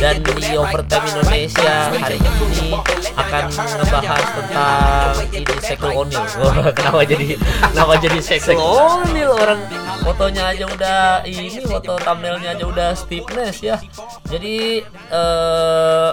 Dan 0.00 0.24
di 0.24 0.56
overtime 0.56 1.06
Indonesia 1.12 1.92
hari 1.92 2.16
ini 2.16 2.72
akan 3.20 3.42
ngebahas 3.52 4.24
tentang 4.32 5.12
ini 5.28 5.54
Sekul 5.60 5.92
O'Neal. 5.92 6.24
Wah, 6.40 6.72
kenapa 6.72 7.04
jadi 7.04 7.36
kenapa 7.36 7.94
jadi 8.00 8.18
Sekul 8.24 8.56
O'Neal 8.64 9.36
orang 9.36 9.60
fotonya 10.00 10.56
aja 10.56 10.64
udah 10.64 11.00
ini 11.28 11.52
foto 11.60 12.00
thumbnailnya 12.00 12.56
aja 12.56 12.64
udah 12.64 12.96
stiffness 12.96 13.60
ya. 13.60 13.76
Jadi 14.24 14.80
eh 15.12 16.10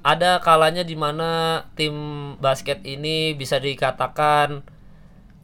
ada 0.00 0.40
kalanya 0.40 0.80
di 0.80 0.96
mana 0.96 1.60
tim 1.76 1.92
basket 2.40 2.80
ini 2.88 3.36
bisa 3.36 3.60
dikatakan 3.60 4.64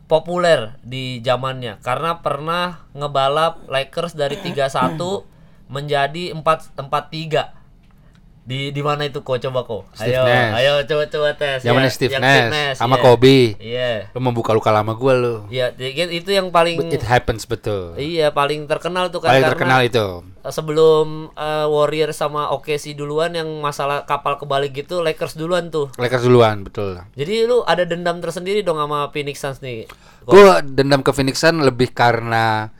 populer 0.08 0.80
di 0.80 1.20
zamannya 1.20 1.76
karena 1.84 2.24
pernah 2.24 2.88
ngebalap 2.96 3.68
Lakers 3.68 4.16
dari 4.16 4.40
3-1 4.40 4.96
menjadi 5.68 6.32
4 6.32 6.40
4-3. 6.78 7.61
Di 8.42 8.74
di 8.74 8.82
mana 8.82 9.06
itu 9.06 9.22
kok 9.22 9.38
coba 9.38 9.62
kok? 9.62 9.86
Ayo, 9.92 10.18
Steve 10.18 10.18
Nash. 10.20 10.52
ayo 10.56 10.72
coba 10.82 11.04
coba 11.06 11.28
tes. 11.32 11.62
Zamannya 11.62 11.86
Ya, 11.86 11.94
Steve 11.94 12.12
yang 12.12 12.22
Nash 12.50 12.74
sama 12.74 12.96
iya. 12.96 13.02
Kobe. 13.04 13.38
Iya. 13.56 13.92
Lu 14.10 14.18
membuka 14.18 14.50
luka 14.50 14.68
lama 14.68 14.92
gua 14.92 15.14
lu. 15.14 15.34
Iya, 15.46 15.70
jadi 15.70 16.10
itu 16.10 16.26
yang 16.28 16.50
paling 16.50 16.74
But 16.74 16.90
it 16.92 17.04
happens 17.04 17.46
betul. 17.46 17.94
Iya, 17.94 18.30
paling 18.30 18.66
terkenal 18.66 19.08
tuh 19.08 19.22
kan 19.22 19.30
Paling 19.30 19.46
karena 19.46 19.52
terkenal 19.54 19.80
itu. 19.84 20.06
sebelum 20.44 21.30
eh, 21.32 21.66
Warrior 21.66 22.10
sama 22.10 22.50
OKC 22.50 22.92
duluan 22.92 23.30
yang 23.30 23.46
masalah 23.58 24.02
kapal 24.02 24.34
kebalik 24.36 24.74
gitu 24.76 24.98
Lakers 25.00 25.34
duluan 25.34 25.70
tuh. 25.70 25.94
Lakers 25.94 26.22
duluan, 26.22 26.62
betul. 26.62 26.98
Jadi 27.14 27.46
lu 27.46 27.62
ada 27.62 27.82
dendam 27.82 28.18
tersendiri 28.18 28.60
dong 28.60 28.74
sama 28.76 29.06
Phoenix 29.08 29.38
Suns 29.38 29.58
nih. 29.58 29.86
Kok- 30.20 30.28
Gua 30.28 30.58
dendam 30.58 30.98
ke 30.98 31.10
Phoenix 31.10 31.38
Sun 31.38 31.62
lebih 31.62 31.90
karena 31.90 32.74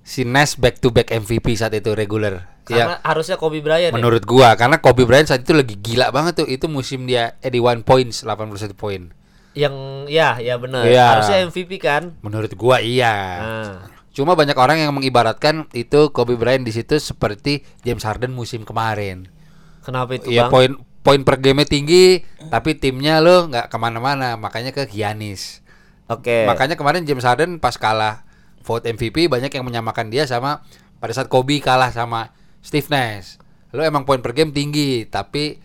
si 0.00 0.22
Nash 0.22 0.54
back 0.54 0.78
to 0.78 0.90
back 0.90 1.10
MVP 1.10 1.50
saat 1.52 1.70
itu 1.72 1.90
regular. 1.92 2.49
Karena 2.62 2.96
Ya, 2.96 3.02
harusnya 3.02 3.36
Kobe 3.36 3.58
Bryant 3.58 3.90
ya. 3.90 3.96
menurut 3.96 4.22
gua 4.22 4.54
karena 4.54 4.78
Kobe 4.78 5.02
Bryant 5.02 5.26
saat 5.26 5.42
itu 5.42 5.52
lagi 5.52 5.74
gila 5.74 6.10
banget 6.10 6.44
tuh. 6.44 6.46
Itu 6.46 6.66
musim 6.66 7.04
dia 7.04 7.34
81 7.40 7.82
points, 7.82 8.22
81 8.22 8.72
poin. 8.72 9.10
Yang 9.52 9.74
ya, 10.06 10.38
ya 10.38 10.54
benar. 10.56 10.86
Iya. 10.86 11.06
Harusnya 11.16 11.38
MVP 11.44 11.78
kan. 11.78 12.14
Menurut 12.20 12.52
gua 12.54 12.78
iya. 12.78 13.14
Nah, 13.40 13.74
Cuma 14.10 14.34
banyak 14.34 14.54
orang 14.54 14.78
yang 14.78 14.90
mengibaratkan 14.90 15.70
itu 15.70 16.10
Kobe 16.10 16.34
Bryant 16.34 16.62
di 16.62 16.70
situ 16.70 16.98
seperti 16.98 17.62
James 17.80 18.02
Harden 18.02 18.30
musim 18.30 18.62
kemarin. 18.62 19.30
kenapa 19.80 20.12
itu 20.12 20.28
Iya 20.28 20.46
Bang? 20.46 20.52
poin 20.52 20.70
poin 21.00 21.20
per 21.24 21.40
game 21.40 21.64
tinggi, 21.64 22.20
tapi 22.50 22.76
timnya 22.76 23.18
lo 23.18 23.48
nggak 23.48 23.66
ke 23.66 23.76
mana-mana, 23.76 24.36
makanya 24.36 24.70
ke 24.70 24.84
Giannis. 24.84 25.64
Oke. 26.06 26.44
Makanya 26.44 26.74
kemarin 26.74 27.06
James 27.06 27.24
Harden 27.24 27.56
pas 27.56 27.72
kalah 27.74 28.26
vote 28.60 28.84
MVP 28.84 29.24
banyak 29.26 29.48
yang 29.48 29.64
menyamakan 29.64 30.10
dia 30.10 30.26
sama 30.26 30.60
pada 30.98 31.14
saat 31.14 31.30
Kobe 31.30 31.56
kalah 31.58 31.88
sama 31.88 32.34
Steve 32.60 32.88
Nash. 32.88 33.36
Lo 33.70 33.84
emang 33.84 34.04
poin 34.08 34.20
per 34.24 34.32
game 34.32 34.50
tinggi, 34.50 35.06
tapi 35.06 35.60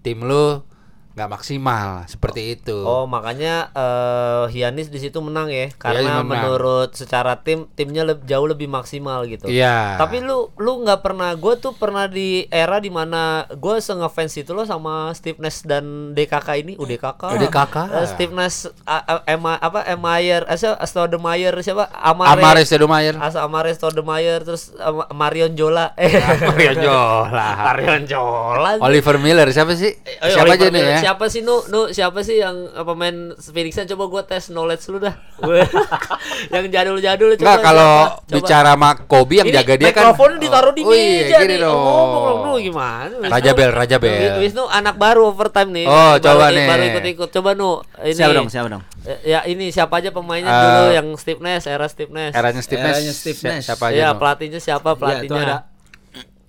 tim 0.00 0.24
lo 0.24 0.69
nggak 1.10 1.26
maksimal 1.28 2.06
seperti 2.06 2.54
itu. 2.54 2.86
Oh, 2.86 3.02
makanya 3.04 3.74
eh 3.74 4.44
Giannis 4.50 4.88
di 4.88 4.98
situ 4.98 5.18
menang 5.18 5.50
ya. 5.50 5.66
Karena 5.74 6.22
menang. 6.22 6.28
menurut 6.46 6.94
secara 6.94 7.34
tim 7.36 7.66
timnya 7.74 8.06
leb- 8.06 8.22
jauh 8.24 8.46
lebih 8.46 8.66
maksimal 8.66 9.26
gitu. 9.26 9.50
Iya. 9.50 9.98
Tapi 9.98 10.22
lu 10.22 10.54
lu 10.56 10.86
nggak 10.86 11.02
pernah 11.02 11.34
gue 11.34 11.54
tuh 11.58 11.74
pernah 11.74 12.06
di 12.06 12.46
era 12.46 12.78
di 12.78 12.88
mana 12.88 13.42
gue 13.48 13.74
ngefans 13.80 14.38
itu 14.38 14.54
lo 14.54 14.62
sama 14.62 15.10
Steve 15.10 15.42
Nash 15.42 15.66
dan 15.66 16.14
DKK 16.14 16.48
ini 16.62 16.72
UDKK. 16.78 17.22
UDKK. 17.34 17.76
Eh, 17.90 18.06
Steve 18.06 18.30
Nash 18.30 18.70
a- 18.86 19.26
Emma 19.26 19.58
apa 19.58 19.82
Emayer 19.84 20.46
asa 20.46 20.78
Stoudemire 20.86 21.58
siapa 21.60 21.90
Amare 21.90 22.38
Amare 22.38 22.62
Stoudemire. 22.62 23.18
Asa 23.18 23.42
Amare 23.42 23.74
Stoudemire 23.74 24.46
terus 24.46 24.70
eh, 24.72 24.94
Marion 25.10 25.52
Jola 25.52 25.90
eh 25.98 26.14
Marion 26.48 26.78
Jola. 26.78 27.48
Marion 27.66 28.02
Jola 28.06 28.70
Oliver 28.78 29.18
Miller 29.18 29.50
siapa 29.50 29.74
sih? 29.74 29.90
Siapa 29.98 30.46
Oliver 30.46 30.54
aja 30.54 30.66
nih 30.66 30.80
Miller. 30.80 30.99
Ya? 31.00 31.02
Siapa 31.06 31.24
sih 31.26 31.40
Nu? 31.40 31.64
Nu 31.66 31.88
siapa 31.88 32.20
sih 32.20 32.36
yang 32.36 32.54
pemain 32.76 33.16
Phoenix 33.34 33.74
Suns? 33.74 33.88
coba 33.88 34.04
gua 34.06 34.22
tes 34.22 34.46
knowledge 34.46 34.84
lu 34.86 34.98
dah. 34.98 35.16
Yang 36.54 36.64
jadul-jadul 36.68 37.30
coba. 37.34 37.44
Enggak 37.46 37.58
kalau? 37.62 37.94
Coba. 38.20 38.34
bicara 38.36 38.72
sama 38.72 38.90
Kobe 39.02 39.34
yang 39.36 39.48
Ini 39.48 39.56
jaga 39.56 39.74
dia 39.74 39.88
kan 39.88 40.02
mikrofonnya 40.06 40.38
ditaruh 40.38 40.72
di 40.72 40.82
Oh 40.82 40.92
iya, 40.92 41.08
meja 41.22 41.36
gini 41.38 41.48
nih. 41.50 41.58
dong. 41.60 41.76
Oh, 41.76 42.04
ngomong 42.06 42.22
dong 42.22 42.40
Nu 42.42 42.52
gimana? 42.58 43.14
Raja 43.26 43.50
Bel, 43.52 43.70
Raja 43.70 43.96
Bel. 43.96 44.12
Wisnu, 44.12 44.38
Wisnu 44.40 44.64
anak 44.66 44.94
baru 44.94 45.22
overtime 45.26 45.70
nih. 45.72 45.86
Oh, 45.86 45.94
Baru- 46.12 46.20
coba 46.20 46.44
nih. 46.50 46.66
Baru 46.66 46.82
ikut-ikut. 46.86 47.28
Coba 47.30 47.50
Nu. 47.52 47.70
Ini 47.96 48.12
Siapa 48.14 48.32
dong? 48.32 48.48
Siapa 48.48 48.68
dong? 48.68 48.82
Eh, 49.02 49.18
Ya 49.26 49.40
ini 49.44 49.70
siapa 49.70 49.96
aja 49.96 50.10
pemainnya 50.10 50.46
Eh, 50.46 50.60
dulu 50.60 50.84
yang 50.92 51.08
Steve 51.14 51.40
Nash, 51.40 51.64
era 51.64 51.86
Steve 51.86 52.10
Nash. 52.10 52.32
eranya 52.32 52.60
Steve 52.60 52.80
Nash. 52.80 52.94
Eranya 52.94 53.12
Steve 53.12 53.40
Nash. 53.42 53.64
Siapa 53.64 53.84
aja? 53.86 53.96
Iya, 53.96 54.08
no? 54.08 54.18
pelatihnya 54.18 54.58
siapa 54.58 54.88
Ya, 54.90 54.94
itu 54.94 55.00
pelatihnya? 55.00 55.40
ada 55.40 55.56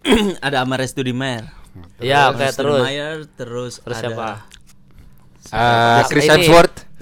ada 0.42 0.58
Amares 0.60 0.92
Studimer. 0.92 1.61
Iya, 2.02 2.36
oke 2.36 2.46
terus. 2.52 2.84
Studemeyer, 2.84 3.18
terus 3.40 3.74
Terus 3.80 3.98
ada 3.98 4.08
siapa? 4.12 4.28
Eh, 5.52 6.02
Chris. 6.12 6.28
Hemsworth. 6.28 6.78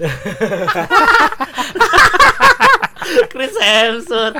Chris 3.34 3.54
Hemsworth. 3.58 4.36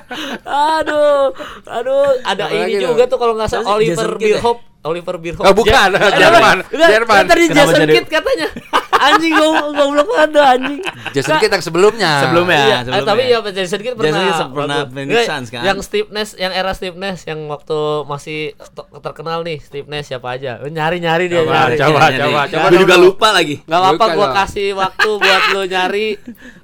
Aduh, 0.47 1.35
aduh, 1.67 2.07
ada 2.23 2.45
Apa 2.47 2.55
ini 2.71 2.79
juga 2.79 3.05
dong? 3.05 3.11
tuh 3.11 3.19
kalau 3.19 3.35
nggak 3.35 3.49
salah? 3.51 3.75
Oliver 3.75 4.11
ya? 4.17 4.39
Bierhoff. 4.39 4.59
Oliver 4.81 5.21
Bierhoff. 5.21 5.45
Oh, 5.45 5.53
bukan, 5.53 5.89
Ja- 5.93 6.13
Jerman. 6.25 6.57
Jerman. 6.73 7.23
Tadi 7.29 7.45
Jason 7.53 7.85
jadi- 7.85 7.95
Kidd 8.01 8.09
katanya. 8.09 8.49
Anjing 9.01 9.33
gua 9.33 9.73
goblok 9.73 10.13
banget 10.13 10.45
anjing. 10.45 10.81
Jason 11.17 11.41
Kidd 11.41 11.49
yang 11.49 11.65
sebelumnya. 11.65 12.13
Sebelumnya. 12.21 12.61
Iya, 12.61 12.69
eh, 12.69 12.81
sebelumnya. 12.85 13.09
tapi 13.09 13.23
ya 13.25 13.39
Jason 13.51 13.81
Kidd 13.81 13.95
pernah 13.97 14.13
Jason 14.21 14.29
Kidd 14.47 14.57
pernah. 14.61 14.79
Phoenix 14.85 15.21
Suns, 15.25 15.49
kan? 15.49 15.63
Yang 15.65 15.79
Steve 15.85 16.09
Nash, 16.13 16.33
yang 16.37 16.53
era 16.53 16.73
Steve 16.73 16.97
Nash 16.97 17.23
yang 17.25 17.41
waktu 17.49 17.79
masih 18.05 18.53
terkenal 19.01 19.41
nih 19.41 19.57
Steve 19.59 19.89
Nash 19.89 20.13
siapa 20.13 20.37
aja. 20.37 20.61
Nyari-nyari 20.61 21.33
dia 21.33 21.41
Coba, 21.41 21.53
nyari. 21.65 21.77
coba, 21.77 21.99
Nyari. 21.99 22.21
coba, 22.21 22.41
coba 22.45 22.67
Gua 22.69 22.77
juga 22.77 22.97
lupa 22.97 23.29
lagi. 23.33 23.57
Gak 23.65 23.79
apa-apa 23.79 24.05
gua 24.13 24.29
kasih 24.35 24.69
waktu 24.75 25.11
buat 25.17 25.43
lo 25.51 25.63
nyari 25.65 26.07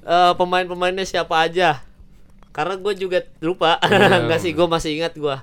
eh, 0.03 0.31
pemain-pemainnya 0.33 1.05
siapa 1.05 1.41
aja. 1.41 1.81
Karena 2.53 2.73
gue 2.73 2.93
juga 2.93 3.21
lupa. 3.39 3.77
Enggak 4.21 4.41
sih, 4.41 4.53
gue 4.53 4.65
masih 4.65 4.97
ingat 4.97 5.13
gua. 5.13 5.41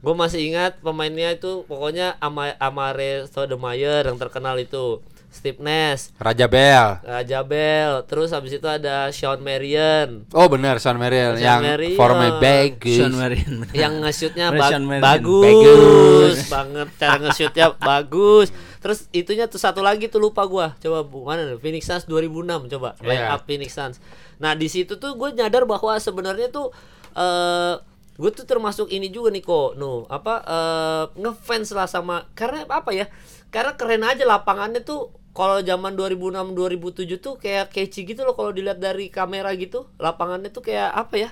Gue 0.00 0.14
masih 0.14 0.40
ingat 0.46 0.80
pemainnya 0.80 1.30
itu 1.30 1.62
pokoknya 1.64 2.16
Ama 2.18 2.56
Amare 2.56 3.24
Stoudemire 3.24 4.04
yang 4.04 4.16
terkenal 4.16 4.56
itu. 4.56 5.00
Steve 5.30 5.62
Nash, 5.62 6.10
Raja 6.18 6.50
Bell. 6.50 6.98
Raja 7.06 7.46
Bell, 7.46 8.02
terus 8.02 8.34
habis 8.34 8.50
itu 8.50 8.66
ada 8.66 9.14
Sean 9.14 9.38
Marion 9.38 10.26
Oh 10.34 10.50
benar 10.50 10.82
Sean 10.82 10.98
Merrill 10.98 11.38
Sean 11.38 11.46
yang 11.46 11.60
Merrill. 11.62 11.94
formnya 11.94 12.42
bagus. 12.42 12.98
Sean 12.98 13.14
Marion. 13.14 13.62
yang 13.78 14.02
nge-shootnya 14.02 14.50
Bener, 14.50 14.58
ba- 14.58 14.74
Marion. 14.74 14.98
bagus, 14.98 15.46
Bagus. 15.46 16.34
banget 16.50 16.88
cara 16.98 17.16
nge-shootnya 17.20 17.66
bagus 17.78 18.48
terus 18.82 19.06
itunya 19.10 19.46
tuh 19.46 19.62
satu 19.62 19.86
lagi 19.86 20.10
tuh 20.10 20.18
lupa 20.18 20.42
gua 20.42 20.74
coba 20.74 21.06
bu 21.06 21.22
mana 21.22 21.46
nih? 21.46 21.62
Phoenix 21.62 21.86
Suns 21.86 22.10
2006 22.10 22.66
coba 22.68 22.98
line 22.98 23.22
Iya. 23.22 23.30
up 23.30 23.46
Phoenix 23.46 23.70
Suns 23.70 24.02
nah 24.34 24.58
di 24.58 24.66
situ 24.66 24.98
tuh 24.98 25.14
gue 25.14 25.30
nyadar 25.32 25.62
bahwa 25.62 25.94
sebenarnya 25.94 26.50
tuh 26.50 26.74
eh 27.12 27.74
gue 28.20 28.30
tuh 28.36 28.44
termasuk 28.44 28.86
ini 28.92 29.08
juga 29.08 29.32
nih 29.34 29.42
kok 29.42 29.80
no 29.80 30.04
apa 30.12 30.34
eh 30.44 31.04
ngefans 31.16 31.68
lah 31.72 31.88
sama 31.88 32.28
karena 32.38 32.68
apa 32.68 32.90
ya? 32.92 33.06
Karena 33.54 33.72
keren 33.80 34.04
aja 34.06 34.22
lapangannya 34.28 34.84
tuh 34.84 35.10
kalau 35.32 35.58
zaman 35.64 35.96
2006 35.98 36.52
2007 36.54 37.18
tuh 37.24 37.34
kayak 37.42 37.72
catchy 37.74 38.04
gitu 38.04 38.22
loh 38.26 38.34
kalau 38.38 38.52
dilihat 38.54 38.78
dari 38.78 39.08
kamera 39.10 39.50
gitu. 39.56 39.88
Lapangannya 39.98 40.50
tuh 40.52 40.62
kayak 40.68 40.90
apa 40.92 41.14
ya? 41.16 41.30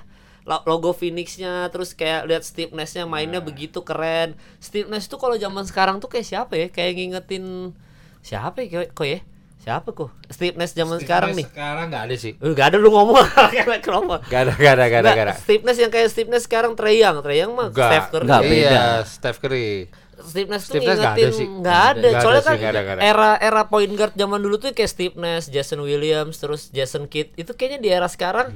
Lo- 0.49 0.65
logo 0.65 0.97
Phoenixnya 0.97 1.69
terus 1.71 1.93
kayak 1.93 2.25
lihat 2.25 2.43
Steve 2.43 2.73
Nash-nya 2.73 3.05
mainnya 3.05 3.39
begitu 3.45 3.85
keren. 3.85 4.35
Steve 4.59 4.89
Nash 4.89 5.07
tuh 5.13 5.21
kalau 5.21 5.37
zaman 5.37 5.63
sekarang 5.69 6.01
tuh 6.03 6.09
kayak 6.09 6.27
siapa 6.27 6.55
ya? 6.57 6.67
Kayak 6.73 6.93
ngingetin 6.99 7.77
siapa 8.25 8.65
ya 8.67 8.89
kok 8.91 9.07
ya 9.07 9.21
siapa 9.59 9.91
kok 9.91 10.09
Steve 10.27 10.55
Nash 10.55 10.73
zaman 10.73 10.97
sekarang 10.99 11.35
nih 11.35 11.45
Sekarang 11.45 11.87
nggak 11.89 12.03
ada 12.05 12.15
sih. 12.15 12.33
Eh, 12.35 12.53
gak 12.53 12.67
ada 12.71 12.77
lu 12.77 12.89
ngomong 12.89 13.21
kayak 13.53 13.83
kenapa 13.83 14.23
Gak 14.25 14.41
ada, 14.41 14.53
gak 14.55 14.73
ada, 14.73 14.85
gak 14.87 15.01
ada, 15.01 15.03
Nggak, 15.03 15.15
gak 15.15 15.27
ada. 15.27 15.35
Steve 15.37 15.63
Nash 15.63 15.79
yang 15.79 15.91
kayak 15.91 16.09
Steve 16.09 16.29
Nash 16.29 16.45
sekarang 16.45 16.73
Young 16.73 17.19
Trae 17.21 17.37
Young 17.37 17.53
mah 17.53 17.69
Nggak. 17.69 17.91
Steph 17.91 18.07
Curry 18.09 18.25
Nggak, 18.25 18.41
beda. 18.43 18.55
Iya, 18.55 18.87
Steph 19.05 19.39
Curry. 19.39 19.69
Steve 20.19 20.49
Nash 20.49 20.65
tuh 20.65 20.73
Steve 20.73 20.83
Nash 20.85 20.99
nggak 20.99 21.07
ada 21.07 21.15
ngingetin 21.17 21.31
sih. 21.33 21.47
nggak 21.49 21.81
ada. 21.81 21.99
ada. 22.01 22.09
Soalnya 22.17 22.19
Nggak 22.19 22.25
ada 22.25 22.41
kan 22.41 22.51
sih, 22.51 22.59
nggak 22.59 22.71
ada, 22.71 22.81
nggak 22.81 22.97
ada. 22.97 23.03
era 23.05 23.31
era 23.41 23.63
point 23.65 23.93
guard 23.93 24.15
zaman 24.15 24.41
dulu 24.41 24.57
tuh 24.57 24.71
kayak 24.73 24.89
Steve 24.89 25.15
Nash, 25.15 25.47
Jason 25.47 25.81
Williams, 25.81 26.37
terus 26.37 26.63
Jason 26.69 27.05
Kidd. 27.05 27.35
Itu 27.35 27.53
kayaknya 27.53 27.79
di 27.79 27.89
era 27.89 28.07
sekarang 28.07 28.51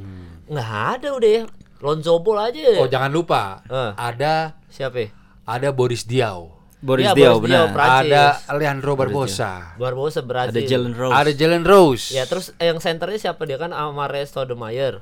nggak 0.45 0.71
ada 0.97 1.09
udah 1.13 1.31
ya. 1.33 1.43
Lonzo 1.79 2.15
Ball 2.19 2.39
aja. 2.45 2.59
ya. 2.59 2.73
Hmm. 2.73 2.83
Oh 2.83 2.89
jangan 2.89 3.11
lupa, 3.11 3.43
Eh. 3.65 3.91
ada 3.93 4.55
Siapa? 4.69 4.97
ya? 4.97 5.09
ada 5.45 5.69
Boris 5.71 6.03
Diaw, 6.03 6.47
Boris 6.83 7.07
Iya, 7.07 7.15
Diaw 7.15 7.35
Boris 7.37 7.47
benar. 7.47 7.71
Prancis. 7.71 8.11
ada 8.11 8.23
Leandro 8.53 8.93
Barbosa, 8.93 9.53
Barbosa 9.77 10.21
Brazil. 10.21 10.51
Ada 10.53 10.61
Jalen 10.67 10.93
Rose. 10.93 11.15
ada 11.15 11.31
Jalen 11.33 11.63
Rose. 11.63 12.05
Ya 12.11 12.25
terus 12.27 12.51
yang 12.59 12.77
senternya 12.77 13.19
siapa 13.21 13.43
dia 13.43 13.55
kan 13.55 13.71
Amare 13.71 14.21
Stoudemire. 14.23 14.99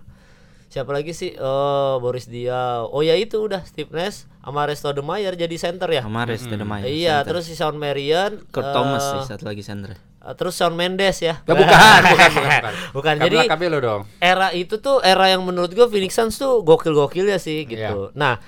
Siapa 0.68 0.86
lagi 0.88 1.10
sih? 1.10 1.34
Oh, 1.34 1.98
Boris 1.98 2.24
Diaw. 2.24 2.86
Oh 2.86 3.00
ya 3.00 3.16
itu 3.16 3.40
udah 3.40 3.64
Steve 3.64 3.90
Nash, 3.90 4.30
Amaris 4.38 4.78
Stoudemire 4.78 5.34
jadi 5.34 5.56
center 5.56 5.90
ya. 5.90 6.04
Amares 6.04 6.38
Stoudemire. 6.40 6.86
Iya, 6.86 7.20
center. 7.20 7.26
terus 7.26 7.44
si 7.44 7.54
Sean 7.54 7.74
Marion, 7.74 8.38
Kurt 8.46 8.62
eh, 8.62 8.70
Thomas 8.70 9.02
sih 9.02 9.20
satu 9.26 9.44
lagi 9.44 9.64
center. 9.64 9.98
eh, 9.98 10.34
terus 10.36 10.54
Sean 10.54 10.78
Mendes 10.78 11.18
ya. 11.18 11.40
Ya, 11.40 11.54
bukan, 11.56 11.64
bukan, 11.74 12.00
bukan, 12.06 12.30
bukan. 12.30 12.72
Bukan, 12.92 13.14
jadi 13.18 13.36
Cabello 13.48 13.78
dong. 13.80 14.00
era 14.20 14.52
itu 14.52 14.78
tuh 14.78 15.00
era 15.00 15.26
yang 15.26 15.42
menurut 15.42 15.72
gue 15.72 15.86
Phoenix 15.88 16.14
Suns 16.14 16.36
tuh 16.36 16.62
gokil-gokil 16.62 17.26
ya 17.26 17.40
sih 17.40 17.64
Iya. 17.64 17.90
gitu. 17.90 18.14
Nah, 18.14 18.38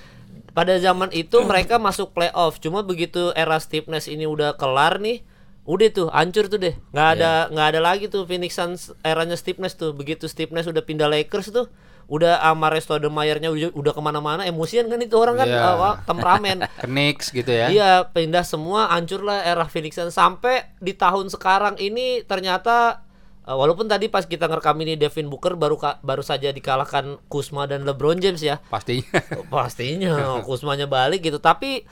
pada 0.53 0.77
zaman 0.77 1.09
itu 1.09 1.41
mereka 1.43 1.75
masuk 1.77 2.13
playoff. 2.13 2.57
Cuma 2.57 2.81
begitu 2.81 3.33
era 3.33 3.57
Steve 3.57 3.85
Nash 3.87 4.05
ini 4.05 4.23
udah 4.23 4.53
kelar 4.53 4.97
nih, 4.97 5.25
udah 5.65 5.87
tuh 5.89 6.07
hancur 6.09 6.45
tuh 6.45 6.57
deh. 6.57 6.75
nggak 6.89 7.07
ada 7.15 7.31
Iya. 7.45 7.51
nggak 7.51 7.67
ada 7.73 7.79
lagi 7.79 8.05
tuh 8.07 8.23
Phoenix 8.23 8.53
Suns 8.53 8.93
eranya 9.01 9.33
Steve 9.33 9.57
Nash 9.57 9.73
tuh. 9.73 9.91
Begitu 9.91 10.25
Steve 10.25 10.53
Nash 10.53 10.69
udah 10.69 10.81
pindah 10.81 11.09
Lakers 11.09 11.49
tuh, 11.49 11.67
udah 12.05 12.37
Amaris 12.43 12.85
Stoudemire-nya 12.85 13.49
udah, 13.49 13.73
udah 13.73 13.91
ke 13.91 14.01
mana-mana 14.01 14.41
emosian 14.43 14.85
kan 14.85 14.99
itu 14.99 15.15
orang 15.15 15.39
kan 15.39 15.47
Iya. 15.49 15.73
uh, 15.73 15.95
temperamen. 16.03 16.57
Knicks 16.85 17.31
gitu 17.31 17.49
ya. 17.49 17.67
Iya, 17.67 17.91
pindah 18.11 18.43
semua, 18.43 18.91
hancurlah 18.91 19.41
era 19.41 19.65
Phoenix 19.65 19.97
Suns 19.97 20.13
sampai 20.13 20.69
di 20.77 20.93
tahun 20.93 21.31
sekarang 21.31 21.79
ini 21.79 22.21
ternyata 22.23 23.01
uh, 23.43 23.55
walaupun 23.55 23.85
tadi 23.85 24.07
pas 24.07 24.23
kita 24.23 24.47
ngerekam 24.47 24.75
ini 24.81 24.95
Devin 24.95 25.27
Booker 25.27 25.55
baru 25.55 25.75
ka- 25.75 25.99
baru 26.01 26.21
saja 26.21 26.49
dikalahkan 26.49 27.19
Kuzma 27.27 27.67
dan 27.67 27.83
LeBron 27.83 28.19
James 28.19 28.39
ya. 28.39 28.59
Pastinya. 28.67 29.07
Pastinya 29.53 30.41
Kuzmanya 30.41 30.85
balik 30.85 31.23
gitu, 31.23 31.37
tapi 31.37 31.83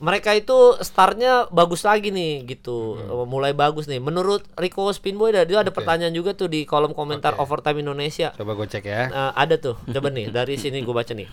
mereka 0.00 0.32
itu 0.32 0.80
startnya 0.80 1.44
bagus 1.52 1.84
lagi 1.84 2.08
nih 2.08 2.48
gitu. 2.48 2.96
Uh, 2.96 3.28
Mulai 3.28 3.52
bagus 3.52 3.84
nih. 3.84 4.00
Menurut 4.00 4.48
Rico 4.56 4.88
Spinboy 4.88 5.28
dia 5.28 5.44
ada 5.44 5.68
Oke. 5.68 5.76
pertanyaan 5.76 6.16
juga 6.16 6.32
tuh 6.32 6.48
di 6.48 6.64
kolom 6.64 6.96
komentar 6.96 7.36
Oke. 7.36 7.44
Overtime 7.44 7.84
Indonesia. 7.84 8.32
Coba 8.32 8.56
gue 8.56 8.64
cek 8.64 8.84
ya. 8.88 9.12
Nah, 9.12 9.30
ada 9.36 9.60
tuh. 9.60 9.76
Coba 9.84 10.08
nih 10.08 10.32
dari 10.36 10.56
sini 10.56 10.80
gue 10.80 10.94
baca 10.96 11.12
nih. 11.12 11.28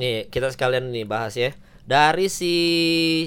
Nih, 0.00 0.24
kita 0.32 0.48
sekalian 0.48 0.88
nih 0.88 1.04
bahas 1.04 1.36
ya. 1.36 1.52
Dari 1.84 2.32
si 2.32 2.54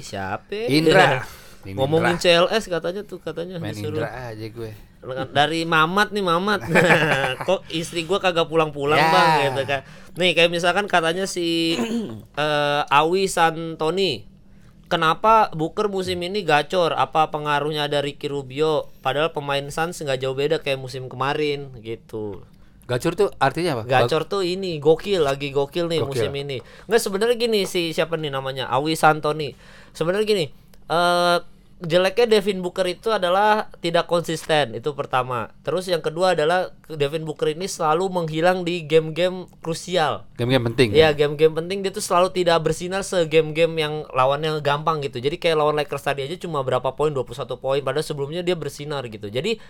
siapa? 0.02 0.66
Indra. 0.66 1.22
Ngomongin. 1.62 2.18
CLS 2.18 2.66
katanya 2.66 3.02
tuh 3.06 3.22
katanya 3.22 3.62
Main 3.62 3.70
disuruh. 3.70 4.02
Indra 4.02 4.34
aja 4.34 4.46
gue. 4.50 4.70
Dari 5.30 5.62
Mamat 5.62 6.10
nih 6.10 6.24
Mamat. 6.24 6.60
Kok 7.48 7.70
istri 7.70 8.04
gua 8.04 8.18
kagak 8.18 8.50
pulang-pulang, 8.50 8.98
Ya. 8.98 9.10
Bang 9.12 9.28
gitu 9.46 9.62
kan. 9.68 9.80
Nih, 10.16 10.32
kayak 10.34 10.50
misalkan 10.50 10.86
katanya 10.90 11.28
si 11.28 11.76
eh, 12.42 12.82
Awi 12.90 13.30
Santoni 13.30 14.36
Kenapa 14.86 15.50
Booker 15.50 15.90
musim 15.90 16.22
ini 16.22 16.46
gacor? 16.46 16.94
Apa 16.94 17.34
pengaruhnya 17.34 17.90
ada 17.90 17.98
Ricky 17.98 18.30
Rubio? 18.30 18.86
Padahal 19.02 19.34
pemain 19.34 19.66
Suns 19.66 19.98
nggak 19.98 20.22
jauh 20.22 20.38
beda 20.38 20.62
kayak 20.62 20.78
musim 20.78 21.10
kemarin 21.10 21.74
gitu. 21.82 22.46
Gacor 22.86 23.18
tuh 23.18 23.28
artinya 23.42 23.82
apa? 23.82 23.82
Gacor 23.82 24.30
tuh 24.30 24.46
ini 24.46 24.78
gokil 24.78 25.26
lagi 25.26 25.50
gokil 25.50 25.90
nih 25.90 26.06
Gokil. 26.06 26.30
musim 26.30 26.32
ini. 26.38 26.62
Nggak 26.86 27.02
sebenarnya 27.02 27.34
gini 27.34 27.66
si 27.66 27.90
siapa 27.90 28.14
nih 28.14 28.30
namanya 28.30 28.70
Awi 28.70 28.94
Santoni. 28.94 29.58
Sebenarnya 29.90 30.22
gini, 30.22 30.44
eh 30.86 31.36
jeleknya 31.76 32.40
Devin 32.40 32.64
Booker 32.64 32.88
itu 32.88 33.12
adalah 33.12 33.68
tidak 33.84 34.08
konsisten 34.08 34.72
itu 34.72 34.96
pertama. 34.96 35.52
Terus 35.60 35.84
yang 35.92 36.00
kedua 36.00 36.32
adalah 36.32 36.72
Devin 36.88 37.28
Booker 37.28 37.52
ini 37.52 37.68
selalu 37.68 38.08
menghilang 38.08 38.64
di 38.64 38.88
game-game 38.88 39.44
krusial. 39.60 40.24
Game-game 40.40 40.72
penting. 40.72 40.96
Iya 40.96 41.12
game-game 41.12 41.52
penting 41.52 41.84
dia 41.84 41.92
tuh 41.92 42.00
selalu 42.00 42.32
tidak 42.32 42.64
bersinar 42.64 43.04
se-game-game 43.04 43.76
yang 43.76 43.94
lawannya 44.08 44.56
gampang 44.64 45.04
gitu. 45.04 45.20
Jadi 45.20 45.36
kayak 45.36 45.60
lawan 45.60 45.76
Lakers 45.76 46.08
tadi 46.08 46.24
aja 46.24 46.40
cuma 46.40 46.64
berapa 46.64 46.96
poin 46.96 47.12
21 47.12 47.44
poin 47.60 47.80
padahal 47.84 48.06
sebelumnya 48.06 48.40
dia 48.40 48.56
bersinar 48.56 49.04
gitu. 49.12 49.28
Jadi 49.28 49.60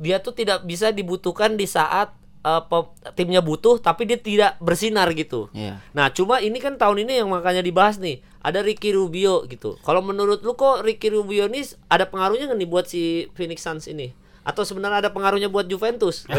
dia 0.00 0.24
tuh 0.24 0.32
tidak 0.32 0.64
bisa 0.64 0.88
dibutuhkan 0.88 1.60
di 1.60 1.68
saat 1.68 2.16
pe- 2.42 2.90
timnya 3.12 3.38
butuh 3.38 3.78
tapi 3.78 4.02
dia 4.02 4.18
tidak 4.18 4.58
bersinar 4.58 5.06
gitu. 5.12 5.46
Iya. 5.50 5.78
Nah, 5.90 6.10
cuma 6.10 6.38
ini 6.38 6.58
kan 6.58 6.74
tahun 6.74 7.06
ini 7.06 7.22
yang 7.22 7.30
makanya 7.30 7.62
dibahas 7.62 7.96
nih. 7.96 8.18
Ada 8.38 8.60
Ricky 8.60 8.90
Rubio 8.90 9.46
gitu. 9.46 9.78
Kalau 9.80 10.02
menurut 10.02 10.42
lu 10.42 10.52
kok 10.52 10.82
Ricky 10.82 11.08
Rubio 11.08 11.46
ini 11.46 11.62
ada 11.86 12.04
pengaruhnya 12.04 12.50
nggak 12.50 12.58
nih 12.58 12.68
buat 12.68 12.84
si 12.84 13.02
Phoenix 13.32 13.62
Suns 13.62 13.86
ini? 13.86 14.10
Atau 14.42 14.66
sebenarnya 14.66 15.06
ada 15.06 15.10
pengaruhnya 15.10 15.46
buat 15.46 15.64
Juventus? 15.64 16.26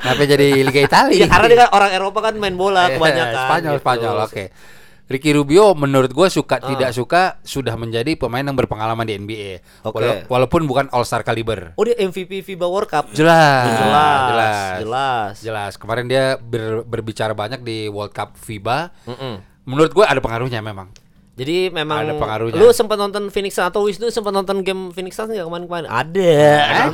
Kenapa 0.00 0.22
jadi 0.24 0.46
Liga 0.58 0.80
Italia? 0.80 1.12
Iya, 1.14 1.26
karena 1.28 1.46
dia 1.46 1.58
kan 1.64 1.70
orang 1.72 1.90
Eropa 1.92 2.18
kan 2.22 2.34
main 2.36 2.56
bola 2.56 2.86
Eh, 2.88 2.96
kebanyakan. 2.96 3.44
Spanyol, 3.46 3.72
gitu. 3.72 3.82
Spanyol. 3.84 4.16
Oke. 4.24 4.44
Ricky 5.12 5.30
Rubio 5.30 5.76
menurut 5.76 6.08
gue 6.08 6.28
suka 6.28 6.56
tidak 6.58 6.90
suka 6.90 7.22
sudah 7.42 7.76
menjadi 7.76 8.16
pemain 8.16 8.40
yang 8.40 8.56
berpengalaman 8.56 9.04
di 9.04 9.14
NBA. 9.14 9.52
Oke. 9.84 10.00
Wala- 10.00 10.24
walaupun 10.26 10.64
bukan 10.64 10.88
All 10.88 11.04
Star 11.04 11.20
kaliber. 11.20 11.76
Oh 11.76 11.84
dia 11.84 11.94
MVP 11.94 12.40
FIBA 12.42 12.64
World 12.64 12.88
Cup. 12.88 13.12
Jelas, 13.12 13.68
jelas, 13.68 14.18
jelas, 14.24 14.56
jelas. 14.80 15.32
jelas. 15.38 15.72
Kemarin 15.76 16.08
dia 16.08 16.34
ber- 16.34 16.82
berbicara 16.82 17.30
banyak 17.30 17.60
di 17.60 17.86
World 17.86 18.10
Cup 18.10 18.34
FIBA. 18.34 18.88
Mm-mm. 19.04 19.34
Menurut 19.62 19.92
gue 19.92 20.02
ada 20.02 20.18
pengaruhnya 20.18 20.58
memang. 20.58 20.88
Jadi 21.42 21.56
memang 21.74 22.06
Ada 22.06 22.14
pengaruhnya. 22.14 22.56
Lu 22.56 22.70
sempat 22.70 22.94
nonton 22.94 23.26
Phoenix 23.28 23.58
Suns 23.58 23.68
atau 23.68 23.82
Wisnu 23.82 24.14
sempat 24.14 24.30
nonton 24.30 24.62
game 24.62 24.94
Phoenix 24.94 25.18
Suns 25.18 25.34
nggak 25.34 25.42
kemarin-kemarin? 25.42 25.88
Ada. 25.90 26.34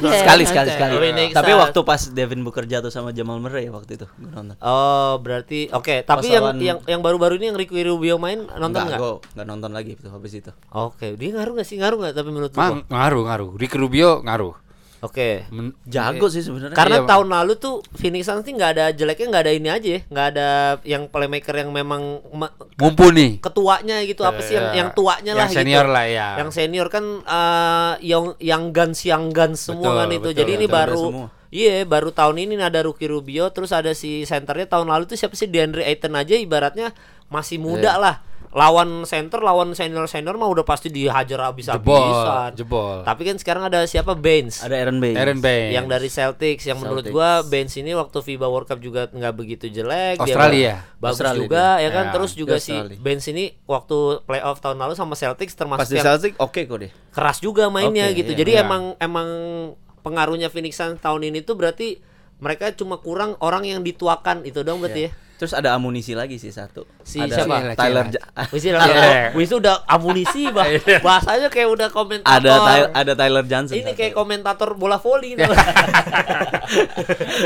Sekali 0.00 0.44
sekali 0.48 0.68
sekali. 0.72 0.92
Phoenix 0.96 1.30
Tapi 1.36 1.52
Suns. 1.52 1.60
waktu 1.68 1.78
pas 1.84 2.00
Devin 2.08 2.40
Booker 2.40 2.64
jatuh 2.64 2.88
sama 2.88 3.12
Jamal 3.12 3.36
Murray 3.38 3.68
waktu 3.68 4.00
itu 4.00 4.06
gue 4.08 4.30
nonton. 4.32 4.56
Oh, 4.58 5.20
berarti 5.20 5.68
oke, 5.68 6.02
tapi 6.02 6.28
Pas 6.28 6.32
yang 6.32 6.44
yang 6.56 6.78
yang 6.88 7.00
baru-baru 7.04 7.36
ini 7.36 7.52
yang 7.52 7.58
Ricky 7.60 7.84
Rubio 7.84 8.16
main 8.16 8.48
nonton 8.48 8.88
nggak? 8.88 8.98
gue 8.98 9.12
nggak 9.36 9.46
nonton 9.46 9.70
lagi 9.76 9.92
tuh 10.00 10.08
habis 10.08 10.32
itu. 10.32 10.50
Oke, 10.72 11.14
dia 11.14 11.28
ngaruh 11.36 11.60
nggak 11.60 11.68
sih? 11.68 11.76
Ngaruh 11.76 11.98
nggak 12.00 12.14
tapi 12.16 12.30
menurut? 12.32 12.52
Mang, 12.56 12.88
ngaruh, 12.88 13.22
ngaruh. 13.28 13.50
Ricky 13.60 13.76
Rubio 13.76 14.24
ngaruh. 14.24 14.67
Oke. 14.98 15.46
Men- 15.48 15.74
Jago 15.84 16.26
sih 16.26 16.40
sebenarnya. 16.40 16.74
Karena 16.74 17.00
Iya, 17.00 17.06
tahun 17.06 17.28
lalu 17.28 17.52
tuh 17.54 17.74
Phoenix 17.92 18.26
Suns 18.26 18.42
sih 18.42 18.50
nggak 18.50 18.70
ada 18.72 18.86
jeleknya 18.90 19.26
nggak 19.28 19.44
ada 19.44 19.52
ini 19.52 19.68
aja, 19.68 19.88
ya. 19.88 20.00
nggak 20.04 20.26
ada 20.28 20.48
yang 20.82 21.06
playmaker 21.06 21.54
yang 21.54 21.70
memang 21.70 22.02
ma- 22.30 22.50
mumpuni. 22.74 23.38
ketuanya 23.38 24.02
gitu 24.02 24.22
apa 24.22 24.40
sih 24.40 24.54
yang 24.54 24.68
Iya. 24.68 24.76
yang 24.76 24.88
tuanya 24.92 25.32
Yang 25.32 25.38
lah 25.38 25.48
senior 25.48 25.84
gitu. 25.84 25.94
lah, 25.94 26.06
ya. 26.06 26.28
Yang 26.36 26.50
senior 26.52 26.86
kan 26.88 27.04
eh, 27.20 27.92
yang 28.04 28.24
yang 28.38 28.62
guns 28.70 28.98
yang 29.02 29.30
guns 29.30 29.58
semua 29.62 29.86
Betul, 29.86 29.96
kan 29.96 30.08
itu. 30.08 30.18
betul, 30.20 30.32
Jadi 30.34 30.50
ini 30.52 30.66
betul. 30.66 30.76
baru. 30.76 31.02
Iya, 31.48 31.74
baru 31.82 32.12
tahun 32.12 32.36
ini 32.38 32.54
ada 32.58 32.84
Rookie 32.84 33.08
Rubio 33.08 33.48
terus 33.48 33.72
ada 33.72 33.96
si 33.96 34.20
centernya 34.22 34.68
tahun 34.68 34.84
lalu 34.84 35.08
tuh 35.08 35.16
siapa 35.16 35.32
sih 35.32 35.48
DeAndre 35.48 35.80
Ayton 35.80 36.12
aja 36.12 36.36
ibaratnya 36.36 36.92
masih 37.26 37.56
muda 37.56 37.96
Iya. 37.96 38.02
lah. 38.02 38.16
Lawan 38.50 39.04
center, 39.04 39.38
lawan 39.38 39.70
senior-senior 39.70 40.32
mah 40.34 40.48
udah 40.48 40.62
pasti 40.62 40.88
dihajar 40.88 41.36
Jebol, 41.36 41.46
habis-habisan. 41.46 42.50
jebol. 42.54 42.96
Tapi 43.02 43.22
kan 43.22 43.36
sekarang 43.36 43.62
ada 43.62 43.84
siapa 43.84 44.12
Baines 44.12 44.58
Ada 44.58 44.74
Aaron 44.78 44.96
Baines. 44.96 45.16
Aaron 45.16 45.38
Baines. 45.38 45.70
yang 45.70 45.84
dari 45.84 46.08
Celtics 46.08 46.64
yang 46.64 46.76
menurut 46.76 47.04
Celtics. 47.04 47.14
gua 47.14 47.30
Baines 47.42 47.74
ini 47.74 47.92
waktu 47.92 48.18
FIBA 48.18 48.46
World 48.46 48.64
Cup 48.64 48.78
juga 48.78 49.06
nggak 49.06 49.34
begitu 49.34 49.68
jelek 49.68 50.16
dia 50.18 50.24
Australia. 50.26 50.74
ba- 50.90 50.96
bagus 51.02 51.12
Australia 51.14 51.38
juga 51.38 51.64
ya 51.76 51.90
kan 51.90 52.04
Ya, 52.04 52.10
terus 52.10 52.32
juga 52.32 52.56
dia 52.56 52.64
si. 52.64 52.74
Baines 52.96 53.26
ini 53.26 53.44
waktu 53.64 53.96
playoff 54.22 54.58
tahun 54.58 54.76
lalu 54.78 54.94
sama 54.94 55.12
Celtics 55.12 55.52
termasuk 55.54 55.84
di 55.86 55.94
yang 55.94 56.06
Celtic 56.08 56.32
oke 56.38 56.60
kok 56.62 56.78
deh. 56.78 56.90
keras 57.10 57.38
juga 57.38 57.68
mainnya 57.68 58.06
Oke, 58.06 58.16
gitu 58.16 58.32
iya. 58.32 58.38
jadi 58.38 58.52
Iya. 58.54 58.62
emang 58.62 58.82
emang 58.98 59.28
pengaruhnya 60.00 60.48
Phoenix 60.48 60.74
Suns 60.74 60.96
tahun 60.96 61.20
ini 61.26 61.42
tuh 61.42 61.52
berarti 61.54 62.00
mereka 62.38 62.72
cuma 62.72 62.96
kurang 62.96 63.36
orang 63.38 63.62
yang 63.62 63.82
dituakan 63.82 64.42
itu 64.42 64.62
dong 64.62 64.78
berarti 64.78 65.02
ya 65.04 65.12
Terus 65.38 65.54
ada 65.54 65.70
amunisi 65.72 66.12
lagi 66.12 66.34
sih 66.34 66.50
satu. 66.50 66.82
Si 67.00 67.16
ada 67.16 67.30
siapa? 67.32 67.72
Tyler 67.72 68.10
Cila, 68.10 68.10
Ja- 68.10 68.50
Wis 68.50 68.62
Iya. 68.66 69.30
Wis 69.32 69.46
itu 69.46 69.56
udah 69.56 69.86
amunisi 69.86 70.50
bah. 70.50 70.66
Bahasanya 71.06 71.46
kayak 71.46 71.68
udah 71.70 71.88
komentator. 71.88 72.34
ada 72.36 72.52
Ty- 72.58 72.90
ada 72.92 73.12
Tyler 73.14 73.44
Johnson. 73.46 73.74
Ini 73.74 73.86
satu. 73.86 73.96
kayak 73.96 74.12
komentator 74.12 74.74
bola 74.74 74.98
voli 74.98 75.38
itu. 75.38 75.46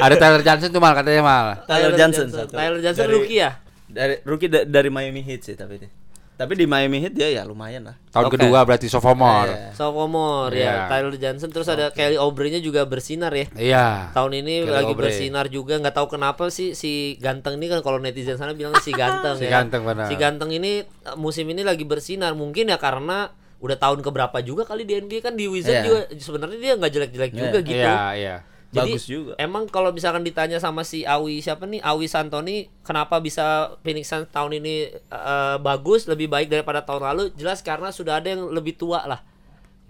Ada 0.00 0.14
Tyler 0.16 0.42
Johnson 0.42 0.68
tuh 0.68 0.80
mal 0.80 0.92
katanya 0.92 1.22
mal. 1.22 1.46
Tyler 1.62 1.92
Johnson 1.94 2.26
satu. 2.26 2.50
Tyler 2.50 2.80
Johnson 2.80 3.06
Dari- 3.06 3.14
rookie 3.14 3.38
ya? 3.38 3.50
dari 3.86 4.14
rookie 4.24 4.48
da- 4.48 4.64
dari 4.64 4.88
Miami 4.88 5.20
Heat 5.20 5.44
sih 5.44 5.54
tapi 5.54 5.76
dia. 5.76 5.90
Tapi 6.42 6.54
di 6.54 6.66
Miami 6.66 6.98
Heat 6.98 7.14
dia 7.14 7.30
ya 7.30 7.42
lumayan 7.42 7.86
lah. 7.86 7.96
Tahun 8.10 8.26
Oke. 8.26 8.34
kedua 8.34 8.62
berarti 8.62 8.86
sophomore. 8.86 9.46
Iya. 9.48 9.70
Sophomore 9.72 10.50
ya, 10.50 10.58
Iya. 10.58 10.74
Tyler 10.86 11.14
Johnson 11.16 11.48
terus 11.48 11.68
ada 11.68 11.88
Kelly 11.88 12.16
Oubre-nya 12.16 12.58
juga 12.58 12.82
bersinar 12.82 13.30
ya. 13.30 13.46
Iya. 13.54 13.86
Tahun 14.10 14.32
ini 14.32 14.62
Kelly 14.62 14.74
lagi 14.74 14.92
bersinar 14.92 15.46
juga 15.46 15.78
nggak 15.78 15.94
tahu 15.94 16.10
kenapa 16.10 16.48
sih 16.48 16.72
si 16.72 16.92
ganteng 17.16 17.56
ini 17.56 17.68
kan 17.68 17.80
kalau 17.80 17.96
netizen 17.96 18.34
sana 18.34 18.52
bilang 18.52 18.74
si 18.76 18.90
ganteng 18.90 19.38
Si 19.40 19.44
ya. 19.44 19.50
kan. 19.52 19.70
ganteng, 19.70 19.82
benar. 19.84 20.06
Si 20.06 20.14
ganteng 20.14 20.50
ini 20.50 20.82
eh, 20.82 21.16
musim 21.16 21.46
ini 21.46 21.62
lagi 21.62 21.82
bersinar 21.82 22.32
mungkin 22.32 22.66
ya 22.66 22.76
karena 22.76 23.30
udah 23.58 23.78
tahun 23.78 24.02
keberapa 24.02 24.42
juga 24.42 24.66
kali 24.66 24.82
di 24.82 24.98
NBA 24.98 25.22
kan 25.22 25.38
di 25.38 25.46
Wizard 25.46 25.70
Iya. 25.72 25.84
juga 25.84 26.00
sebenarnya 26.12 26.58
dia 26.58 26.72
nggak 26.74 26.92
jelek-jelek 26.92 27.30
Iya. 27.30 27.38
juga 27.38 27.58
gitu. 27.62 27.78
Iya, 27.86 28.06
iya. 28.12 28.36
Jadi 28.72 28.96
Bagus 28.96 29.04
juga. 29.04 29.32
emang 29.36 29.68
kalau 29.68 29.92
misalkan 29.92 30.24
ditanya 30.24 30.56
sama 30.56 30.80
si 30.80 31.04
Awi 31.04 31.44
siapa 31.44 31.68
nih 31.68 31.84
Awi 31.84 32.08
Santoni 32.08 32.72
kenapa 32.80 33.20
bisa 33.20 33.76
Phoenix 33.84 34.08
Suns 34.08 34.32
tahun 34.32 34.64
ini 34.64 34.74
eh, 34.96 35.56
bagus 35.60 36.08
lebih 36.08 36.32
baik 36.32 36.48
daripada 36.48 36.80
tahun 36.80 37.04
lalu 37.12 37.36
jelas 37.36 37.60
karena 37.60 37.92
sudah 37.92 38.16
ada 38.16 38.32
yang 38.32 38.48
lebih 38.48 38.72
tua 38.74 39.04
lah. 39.04 39.20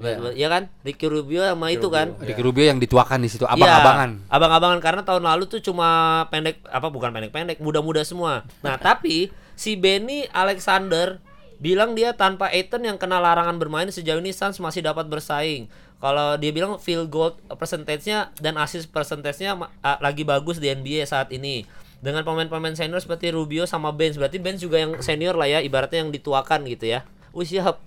Iya. 0.02 0.34
Ya 0.34 0.48
kan? 0.50 0.66
Ricky 0.82 1.06
Rubio 1.06 1.46
sama 1.46 1.70
itu 1.70 1.86
kan. 1.86 2.18
Ricky 2.18 2.42
Rubio 2.42 2.66
yang 2.66 2.82
dituakan 2.82 3.22
di 3.22 3.30
situ, 3.30 3.46
Iya, 3.46 3.54
abang-abangan. 3.54 4.10
abang-abangan 4.26 4.80
karena 4.82 5.02
tahun 5.06 5.22
lalu 5.30 5.44
tuh 5.46 5.60
cuma 5.62 5.88
pendek 6.26 6.58
apa 6.66 6.90
bukan 6.90 7.14
pendek-pendek, 7.14 7.62
muda-muda 7.62 8.02
semua. 8.02 8.42
Nah, 8.66 8.74
tapi 8.82 9.30
si 9.54 9.78
Benny 9.78 10.26
Alexander 10.34 11.22
bilang 11.62 11.94
dia 11.94 12.10
tanpa 12.10 12.50
Aiton 12.50 12.82
yang 12.82 12.98
kena 12.98 13.22
larangan 13.22 13.54
bermain 13.62 13.86
sejauh 13.86 14.18
ini 14.18 14.34
Suns 14.34 14.58
masih 14.58 14.82
dapat 14.82 15.06
bersaing. 15.06 15.70
Kalau 16.02 16.34
dia 16.34 16.50
bilang 16.50 16.82
field 16.82 17.14
goal 17.14 17.38
percentage-nya 17.46 18.34
dan 18.42 18.58
assist 18.58 18.90
percentage-nya 18.90 19.54
ah, 19.86 20.02
lagi 20.02 20.26
bagus 20.26 20.58
di 20.58 20.66
NBA 20.66 21.06
saat 21.06 21.30
ini. 21.30 21.62
dengan 22.02 22.26
pemain-pemain 22.26 22.74
senior 22.74 22.98
seperti 22.98 23.30
Rubio 23.30 23.62
sama 23.62 23.94
Benz. 23.94 24.18
Berarti 24.18 24.42
Benz 24.42 24.58
juga 24.58 24.82
yang 24.82 24.98
senior 24.98 25.38
lah 25.38 25.46
ya 25.46 25.62
ibaratnya 25.62 26.02
yang 26.02 26.10
dituakan 26.10 26.66
gitu 26.66 26.90
ya. 26.90 27.06
Wih 27.30 27.46
siap. 27.46 27.78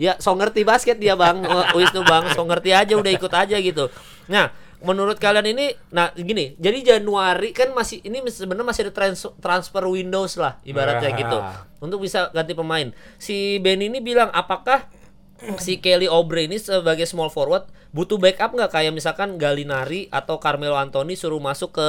Ya 0.00 0.16
so 0.16 0.32
ngerti 0.32 0.64
basket 0.64 0.96
dia 0.96 1.12
bang. 1.12 1.44
Oh, 1.44 1.76
Wisnu 1.76 2.00
bang. 2.08 2.24
So 2.32 2.48
ngerti 2.48 2.72
aja 2.72 2.96
udah 2.96 3.12
ikut 3.12 3.28
aja 3.28 3.60
gitu. 3.60 3.92
Nah 4.32 4.48
menurut 4.80 5.16
kalian 5.16 5.44
ini 5.46 5.66
nah 5.88 6.08
gini 6.10 6.56
jadi 6.56 6.96
Januari 6.96 7.52
kan 7.52 7.70
masih 7.70 8.00
ini 8.00 8.20
sebenarnya 8.24 8.64
masih 8.64 8.82
ada 8.84 8.92
trans- 8.92 9.36
transfer 9.36 9.84
windows 9.84 10.34
lah 10.34 10.56
ibaratnya 10.62 11.12
Ya. 11.12 11.18
gitu 11.18 11.36
untuk 11.80 12.00
bisa 12.00 12.28
ganti 12.30 12.52
pemain 12.52 12.88
si 13.16 13.58
Ben 13.58 13.78
ini 13.78 14.00
bilang 14.00 14.28
apakah 14.30 14.88
si 15.56 15.78
Kelly 15.78 16.04
Oubre 16.04 16.44
ini 16.44 16.56
sebagai 16.56 17.04
small 17.04 17.28
forward 17.28 17.64
butuh 17.90 18.16
backup 18.16 18.52
nggak 18.52 18.70
kayak 18.70 18.92
misalkan 18.92 19.36
Galinari 19.36 20.08
atau 20.08 20.36
Carmelo 20.36 20.76
Anthony 20.76 21.12
suruh 21.12 21.40
masuk 21.40 21.74
ke 21.74 21.88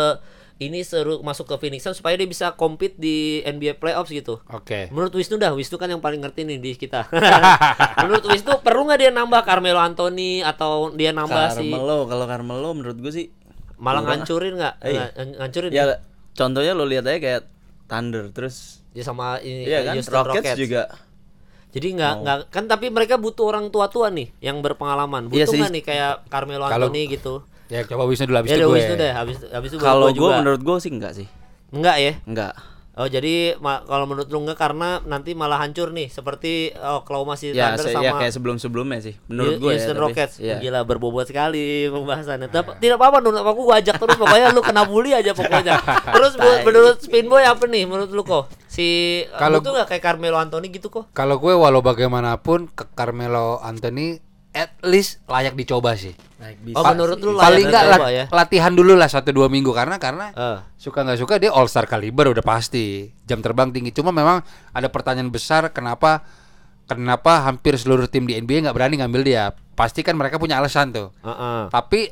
ini 0.62 0.86
suruh 0.86 1.20
masuk 1.20 1.50
ke 1.50 1.56
Phoenix 1.58 1.82
Suns 1.82 1.98
supaya 1.98 2.13
dia 2.13 2.24
bisa 2.24 2.53
compete 2.53 2.94
di 2.96 3.41
NBA 3.41 3.82
playoffs 3.82 4.13
gitu. 4.13 4.46
Oke. 4.48 4.94
Menurut 4.94 5.10
Wisnu 5.12 5.36
dah, 5.36 5.50
Wisnu 5.51 5.75
kan 5.75 5.89
yang 5.89 5.98
paling 5.98 6.22
ngerti 6.22 6.46
nih 6.46 6.62
di 6.62 6.77
kita. 6.77 7.10
Menurut 8.06 8.22
Wisnu 8.24 8.62
perlu 8.62 8.86
nggak 8.86 9.00
dia 9.00 9.10
nambah 9.10 9.41
Carmelo 9.41 9.82
Anthony 9.82 10.46
atau 10.46 10.94
dia 10.94 11.10
nambah 11.10 11.58
si 11.58 11.65
Carmelo 11.65 12.06
kalau 12.06 12.25
Carmelo 12.25 12.70
menurut 12.72 12.94
gue 12.96 13.10
sih 13.10 13.25
malah 13.82 14.06
ngancurin 14.06 14.53
nggak? 14.56 14.75
Iya. 14.86 15.03
Ngan- 15.12 15.36
Ngancurin 15.41 15.70
ya 15.74 15.84
contohnya 16.32 16.72
lo 16.72 16.86
lihat 16.86 17.03
aja 17.03 17.18
kayak 17.18 17.41
Thunder 17.89 18.30
terus 18.30 18.86
ya 18.94 19.01
sama 19.01 19.41
ini 19.41 19.65
iya 19.65 19.82
kan 19.82 19.98
Houston 19.98 20.24
Rockets, 20.24 20.56
juga 20.56 20.94
Jadi 21.72 21.88
nggak 21.96 22.13
nggak 22.22 22.38
kan 22.51 22.63
tapi 22.68 22.91
mereka 22.91 23.15
butuh 23.15 23.48
orang 23.48 23.72
tua-tua 23.72 24.12
nih 24.12 24.30
yang 24.38 24.60
berpengalaman. 24.60 25.32
Iya 25.32 25.48
Butuh 25.48 25.53
sih. 25.56 25.60
nggak 25.60 25.72
nih 25.72 25.84
kayak 25.84 26.13
Carmelo 26.27 26.68
Anthony 26.68 27.08
gitu? 27.10 27.48
Ya 27.72 27.88
coba 27.88 28.04
Wisnu 28.04 28.28
dulu 28.28 28.38
habis 28.38 28.51
Ya 28.51 28.58
itu 28.58 28.68
gue. 28.68 28.75
Wisnu 28.75 28.94
deh, 28.96 29.12
habis 29.12 29.38
habis 29.48 29.70
itu 29.72 29.80
kalau 29.80 30.12
gue 30.12 30.30
menurut 30.36 30.60
gue 30.60 30.75
sih 30.78 30.92
enggak 30.92 31.16
sih 31.16 31.28
enggak 31.72 31.96
ya. 31.98 32.13
enggak 32.28 32.54
Oh 32.92 33.08
jadi 33.08 33.56
kalau 33.88 34.04
menurut 34.04 34.28
lu 34.28 34.44
enggak 34.44 34.60
karena 34.60 35.00
nanti 35.01 35.32
malah 35.32 35.58
hancur 35.58 35.90
nih 35.90 36.12
seperti 36.12 36.75
oh, 36.75 37.00
Oklahoma 37.00 37.40
City 37.40 37.56
ya, 37.56 37.72
Thunder 37.72 37.88
se- 37.88 37.96
sama 37.96 38.04
ya 38.04 38.12
kayak 38.20 38.34
sebelum 38.36 38.60
sebelumnya 38.60 39.00
sih 39.00 39.16
menurut 39.32 39.58
gue 39.58 39.72
ya 39.72 39.96
Rockets. 39.96 40.36
iya. 40.38 40.60
Gila 40.60 40.84
berbobot 40.84 41.24
sekali 41.24 41.88
pembahasannya. 41.88 42.51
Tapi 42.51 42.84
tidak 42.84 43.00
apa-apa 43.00 43.24
menurut 43.24 43.48
aku 43.48 43.62
gua 43.63 43.80
ajak 43.80 43.96
terus 43.96 44.20
pokoknya 44.20 44.51
lu 44.51 44.60
kena 44.60 44.84
bully 44.84 45.16
aja 45.16 45.32
pokoknya. 45.32 45.80
Terus 46.12 46.34
bu- 46.36 46.62
menurut 46.62 47.00
Spin 47.00 47.25
Boy 47.25 47.48
apa 47.48 47.63
nih 47.63 47.88
menurut 47.88 48.12
lu 48.12 48.22
kok? 48.22 48.51
Si 48.68 48.86
Kalau- 49.32 49.40
kalau 49.40 49.58
tuh 49.63 49.72
nggak 49.72 49.88
kayak 49.88 50.04
Carmelo 50.04 50.36
Anthony 50.36 50.68
gitu 50.68 50.92
kok? 50.92 51.08
Kalau 51.12 51.40
gue 51.40 51.54
walau 51.56 51.80
bagaimanapun 51.80 52.68
ke 52.70 52.92
Carmelo 52.92 53.63
Anthony 53.63 54.20
at 54.51 54.75
least 54.81 55.24
layak 55.25 55.53
dicoba 55.53 55.96
sih. 55.96 56.12
Oh 56.74 56.81
Pa- 56.81 56.91
menurut 56.91 57.17
lu 57.17 57.31
layak 57.31 57.46
paling 57.46 57.65
nggak 57.65 57.86
lat- 57.88 58.01
ya? 58.10 58.25
latihan 58.29 58.72
dulu 58.72 58.93
lah 58.93 59.05
satu 59.05 59.29
dua 59.29 59.46
minggu 59.46 59.72
karena 59.72 59.96
karena 59.96 60.31
Eh. 60.31 60.58
suka 60.75 61.01
nggak 61.01 61.17
suka 61.17 61.38
dia 61.38 61.50
all 61.50 61.65
star 61.65 61.86
kaliber 61.86 62.27
udah 62.27 62.41
pasti 62.41 63.08
jam 63.22 63.39
terbang 63.39 63.70
tinggi 63.70 63.91
cuma 63.91 64.10
memang 64.10 64.41
ada 64.70 64.88
pertanyaan 64.88 65.29
besar 65.29 65.70
kenapa 65.70 66.25
kenapa 66.84 67.46
hampir 67.46 67.77
seluruh 67.77 68.05
tim 68.05 68.25
di 68.25 68.36
NBA 68.36 68.65
nggak 68.65 68.74
berani 68.74 68.98
ngambil 68.98 69.22
dia 69.22 69.43
pasti 69.72 70.01
kan 70.01 70.13
mereka 70.13 70.36
punya 70.36 70.58
alasan 70.58 70.89
tuh 70.89 71.13
Heeh. 71.22 71.70
tapi 71.70 72.10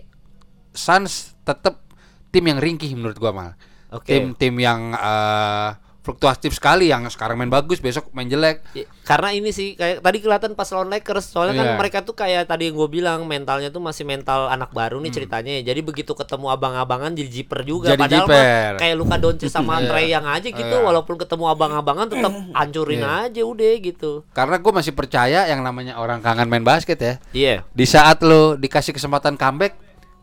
Suns 0.69 1.33
tetap 1.41 1.81
tim 2.29 2.45
yang 2.45 2.57
ringkih 2.57 2.93
menurut 2.93 3.17
gua 3.17 3.33
mal 3.33 3.51
Oke. 3.89 4.07
tim 4.07 4.31
tim 4.31 4.53
yang 4.55 4.93
eh, 4.93 5.69
fluktuatif 5.99 6.51
sekali 6.51 6.87
yang 6.87 7.03
sekarang 7.05 7.35
main 7.35 7.47
bagus 7.47 7.77
besok 7.77 8.07
main 8.11 8.25
jelek 8.25 8.63
I- 8.71 8.87
Karena 9.03 9.29
ini 9.29 9.49
sih 9.49 9.73
kayak 9.73 9.99
tadi 9.99 10.17
kelihatan 10.17 10.53
pas 10.53 10.69
lawan 10.69 10.87
Lakers 10.87 11.25
soalnya 11.27 11.55
kan 11.55 11.67
Iya. 11.67 11.77
mereka 11.77 11.97
tuh 12.01 12.13
kayak 12.13 12.45
tadi 12.45 12.67
yang 12.67 12.75
gue 12.75 12.89
bilang 12.89 13.19
mentalnya 13.23 13.67
tuh 13.67 13.79
masih 13.79 14.03
mental 14.03 14.47
anak 14.47 14.69
baru 14.69 14.97
nih 14.97 15.11
ceritanya 15.11 15.59
ya. 15.59 15.73
Jadi 15.73 15.81
begitu 15.81 16.13
ketemu 16.13 16.45
abang-abangan 16.47 17.11
jadi 17.11 17.27
jiper 17.27 17.61
juga 17.63 17.89
Hmm. 17.89 17.93
Jadi 17.95 18.03
padahal 18.05 18.25
jiper. 18.25 18.37
mah 18.69 18.79
kayak 18.79 18.95
Luka 18.95 19.15
Doncic 19.17 19.49
sama 19.49 19.73
Iya. 19.79 19.87
Trey 19.87 20.07
yang 20.07 20.25
aja 20.25 20.47
gitu 20.47 20.61
Iya. 20.71 20.85
walaupun 20.85 21.15
ketemu 21.15 21.45
abang-abangan 21.47 22.07
tetap 22.07 22.31
hancurin 22.53 23.01
Iya. 23.01 23.09
aja 23.25 23.41
udah 23.43 23.73
gitu. 23.81 24.11
karena 24.29 24.55
gue 24.55 24.71
masih 24.71 24.93
percaya 24.93 25.39
yang 25.45 25.59
namanya 25.59 25.97
orang 25.97 26.21
kangen 26.21 26.47
main 26.47 26.63
basket 26.63 26.97
ya 26.97 27.13
Iya. 27.31 27.55
di 27.67 27.83
saat 27.83 28.21
lo 28.21 28.53
dikasih 28.55 28.91
kesempatan 28.91 29.35
comeback 29.35 29.73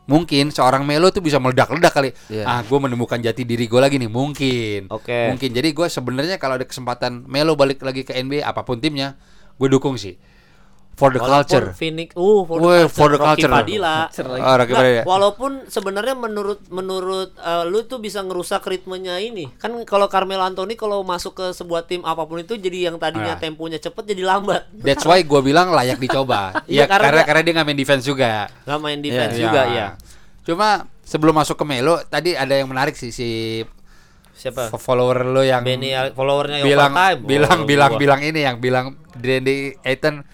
mungkin 0.07 0.55
seorang 0.55 0.87
Melo 0.87 1.11
tuh 1.11 1.21
bisa 1.21 1.37
meledak-ledak 1.43 1.93
kali. 1.93 2.11
Iya. 2.31 2.47
ah 2.47 2.61
gue 2.63 2.79
menemukan 2.79 3.19
jati 3.19 3.43
diri 3.43 3.67
gue 3.67 3.81
lagi 3.83 3.99
nih. 3.99 4.11
Mungkin. 4.11 4.81
Oke. 4.91 5.35
mungkin. 5.35 5.51
Jadi 5.53 5.69
gue 5.75 5.87
sebenarnya 5.91 6.39
kalau 6.39 6.59
ada 6.59 6.67
kesempatan 6.67 7.27
Melo 7.27 7.59
balik 7.59 7.83
lagi 7.83 8.07
ke 8.07 8.15
NBA 8.15 8.47
apa 8.47 8.63
pun 8.63 8.79
timnya 8.79 9.19
gue 9.57 9.69
dukung 9.73 9.97
sih 9.97 10.17
for 10.97 11.12
the 11.12 11.21
Walaupun 11.21 11.45
culture 11.45 11.67
Phoenix, 11.73 12.09
uh, 12.11 12.25
for 12.43 12.57
the 12.57 12.62
Woi, 12.62 12.73
culture, 12.79 12.88
for 12.91 13.07
the 13.07 13.19
Rocky 13.19 13.29
culture. 13.38 13.53
Padilla. 13.53 13.97
Oh, 14.17 14.55
Rocky 14.55 14.65
Nggak, 14.67 14.81
Padilla. 14.81 15.03
walaupun 15.05 15.53
sebenarnya 15.67 16.15
menurut 16.15 16.61
menurut 16.69 17.31
eh, 17.37 17.65
lu 17.65 17.85
tuh 17.85 17.99
bisa 17.99 18.19
ngerusak 18.19 18.65
ritmenya 18.65 19.17
ini. 19.19 19.45
Kan 19.55 19.76
kalau 19.85 20.07
Carmelo 20.07 20.41
Anthony 20.41 20.73
kalau 20.75 21.00
masuk 21.03 21.33
ke 21.35 21.53
sebuah 21.53 21.85
tim 21.85 22.00
apa 22.00 22.25
pun 22.25 22.38
itu 22.38 22.57
jadi 22.57 22.88
yang 22.88 22.97
tadinya 22.97 23.33
Ah. 23.33 23.38
temponya 23.38 23.76
cepet 23.76 24.09
jadi 24.09 24.25
lambat. 24.25 24.73
that's 24.79 25.05
why 25.05 25.21
gue 25.21 25.41
bilang 25.43 25.69
layak 25.69 25.97
dicoba 25.97 26.57
Iya, 26.65 26.83
ya 26.83 26.85
karena 26.87 27.05
karena 27.07 27.23
karena 27.23 27.41
dia 27.43 27.53
nggak 27.55 27.67
main 27.67 27.79
defense 27.79 28.03
juga 28.03 28.31
Nggak 28.65 28.81
main 28.81 29.00
defense 29.00 29.35
Iya. 29.35 29.43
juga 29.43 29.62
ya. 29.69 29.87
cuma 30.43 30.69
sebelum 31.03 31.35
masuk 31.35 31.55
ke 31.55 31.65
Melo 31.65 32.00
tadi 32.03 32.33
ada 32.33 32.53
yang 32.53 32.67
menarik 32.67 32.95
sih 32.95 33.11
si 33.11 33.29
Siapa? 34.33 34.69
follower 34.71 35.25
lo 35.25 35.41
yang 35.41 35.61
Benny 35.61 35.93
followernya 36.11 36.61
bilang 36.61 36.93
overtime. 36.93 37.21
bilang 37.23 37.59
Oh, 37.59 37.67
bilang 37.67 37.91
gua. 37.91 37.99
bilang 37.99 38.21
ini 38.23 38.41
yang 38.43 38.57
bilang 38.57 38.87
Randy 39.15 39.57
Ayton 39.81 40.25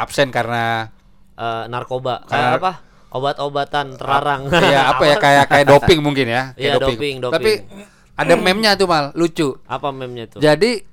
absen 0.00 0.28
karena 0.28 0.88
Eh, 1.34 1.64
narkoba. 1.66 2.20
Karena- 2.24 2.52
Kayak 2.52 2.60
apa? 2.60 2.72
Obat-obatan 3.10 3.86
terlarang. 3.94 4.46
ya 4.52 4.92
apa 4.92 5.02
ya 5.04 5.16
kayak 5.24 5.44
kayak 5.46 5.66
doping 5.66 5.98
mungkin 5.98 6.26
ya 6.26 6.52
Iya, 6.54 6.76
kayak 6.76 6.82
doping, 6.84 7.14
doping. 7.18 7.34
tapi 7.34 7.52
ada 8.14 8.34
meme-nya 8.36 8.76
tuh 8.76 8.84
mal 8.84 9.10
lucu 9.12 9.56
apa 9.64 9.88
meme-nya 9.90 10.28
tuh? 10.28 10.38
jadi 10.38 10.84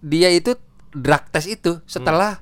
dia 0.00 0.28
itu 0.30 0.56
drug 0.90 1.20
test 1.28 1.46
itu 1.48 1.78
setelah 1.84 2.40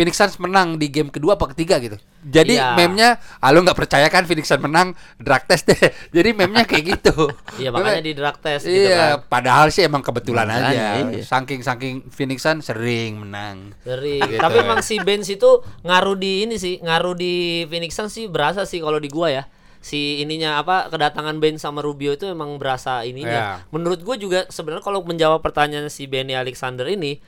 Phoenix 0.00 0.16
Suns 0.16 0.40
menang 0.40 0.80
di 0.80 0.88
game 0.88 1.12
kedua 1.12 1.36
apa 1.36 1.52
ketiga 1.52 1.76
gitu 1.76 2.00
jadi 2.20 2.56
Iya. 2.56 2.72
meme-nya 2.72 3.10
ah, 3.36 3.52
lu 3.52 3.60
nggak 3.60 3.76
percaya 3.76 4.08
kan 4.08 4.24
Phoenix 4.24 4.48
Suns 4.48 4.64
menang 4.64 4.96
drug 5.20 5.44
test 5.44 5.68
deh 5.68 5.76
jadi 6.16 6.32
meme-nya 6.32 6.64
kayak 6.64 6.84
gitu 6.96 7.28
Iya, 7.56 7.68
makanya 7.68 8.00
di 8.00 8.16
drug 8.16 8.40
test 8.40 8.64
gitu 8.64 8.88
iya 8.88 9.20
kan. 9.20 9.28
padahal 9.28 9.68
sih 9.68 9.84
emang 9.84 10.00
kebetulan 10.00 10.48
Makanya, 10.48 11.04
aja 11.04 11.12
iya. 11.12 11.20
saking 11.20 11.60
saking 11.60 11.94
Phoenix 12.08 12.40
Suns 12.40 12.64
sering 12.64 13.20
menang 13.20 13.76
Sering. 13.84 14.24
Gitu. 14.24 14.40
Tapi 14.40 14.56
emang 14.58 14.80
si 14.80 14.96
Benz 14.96 15.28
itu 15.28 15.50
ngaruh 15.82 16.16
di 16.16 16.46
ini 16.46 16.56
sih, 16.56 16.80
ngaruh 16.80 17.12
di 17.12 17.66
Phoenix 17.66 17.92
Suns 17.92 18.14
sih 18.14 18.24
berasa 18.24 18.64
sih 18.64 18.80
kalau 18.80 18.96
di 18.96 19.10
gua 19.10 19.28
ya. 19.28 19.44
Si 19.80 20.20
ininya 20.20 20.56
apa 20.56 20.88
kedatangan 20.88 21.36
Ben 21.36 21.56
sama 21.56 21.82
Rubio 21.82 22.14
itu 22.14 22.24
emang 22.24 22.56
berasa 22.56 23.02
ininya. 23.02 23.60
Iya. 23.60 23.68
Menurut 23.68 24.00
gua 24.00 24.16
juga 24.16 24.46
sebenarnya 24.48 24.80
kalau 24.80 25.02
menjawab 25.02 25.40
pertanyaan 25.40 25.90
si 25.90 26.06
Benny 26.06 26.32
Alexander 26.32 26.86
ini 26.86 27.20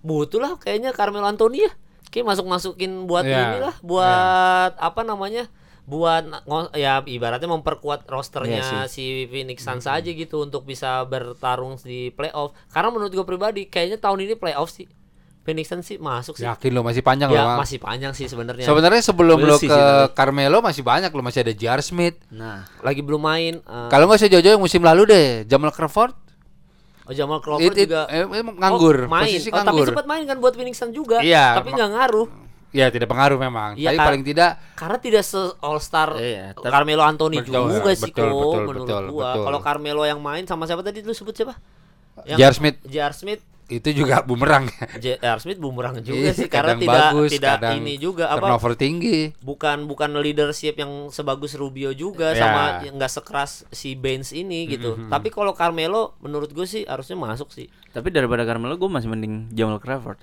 butuh 0.00 0.38
lah 0.38 0.52
kayaknya 0.56 0.90
Carmelo 0.94 1.26
Anthony 1.26 1.66
ya. 1.66 1.72
Kayak 2.08 2.26
masuk-masukin 2.28 3.04
buat 3.04 3.22
Iya. 3.22 3.54
inilah, 3.54 3.74
buat 3.80 4.72
apa 4.74 5.00
namanya? 5.02 5.46
buat 5.84 6.20
ya 6.74 7.00
ibaratnya 7.00 7.48
memperkuat 7.48 8.04
rosternya 8.04 8.60
Iya 8.60 8.80
si 8.84 9.24
Phoenix 9.24 9.64
Suns 9.64 9.88
aja 9.88 10.04
gitu 10.04 10.44
untuk 10.44 10.68
bisa 10.68 11.00
bertarung 11.02 11.80
di 11.80 12.12
playoff. 12.12 12.52
Karena 12.68 12.92
menurut 12.92 13.08
gue 13.08 13.24
pribadi 13.24 13.64
kayaknya 13.64 13.96
tahun 13.96 14.20
ini 14.22 14.36
playoff 14.36 14.68
sih. 14.68 14.84
Phoenix 15.40 15.72
Suns 15.72 15.88
sih 15.88 15.96
masuk 15.96 16.36
sih. 16.36 16.44
yakin 16.44 16.76
lo 16.76 16.84
masih 16.84 17.00
panjang 17.00 17.32
Ya 17.32 17.40
lo 17.40 17.44
Mal. 17.46 17.64
masih 17.64 17.80
panjang 17.80 18.12
sih 18.12 18.28
sebenarnya. 18.28 18.68
Sebenarnya 18.68 19.00
sebelum 19.00 19.40
lo 19.40 19.56
ke 19.56 19.64
sih. 19.64 19.68
Carmelo 20.12 20.60
masih 20.60 20.84
banyak 20.84 21.08
lo 21.08 21.24
masih 21.24 21.40
ada 21.40 21.56
J.R. 21.56 21.80
Smith. 21.80 22.20
nah 22.28 22.68
Lagi 22.84 23.00
belum 23.00 23.24
main. 23.24 23.56
eh, 23.56 23.88
Kalau 23.88 24.04
nggak 24.04 24.20
sejauh 24.20 24.44
yang 24.44 24.60
musim 24.60 24.84
lalu 24.84 25.08
deh, 25.08 25.26
Jamal 25.48 25.72
Crawford 25.72 26.12
oh, 27.08 27.14
Jamal 27.16 27.40
Crawford 27.40 27.72
it, 27.72 27.80
it, 27.80 27.88
juga 27.88 28.04
eh, 28.06 28.22
emang 28.22 28.54
nganggur, 28.54 28.96
Oh, 29.04 29.10
main. 29.10 29.24
posisi 29.26 29.48
Oh, 29.48 29.56
tapi 29.56 29.64
nganggur. 29.72 29.86
sempat 29.90 30.06
main 30.06 30.22
kan 30.22 30.36
buat 30.38 30.52
Phoenix 30.52 30.76
Suns 30.76 30.92
juga. 30.92 31.18
Iya, 31.24 31.56
Tapi 31.56 31.72
nggak 31.72 31.90
ngaruh 31.96 32.28
Ya 32.68 32.92
tidak 32.92 33.08
pengaruh 33.08 33.40
memang. 33.40 33.80
Iya, 33.80 33.96
Tapi 33.96 33.98
paling 34.04 34.22
tidak 34.22 34.60
karena 34.76 35.00
tidak 35.00 35.24
se 35.24 35.40
All 35.64 35.80
Star 35.80 36.20
Iya, 36.20 36.52
Carmelo 36.52 37.00
Anthony 37.00 37.40
Betul, 37.40 37.72
juga 37.72 37.96
sih 37.96 38.12
betul, 38.12 38.28
kok 38.28 38.36
betul, 38.36 38.60
menurut 38.60 38.80
betul, 38.84 39.04
gua. 39.08 39.24
betul. 39.32 39.44
Kalau 39.48 39.60
Carmelo 39.64 40.02
yang 40.04 40.20
main 40.20 40.44
sama 40.44 40.68
siapa 40.68 40.84
tadi 40.84 41.00
lu 41.00 41.16
sebut 41.16 41.32
siapa? 41.32 41.56
J.R. 42.26 42.52
Smith. 42.52 42.76
J.R. 42.82 43.12
Smith 43.12 43.42
itu 43.68 43.84
juga 43.94 44.24
bumerang. 44.24 44.64
J.R. 44.96 45.38
Smith 45.38 45.60
bumerang 45.60 46.00
juga 46.00 46.16
Iya, 46.16 46.32
sih 46.32 46.48
karena 46.48 46.72
kadang 46.72 46.80
tidak 46.80 46.96
bagus, 47.04 47.30
tidak 47.30 47.52
kadang 47.60 47.74
ini 47.76 47.94
juga 47.96 48.24
apa 48.26 48.40
turnover 48.42 48.72
tinggi. 48.74 49.18
bukan 49.38 49.84
bukan 49.84 50.10
leadership 50.16 50.74
yang 50.74 50.92
sebagus 51.08 51.52
Rubio 51.52 51.92
juga 51.92 52.32
Ya. 52.32 52.40
sama 52.40 52.62
yang 52.80 52.96
nggak 52.96 53.12
sekeras 53.12 53.68
si 53.68 53.92
Baines 53.92 54.32
ini 54.32 54.64
gitu. 54.66 54.96
Mm-hmm. 54.96 55.12
Tapi 55.12 55.28
kalau 55.28 55.52
Carmelo 55.52 56.16
menurut 56.18 56.48
gue 56.48 56.64
sih 56.64 56.82
harusnya 56.82 57.14
masuk 57.14 57.50
sih. 57.50 57.68
tapi 57.88 58.08
daripada 58.08 58.42
Carmelo 58.42 58.72
gue 58.74 58.86
masih 58.86 59.06
mending 59.06 59.48
Jamal 59.50 59.76
Crawford 59.78 60.16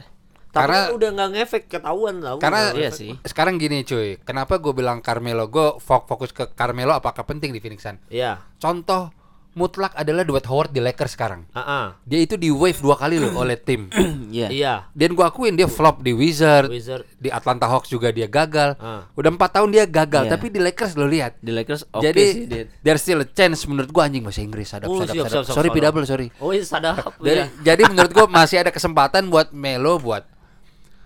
Tapi 0.49 0.55
Karena- 0.55 0.87
kan 0.87 0.95
udah 0.95 1.09
nggak 1.11 1.29
ngefek 1.35 1.63
ketahuan 1.67 2.15
tau. 2.17 2.37
Karena 2.39 2.71
Iya 2.71 2.89
sih. 2.89 3.11
sekarang 3.21 3.59
gini 3.59 3.83
cuy, 3.83 4.17
kenapa 4.21 4.55
gue 4.55 4.71
bilang 4.71 5.01
Carmelo? 5.01 5.45
Gue 5.45 5.75
fok- 5.77 6.07
fokus 6.07 6.31
ke 6.31 6.49
Carmelo 6.49 6.93
apakah 6.93 7.21
penting 7.21 7.51
di 7.51 7.59
Phoenix 7.59 7.83
Suns? 7.83 7.99
Iya. 8.07 8.39
Contoh 8.55 9.11
mutlak 9.55 9.95
adalah 9.95 10.21
Dwight 10.21 10.43
Howard 10.45 10.69
di 10.69 10.77
Lakers 10.77 11.15
sekarang. 11.15 11.47
Ah, 11.49 11.63
ah. 11.63 11.85
Dia 12.03 12.19
itu 12.19 12.35
di 12.35 12.51
wave 12.51 12.75
dua 12.77 12.93
kali 12.93 13.17
loh 13.17 13.31
oleh 13.35 13.55
tim. 13.55 13.87
Iya. 14.35 14.51
Iya. 14.51 14.73
Dan 14.91 15.15
gua 15.15 15.31
akuin 15.31 15.55
dia 15.55 15.63
flop 15.65 16.03
di 16.03 16.11
Wizard, 16.11 16.67
Wizard. 16.67 17.07
di 17.15 17.31
Atlanta 17.31 17.65
Hawks 17.65 17.87
juga 17.87 18.11
dia 18.11 18.27
gagal. 18.27 18.75
Ah. 18.75 19.07
Udah 19.15 19.31
empat 19.31 19.55
tahun 19.55 19.71
dia 19.71 19.87
gagal, 19.87 20.27
Iya. 20.27 20.31
tapi 20.35 20.51
di 20.51 20.59
Lakers 20.59 20.93
lo 20.93 21.07
lihat. 21.07 21.39
Di 21.39 21.55
Lakers 21.55 21.87
oke 21.87 22.03
Jadi 22.03 22.23
sih 22.27 22.43
dia. 22.43 22.67
there's 22.83 22.99
still 22.99 23.23
a 23.23 23.27
chance 23.27 23.63
menurut 23.63 23.87
gua 23.89 24.05
anjing 24.05 24.21
bahasa 24.21 24.43
Inggris 24.43 24.67
sadap 24.67 24.91
Oh, 24.91 24.99
sadap, 24.99 25.15
siap, 25.15 25.25
sadap. 25.25 25.31
siap, 25.31 25.45
siap, 25.47 25.55
Sorry. 25.55 25.69
PW 25.71 25.95
sorry. 26.03 26.27
Oh, 26.37 26.51
iya 26.51 26.61
sadap. 26.61 27.15
Jadi, 27.17 27.39
Iya. 27.39 27.45
jadi 27.71 27.81
menurut 27.87 28.11
gua 28.11 28.27
masih 28.27 28.59
ada 28.59 28.69
kesempatan 28.69 29.31
buat 29.31 29.55
Melo 29.55 29.95
buat 29.97 30.27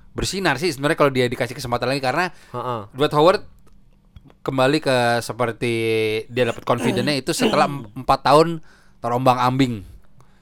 bersinar 0.09 0.57
sih 0.57 0.73
sebenarnya 0.73 0.97
kalau 0.97 1.13
dia 1.13 1.29
dikasih 1.29 1.53
kesempatan 1.53 1.85
lagi 1.87 2.01
karena 2.01 2.33
Heeh. 2.49 2.81
Dwight 2.91 3.13
Howard 3.13 3.45
kembali 4.39 4.77
ke 4.79 4.97
seperti 5.19 5.73
dia 6.27 6.43
dapat 6.45 6.63
confidence-nya 6.63 7.15
itu 7.15 7.31
setelah 7.31 7.65
em- 7.65 7.87
empat 7.93 8.19
tahun 8.23 8.63
terombang 8.97 9.37
ambing. 9.37 9.83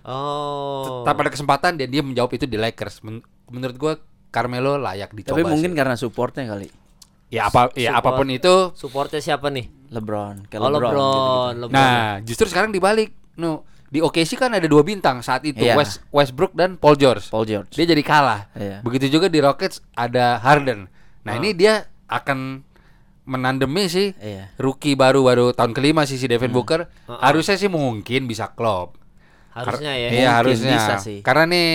Oh. 0.04 1.04
Tanpa 1.04 1.28
ada 1.28 1.32
kesempatan 1.32 1.76
dan 1.76 1.88
dia 1.88 2.00
menjawab 2.00 2.32
itu 2.32 2.46
di 2.46 2.56
Lakers. 2.56 3.04
Men- 3.04 3.26
menurut 3.48 3.76
gua 3.76 3.94
Carmelo 4.28 4.76
layak 4.76 5.12
dicoba. 5.12 5.34
Tapi 5.34 5.44
mungkin 5.44 5.72
sih. 5.72 5.78
karena 5.78 5.96
supportnya 5.96 6.46
kali. 6.48 6.70
ya 7.28 7.52
apa 7.52 7.68
ya 7.76 7.92
Support. 7.92 8.00
apa 8.00 8.10
pun 8.16 8.28
itu. 8.32 8.56
supportnya 8.72 9.20
siapa 9.20 9.52
nih? 9.52 9.68
LeBron, 9.90 10.48
Oh, 10.48 10.72
LeBron. 10.72 10.72
LeBron. 10.72 11.54
LeBron. 11.60 11.76
Nah, 11.76 12.24
justru 12.24 12.48
sekarang 12.48 12.72
dibalik. 12.72 13.12
No, 13.36 13.64
di 13.86 14.00
OKC 14.00 14.36
kan 14.38 14.48
ada 14.50 14.64
dua 14.64 14.80
bintang 14.80 15.20
saat 15.20 15.44
itu 15.44 15.60
Iya. 15.60 15.76
West 15.76 16.00
Westbrook 16.10 16.56
dan 16.56 16.80
Paul 16.80 16.96
George. 16.96 17.28
Paul 17.28 17.44
George. 17.44 17.72
Dia 17.72 17.84
jadi 17.86 18.00
kalah. 18.00 18.48
Iya. 18.54 18.80
Begitu 18.80 19.12
juga 19.12 19.28
di 19.28 19.40
Rockets 19.40 19.84
ada 19.92 20.40
Harden. 20.40 20.88
Nah, 21.24 21.36
Ah. 21.36 21.38
ini 21.38 21.52
dia 21.52 21.84
akan 22.08 22.64
menandemi 23.28 23.86
sih 23.86 24.16
Iya. 24.16 24.56
rookie 24.56 24.96
baru 24.96 25.20
baru 25.22 25.46
tahun 25.52 25.72
kelima 25.72 26.04
sih 26.04 26.16
si 26.16 26.26
Devin 26.26 26.48
Hmm. 26.48 26.58
Booker. 26.58 26.82
Ah. 27.06 27.28
Harusnya 27.28 27.54
sih 27.54 27.68
mungkin 27.68 28.24
bisa 28.24 28.50
klop. 28.50 28.96
Harusnya 29.52 29.92
ya. 29.92 30.08
Iya, 30.08 30.10
Mungkin 30.10 30.32
harusnya. 30.32 30.74
bisa 30.74 30.94
sih. 30.98 31.20
Karena 31.20 31.44
nih 31.46 31.70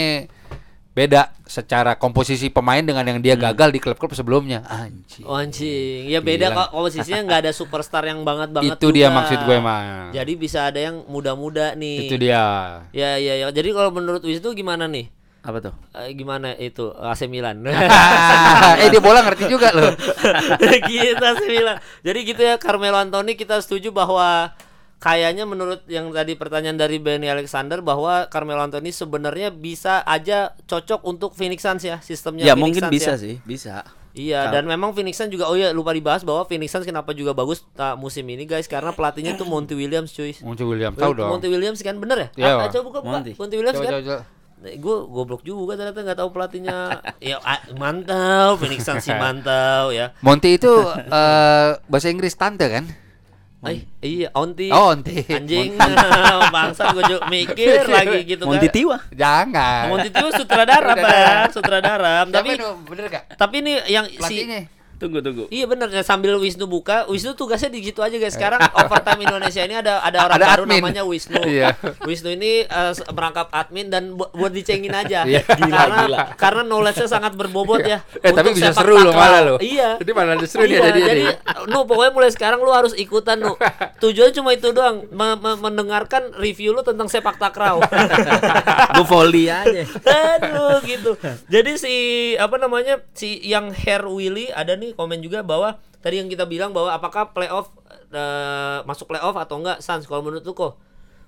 beda 0.92 1.32
secara 1.42 1.96
komposisi 1.96 2.48
pemain 2.48 2.78
dengan 2.78 3.00
yang 3.02 3.18
dia 3.18 3.32
gagal 3.34 3.68
di 3.68 3.80
klub-klub 3.80 4.12
sebelumnya. 4.12 4.60
Anjing. 4.62 5.24
Oh, 5.24 5.34
anjing. 5.34 6.04
Ya 6.04 6.20
beda 6.20 6.52
kok 6.52 6.68
komposisinya 6.70 7.20
nggak 7.22 7.40
ada 7.42 7.52
superstar 7.52 8.04
yang 8.04 8.20
banget 8.22 8.52
banget. 8.52 8.76
Itu 8.76 8.88
dia 8.88 9.08
juga. 9.08 9.16
maksud 9.18 9.38
gue 9.42 9.56
emang. 9.56 10.12
Jadi 10.12 10.32
bisa 10.36 10.68
ada 10.68 10.78
yang 10.78 11.04
muda-muda 11.06 11.72
nih. 11.72 12.06
Itu 12.06 12.16
dia. 12.16 12.44
Ya 12.92 13.16
ya 13.16 13.34
ya. 13.36 13.48
Jadi 13.48 13.68
kalau 13.70 13.88
menurut 13.90 14.20
Wisnu 14.20 14.52
gimana 14.52 14.84
nih? 14.84 15.08
Apa 15.42 15.58
tuh? 15.58 15.74
Eh, 15.98 16.14
gimana 16.14 16.54
itu 16.54 16.94
AC 16.94 17.26
Milan? 17.26 17.66
eh 18.82 18.88
dia 18.94 19.02
bola 19.02 19.26
ngerti 19.26 19.50
juga 19.50 19.74
loh. 19.74 19.90
kita 20.86 21.34
AC 21.34 21.42
Milan. 21.50 21.82
Jadi 22.06 22.18
gitu 22.22 22.42
ya 22.46 22.54
Carmelo 22.62 22.94
Anthony 22.94 23.34
kita 23.34 23.58
setuju 23.58 23.90
bahwa 23.90 24.54
kayaknya 25.02 25.42
menurut 25.42 25.82
yang 25.90 26.14
tadi 26.14 26.38
pertanyaan 26.38 26.78
dari 26.78 27.02
Benny 27.02 27.26
Alexander 27.26 27.82
bahwa 27.82 28.30
Carmelo 28.30 28.62
Anthony 28.62 28.94
sebenarnya 28.94 29.50
bisa 29.50 30.06
aja 30.06 30.54
cocok 30.70 31.02
untuk 31.02 31.34
Phoenix 31.34 31.66
Suns 31.66 31.82
ya 31.82 31.98
sistemnya. 31.98 32.46
Ya 32.46 32.54
Phoenix 32.54 32.62
mungkin 32.62 32.82
Suns 32.86 32.94
bisa 32.94 33.12
ya. 33.12 33.18
sih, 33.18 33.34
bisa. 33.42 33.76
Iya 34.12 34.52
dan 34.52 34.68
memang 34.68 34.92
Phoenix 34.94 35.18
Suns 35.18 35.32
juga 35.32 35.48
oh 35.48 35.56
iya 35.58 35.72
lupa 35.74 35.90
dibahas 35.90 36.22
bahwa 36.22 36.46
Phoenix 36.46 36.70
Suns 36.70 36.86
kenapa 36.86 37.16
juga 37.16 37.34
bagus 37.34 37.66
uh, 37.80 37.96
musim 37.98 38.22
ini 38.30 38.44
guys 38.46 38.70
karena 38.70 38.92
pelatihnya 38.94 39.34
tuh 39.34 39.48
Monty 39.48 39.74
Williams 39.74 40.14
cuy. 40.14 40.38
Muncul 40.46 40.70
William 40.70 40.94
tahu 40.94 41.18
dong. 41.18 41.34
Monty 41.34 41.50
Williams 41.50 41.82
kan 41.82 41.98
bener 41.98 42.30
ya? 42.30 42.46
Iya, 42.46 42.52
Ah, 42.62 42.70
coba 42.70 42.84
buka 42.86 42.98
buka. 43.02 43.12
Monty. 43.18 43.32
Monty 43.34 43.56
Williams 43.58 43.74
Coba, 43.82 43.86
kan? 43.90 43.92
coba, 43.98 44.02
coba. 44.06 44.41
Gue 44.62 44.96
goblok 45.10 45.42
juga 45.42 45.74
ternyata 45.74 46.00
nggak 46.06 46.18
tahu 46.18 46.30
pelatihnya. 46.30 47.02
ya 47.22 47.36
mantau, 47.74 48.56
Phoenix 48.56 48.86
Suns 48.86 49.02
sih 49.02 49.14
mantau 49.14 49.90
ya. 49.90 50.14
Monty 50.22 50.56
itu 50.56 50.72
eh, 50.94 51.68
bahasa 51.86 52.08
Inggris 52.08 52.38
tante 52.38 52.66
kan? 52.70 52.86
Eh, 53.62 53.86
iya, 54.02 54.28
onti. 54.34 54.74
Oh, 54.74 54.90
onti. 54.90 55.22
Anjing, 55.22 55.78
bangsa 56.56 56.90
gue 56.90 57.02
juga 57.06 57.30
mikir 57.30 57.86
lagi 57.94 58.18
gitu 58.26 58.42
Monty 58.42 58.66
kan. 58.66 58.74
Tiwa. 58.74 58.96
Jangan. 59.14 59.82
Monty 59.86 60.08
itu 60.10 60.26
sutradara, 60.34 60.92
Bang, 60.98 61.46
sutradara. 61.54 62.26
Tapi 62.26 62.58
Tapi 62.58 62.66
bener 62.90 63.04
gak? 63.06 63.24
tapi 63.38 63.62
ini 63.62 63.78
yang 63.86 64.10
si. 64.26 64.66
Tunggu 65.02 65.18
tunggu. 65.18 65.44
Iya 65.50 65.66
bener 65.66 65.90
ya 65.90 66.00
sambil 66.00 66.38
Wisnu 66.38 66.64
buka, 66.64 67.04
Wisnu 67.06 67.34
tugasnya 67.34 67.68
di 67.68 67.82
gitu 67.82 68.00
aja 68.00 68.14
guys. 68.14 68.32
Sekarang 68.32 68.62
overtime 68.72 69.20
Indonesia 69.20 69.58
ini 69.60 69.74
ada 69.74 69.98
ada 69.98 70.18
orang 70.24 70.38
Ada 70.38 70.46
baru 70.48 70.62
admin. 70.62 70.78
namanya 70.78 71.02
Wisnu. 71.02 71.42
Iya. 71.42 71.74
Wisnu 72.00 72.30
ini 72.30 72.62
eh, 72.62 72.92
merangkap 73.08 73.50
admin 73.50 73.90
dan 73.90 74.14
bu- 74.14 74.30
buat 74.30 74.48
dicengin 74.48 74.92
aja. 74.92 75.26
Iya. 75.26 75.42
karena 75.74 76.06
gila. 76.06 76.18
karena 76.38 76.62
knowledge-nya 76.62 77.08
sangat 77.08 77.34
berbobot 77.34 77.82
ya. 77.82 78.06
Eh 78.16 78.30
tapi 78.30 78.54
bisa 78.54 78.70
seru 78.70 78.94
loh 78.96 79.10
malah 79.10 79.42
loh. 79.42 79.58
Iya. 79.58 79.98
Jadi 79.98 80.10
malah 80.12 80.38
seru 80.40 80.62
nih 80.62 80.70
Iya, 80.72 80.80
ada 80.80 80.92
dia 80.92 81.04
jadi 81.04 81.22
nih. 81.24 81.36
nu 81.66 81.82
pokoknya 81.82 82.12
mulai 82.12 82.30
sekarang 82.30 82.62
lu 82.62 82.70
harus 82.70 82.94
ikutan 82.94 83.36
nu. 83.36 83.58
Tujuannya 84.02 84.32
cuma 84.32 84.54
itu 84.54 84.70
doang, 84.70 85.02
me- 85.10 85.34
me- 85.34 85.58
mendengarkan 85.58 86.30
review 86.36 86.70
lu 86.70 86.82
tentang 86.82 87.10
sepak 87.10 87.34
takraw. 87.36 87.82
Gue 88.92 89.04
volley 89.04 89.48
aja. 89.48 89.82
Aduh 90.06 90.78
gitu. 90.84 91.18
Jadi 91.48 91.72
si 91.74 91.94
apa 92.36 92.54
namanya 92.56 93.00
si 93.12 93.40
yang 93.42 93.72
Hair 93.72 94.04
Willy 94.04 94.46
ada 94.48 94.74
nih 94.74 94.91
komen 94.94 95.18
juga 95.20 95.42
bahwa 95.42 95.76
tadi 96.00 96.20
yang 96.20 96.28
kita 96.28 96.44
bilang 96.46 96.70
bahwa 96.70 96.92
apakah 96.92 97.32
playoff 97.32 97.72
eh, 98.12 98.78
masuk 98.84 99.10
playoff 99.10 99.36
atau 99.36 99.60
enggak 99.60 99.78
Suns 99.80 100.04
kalau 100.06 100.22
menurut 100.24 100.44
lu 100.44 100.52
kok 100.54 100.78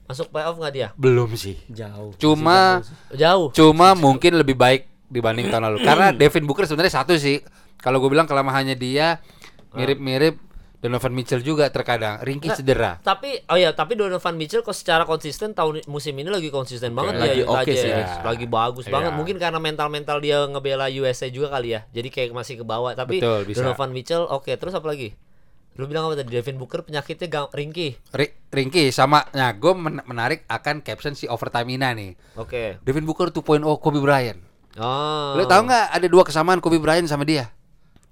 masuk 0.05 0.29
playoff 0.29 0.57
nggak 0.61 0.75
dia? 0.75 0.89
Belum 1.01 1.33
sih. 1.35 1.57
Jauh. 1.73 2.13
Cuma 2.21 2.85
Jauh. 3.17 3.49
cuma 3.57 3.97
mungkin 3.97 4.37
lebih 4.37 4.57
baik 4.57 4.89
dibanding 5.09 5.49
tahun 5.49 5.73
lalu. 5.73 5.79
Karena 5.85 6.13
Devin 6.13 6.45
Booker 6.45 6.69
sebenarnya 6.69 7.01
satu 7.01 7.17
sih. 7.17 7.41
Kalau 7.81 8.01
gue 8.01 8.09
bilang 8.09 8.29
kelemahannya 8.29 8.77
dia 8.77 9.21
mirip-mirip 9.77 10.41
Donovan 10.85 11.17
Mitchell 11.17 11.41
juga 11.41 11.65
terkadang. 11.73 12.21
Ringkih 12.21 12.53
Nggak, 12.53 12.61
cedera. 12.61 12.93
Tapi 13.01 13.41
oh 13.49 13.57
ya, 13.57 13.73
tapi 13.73 13.97
Donovan 13.97 14.37
Mitchell 14.37 14.61
kok 14.61 14.77
secara 14.77 15.09
konsisten 15.09 15.57
tahun 15.57 15.81
musim 15.89 16.13
ini 16.13 16.29
lagi 16.29 16.53
konsisten 16.53 16.93
banget 16.93 17.17
Lagi 17.17 17.41
ya 17.41 17.49
oke 17.49 17.65
Utah 17.65 17.65
sih, 17.73 17.89
ya. 17.89 18.21
Lagi 18.21 18.45
bagus 18.45 18.85
banget. 18.93 19.11
Iya. 19.11 19.17
Mungkin 19.17 19.37
karena 19.41 19.57
mental-mental 19.57 20.21
dia 20.21 20.45
ngebela 20.45 20.93
USA 20.93 21.33
juga 21.33 21.49
kali 21.49 21.73
ya. 21.73 21.89
Jadi 21.89 22.13
kayak 22.13 22.37
masih 22.37 22.61
ke 22.61 22.65
bawah. 22.69 22.93
Tapi 22.93 23.17
Betul, 23.17 23.49
bisa. 23.49 23.65
Donovan 23.65 23.97
Mitchell 23.97 24.29
oke, 24.29 24.53
terus 24.53 24.77
apa 24.77 24.85
lagi? 24.85 25.17
Lu 25.75 25.89
bilang 25.89 26.07
apa 26.07 26.15
tadi? 26.15 26.31
Devin 26.31 26.55
Booker 26.55 26.85
penyakitnya 26.85 27.27
ga- 27.27 27.51
ringkih. 27.51 27.97
Ri- 28.13 28.37
Ringkih 28.47 28.93
sama 28.93 29.27
nah 29.33 29.51
gue 29.51 29.73
men- 29.75 30.05
menarik 30.05 30.45
akan 30.47 30.85
caption 30.85 31.17
si 31.17 31.27
overtime 31.27 31.67
Ina 31.73 31.97
nih. 31.97 32.13
Oke. 32.37 32.79
Devin 32.85 33.03
Booker 33.03 33.33
2.0 33.33 33.41
Kobe 33.81 33.99
Bryant. 33.99 34.39
Oh. 34.77 35.35
Lu 35.35 35.49
tahu 35.49 35.65
nggak 35.65 35.97
ada 35.97 36.07
dua 36.07 36.23
kesamaan 36.23 36.61
Kobe 36.61 36.77
Bryant 36.77 37.09
sama 37.09 37.25
dia? 37.25 37.51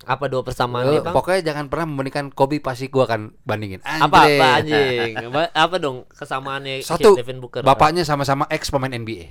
Apa 0.05 0.27
dua 0.27 0.41
Lu, 0.41 0.45
persamaannya, 0.45 0.99
Bang? 1.01 1.15
pokoknya 1.15 1.41
jangan 1.45 1.67
pernah 1.67 1.87
membandingkan 1.87 2.27
Kobe 2.31 2.59
pasti 2.59 2.87
gua 2.87 3.07
akan 3.07 3.35
bandingin. 3.43 3.79
Apa 3.81 4.27
Anjir. 4.27 4.35
apa 4.35 4.47
anjing? 4.57 5.13
Apa 5.53 5.77
dong 5.79 5.97
kesamaannya 6.09 6.75
Satu, 6.81 7.15
Devin 7.15 7.39
Booker? 7.39 7.63
bapaknya 7.63 8.03
sama-sama 8.03 8.47
ex 8.49 8.67
pemain 8.69 8.91
NBA. 8.91 9.31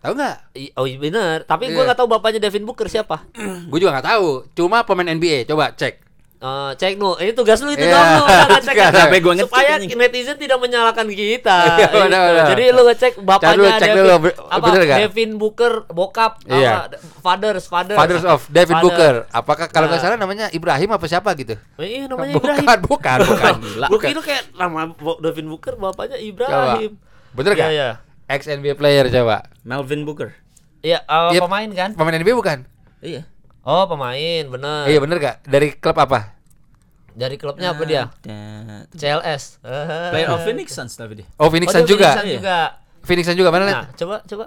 Tahu 0.00 0.16
nggak? 0.16 0.36
Oh 0.74 0.86
bener, 0.86 1.44
tapi 1.44 1.68
gua 1.68 1.82
Iya. 1.82 1.86
nggak 1.90 1.98
tahu 1.98 2.08
bapaknya 2.08 2.40
Devin 2.40 2.64
Booker 2.64 2.86
siapa. 2.86 3.26
gue 3.66 3.78
juga 3.78 3.92
nggak 3.92 4.08
tahu. 4.08 4.28
Cuma 4.54 4.80
pemain 4.82 5.06
NBA. 5.06 5.44
Coba 5.44 5.70
cek. 5.70 6.00
Eh, 6.40 6.72
cek 6.72 6.96
nu, 6.96 7.12
ini 7.16 7.36
tugas 7.36 7.60
lu 7.60 7.68
itu 7.68 7.84
Iya. 7.84 7.92
doang 7.92 8.08
lu 8.10 8.24
Nggak 8.24 8.48
ngecek. 8.56 8.74
Sampai 8.90 9.18
gua 9.20 9.32
ngecek 9.34 9.44
supaya 9.44 9.70
anjing. 9.76 9.92
netizen 9.94 10.36
tidak 10.36 10.56
menyalahkan 10.56 11.04
kita. 11.04 11.58
Iya, 11.68 11.76
Gitu. 11.84 11.96
benar, 12.00 12.20
benar. 12.24 12.46
Jadi 12.48 12.64
lu 12.66 12.82
ngecek 12.82 13.12
bapaknya 13.20 13.52
dulu, 13.54 13.68
cek 13.68 13.80
Devin, 13.82 13.96
dulu, 13.98 14.10
apa 14.40 14.64
bener 14.64 14.80
nggak? 14.82 14.98
Devin 14.98 15.30
Booker 15.36 15.72
bokap 15.86 16.32
Iya. 16.42 16.70
apa 16.80 16.96
fathers 17.20 17.64
fathers 17.66 17.92
Fathers 17.94 18.24
of 18.24 18.40
David 18.46 18.72
Father. 18.72 18.84
Booker. 18.86 19.14
Apakah 19.30 19.66
kalau 19.68 19.86
nggak 19.86 20.00
Nah. 20.00 20.06
salah 20.06 20.16
namanya 20.16 20.46
Ibrahim 20.48 20.90
apa 20.90 21.04
siapa 21.04 21.28
gitu? 21.34 21.60
Eh, 21.76 21.88
Iya 21.98 22.08
namanya 22.08 22.32
bukan, 22.32 22.56
Ibrahim. 22.56 22.80
bukan, 22.82 23.18
bukan. 23.20 23.54
Gua 23.92 24.00
kira 24.00 24.20
kayak 24.22 24.44
nama 24.54 24.80
Devin 25.20 25.44
Booker 25.46 25.76
bapaknya 25.76 26.16
Coba. 26.16 26.24
Ibrahim. 26.24 26.92
Bener 27.30 27.52
Iya, 27.52 27.60
gak? 27.60 27.68
iya. 27.70 27.88
Ex 28.26 28.48
NBA 28.48 28.74
player 28.74 29.04
coba. 29.06 29.44
Melvin 29.60 30.08
Booker. 30.08 30.32
Iya, 30.80 31.04
eh, 31.04 31.30
Iya. 31.36 31.40
pemain 31.44 31.68
kan? 31.68 31.90
Pemain 31.92 32.16
NBA 32.16 32.32
bukan? 32.32 32.64
Iya. 32.98 33.28
Oh, 33.60 33.84
pemain, 33.86 34.44
bener. 34.46 34.88
Iya 34.88 34.98
bener 34.98 35.16
gak? 35.16 35.36
Dari 35.44 35.68
klub 35.74 35.92
apa? 35.94 36.32
Dari 37.10 37.36
klubnya 37.36 37.70
apa 37.70 37.82
dia? 37.84 38.08
CLS. 38.90 39.60
Player 40.10 40.28
of 40.30 40.40
Phoenix 40.40 40.72
Suns 40.72 40.94
tapi 40.94 41.20
dia. 41.20 41.26
Oh 41.36 41.48
Phoenix 41.48 41.68
Oh, 41.68 41.76
Suns 41.76 41.84
juga. 41.86 42.08
Phoenix 42.10 42.22
Suns 42.22 42.34
juga. 42.38 42.58
Phoenix 43.00 43.24
Suns 43.26 43.38
juga 43.38 43.50
mana 43.50 43.62
Nah, 43.62 43.68
lihat? 43.68 43.84
coba 43.94 44.16
coba 44.22 44.44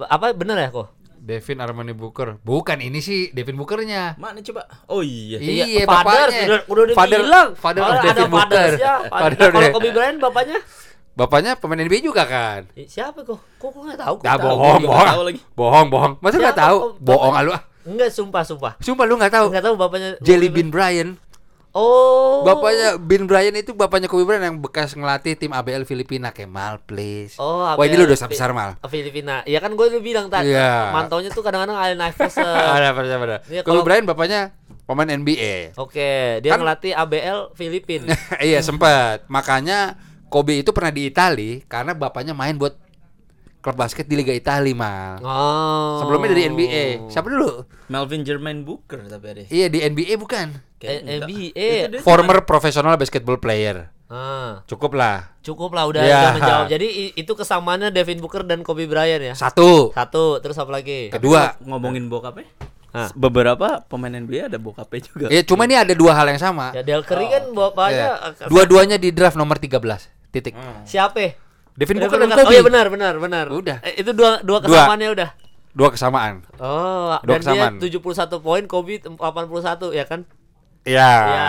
apa 0.00 0.32
bener 0.32 0.56
ya 0.58 0.68
kok? 0.70 0.88
Devin 1.14 1.56
Armani 1.58 1.92
Booker. 1.92 2.36
Bukan 2.40 2.78
ini 2.78 3.00
sih 3.00 3.32
Devin 3.32 3.56
Bookernya. 3.56 4.16
Mana 4.16 4.40
coba? 4.40 4.68
Oh 4.86 5.00
iya. 5.00 5.36
Iya, 5.36 5.84
fathers, 5.84 6.32
bapaknya. 6.32 6.44
udah, 6.44 6.60
udah 6.66 6.94
Father- 6.94 7.18
dibilang. 7.18 7.48
father 7.54 7.80
of 7.80 7.84
Malah 7.86 7.96
ada 7.98 8.08
Devin 8.10 8.30
Booker. 8.30 8.70
Father 8.78 9.08
Father, 9.10 9.36
of 9.42 9.52
kalau 9.54 9.68
Kobe 9.74 9.90
Bryant 9.90 10.18
bapaknya? 10.18 10.58
Bapaknya 11.14 11.52
pemain 11.54 11.78
NBA 11.78 12.00
juga 12.02 12.24
kan? 12.24 12.60
Siapa 12.76 13.20
kok? 13.22 13.38
Kok 13.56 13.68
gue 13.70 13.82
nggak 13.86 14.00
tahu? 14.00 14.14
Tahu? 14.20 14.38
bohong, 14.40 14.80
bohong. 14.82 15.08
Bohong, 15.54 15.86
bohong. 15.88 16.12
Masa 16.18 16.36
nggak 16.38 16.52
Siapa? 16.52 16.64
tahu? 16.66 16.76
Oh, 16.78 16.92
Bohong 16.98 17.32
bapaknya- 17.32 17.38
ah 17.38 17.42
lu 17.42 17.52
ah. 17.52 17.62
Enggak, 17.84 18.10
sumpah, 18.10 18.42
sumpah. 18.42 18.72
Sumpah 18.80 19.04
lu 19.04 19.14
nggak 19.16 19.32
tahu. 19.32 19.46
Enggak 19.52 19.64
tahu 19.64 19.74
bapaknya. 19.76 20.16
Jelly 20.20 20.48
Bean 20.48 20.72
Bryant. 20.72 21.20
Oh. 21.74 22.46
Bapaknya 22.46 22.94
Bean 23.02 23.26
Bryant 23.26 23.58
itu 23.58 23.74
bapaknya 23.74 24.06
Kobe 24.06 24.22
Bryant 24.22 24.46
yang 24.46 24.56
bekas 24.62 24.94
ngelatih 24.94 25.34
tim 25.34 25.50
ABL 25.50 25.82
Filipina 25.82 26.30
Kemal 26.30 26.78
please. 26.86 27.34
Oh, 27.34 27.66
Wah 27.66 27.82
ini 27.82 27.98
ABL 27.98 28.06
lu 28.06 28.14
dosa 28.14 28.30
besar 28.30 28.54
mal. 28.54 28.78
Fi- 28.86 29.02
Filipina. 29.02 29.42
Ya 29.42 29.58
kan 29.58 29.74
gue 29.74 29.82
udah 29.82 29.98
bilang 29.98 30.30
tadi. 30.30 30.54
Iya. 30.54 30.94
Mantaunya 30.94 31.34
tuh 31.34 31.42
kadang-kadang 31.42 31.74
Allen 31.74 31.98
Iverson. 31.98 32.46
Ada 32.46 32.94
pada 32.94 33.16
pada. 33.18 33.36
Iya, 33.50 33.66
Kobe 33.66 33.82
kalau- 33.82 33.84
Bryant 33.84 34.06
bapaknya 34.06 34.40
pemain 34.86 35.10
NBA. 35.10 35.74
Oke, 35.74 36.38
dia 36.46 36.50
Kan- 36.54 36.62
ngelatih 36.62 36.94
ABL 36.94 37.38
Filipin. 37.58 38.06
iya 38.38 38.62
sempat. 38.62 39.26
Makanya 39.26 39.98
Kobe 40.30 40.62
itu 40.62 40.70
pernah 40.70 40.94
di 40.94 41.10
Itali 41.10 41.66
karena 41.66 41.90
bapaknya 41.90 42.38
main 42.38 42.54
buat 42.54 42.78
klub 43.64 43.74
basket 43.74 44.04
di 44.04 44.12
Liga 44.12 44.28
Italia 44.30 44.76
mal. 44.76 45.24
Oh. 45.24 45.96
Sebelumnya 45.98 46.36
dari 46.36 46.44
NBA. 46.44 47.08
Siapa 47.08 47.24
dulu? 47.24 47.64
Melvin 47.88 48.20
Jermaine 48.20 48.60
Booker 48.60 49.00
tapi 49.08 49.24
ada. 49.24 49.42
Iya 49.48 49.72
di 49.72 49.80
NBA 49.80 50.20
bukan. 50.20 50.52
Eh, 50.78 51.00
Enggak. 51.00 51.24
NBA. 51.24 51.68
Former 52.04 52.44
professional 52.44 53.00
basketball 53.00 53.40
player. 53.40 53.88
Ah, 54.04 54.60
Cukup 54.68 54.92
lah. 54.92 55.32
cukup 55.40 55.72
lah 55.72 55.88
udah, 55.88 56.04
Ya. 56.04 56.12
udah 56.20 56.32
menjawab. 56.36 56.66
Jadi 56.68 56.86
itu 57.16 57.32
kesamaannya 57.32 57.88
Devin 57.88 58.20
Booker 58.20 58.44
dan 58.44 58.60
Kobe 58.60 58.84
Bryant 58.84 59.24
ya. 59.24 59.34
Satu. 59.34 59.90
Satu, 59.90 60.38
terus 60.38 60.54
apa 60.54 60.68
lagi? 60.70 61.08
Kedua. 61.08 61.56
ngomongin 61.64 62.12
bokapnya. 62.12 62.44
Hah. 62.92 63.10
Beberapa 63.16 63.82
pemain 63.82 64.12
NBA 64.12 64.46
ada 64.46 64.60
bokapnya 64.60 65.00
juga. 65.02 65.26
Ya 65.26 65.40
cuma 65.40 65.64
ini 65.64 65.74
ada 65.74 65.90
dua 65.90 66.12
hal 66.12 66.28
yang 66.28 66.38
sama. 66.38 66.70
Ya 66.70 66.84
Del 66.84 67.00
Curry 67.02 67.26
kan 67.26 67.48
bapaknya 67.50 68.12
Iya. 68.12 68.46
Dua-duanya 68.46 68.96
di 69.00 69.08
draft 69.10 69.34
nomor 69.34 69.56
13. 69.56 70.12
Titik. 70.30 70.54
siapa? 70.84 71.34
Ya? 71.74 71.76
Devin 71.76 71.96
Booker 71.98 72.16
dan 72.16 72.28
benar. 72.28 72.38
Kobe. 72.38 72.46
Oh 72.46 72.52
iya 72.52 72.62
benar, 72.62 72.86
benar, 72.88 73.14
benar. 73.18 73.44
Udah. 73.50 73.76
Eh, 73.82 73.98
itu 73.98 74.10
dua 74.10 74.38
dua 74.40 74.58
Dua. 74.58 74.70
kesamaannya 74.70 75.10
udah. 75.10 75.30
Dua 75.74 75.88
kesamaan. 75.90 76.34
Oh, 76.56 77.18
Dua 77.18 77.34
dan 77.34 77.40
kesamaan. 77.42 77.72
dia 77.76 77.90
71 77.90 78.38
poin, 78.38 78.62
Kobe 78.64 79.02
81 79.02 79.90
ya 79.90 80.06
kan? 80.06 80.22
Iya. 80.84 81.10
Ya, 81.26 81.48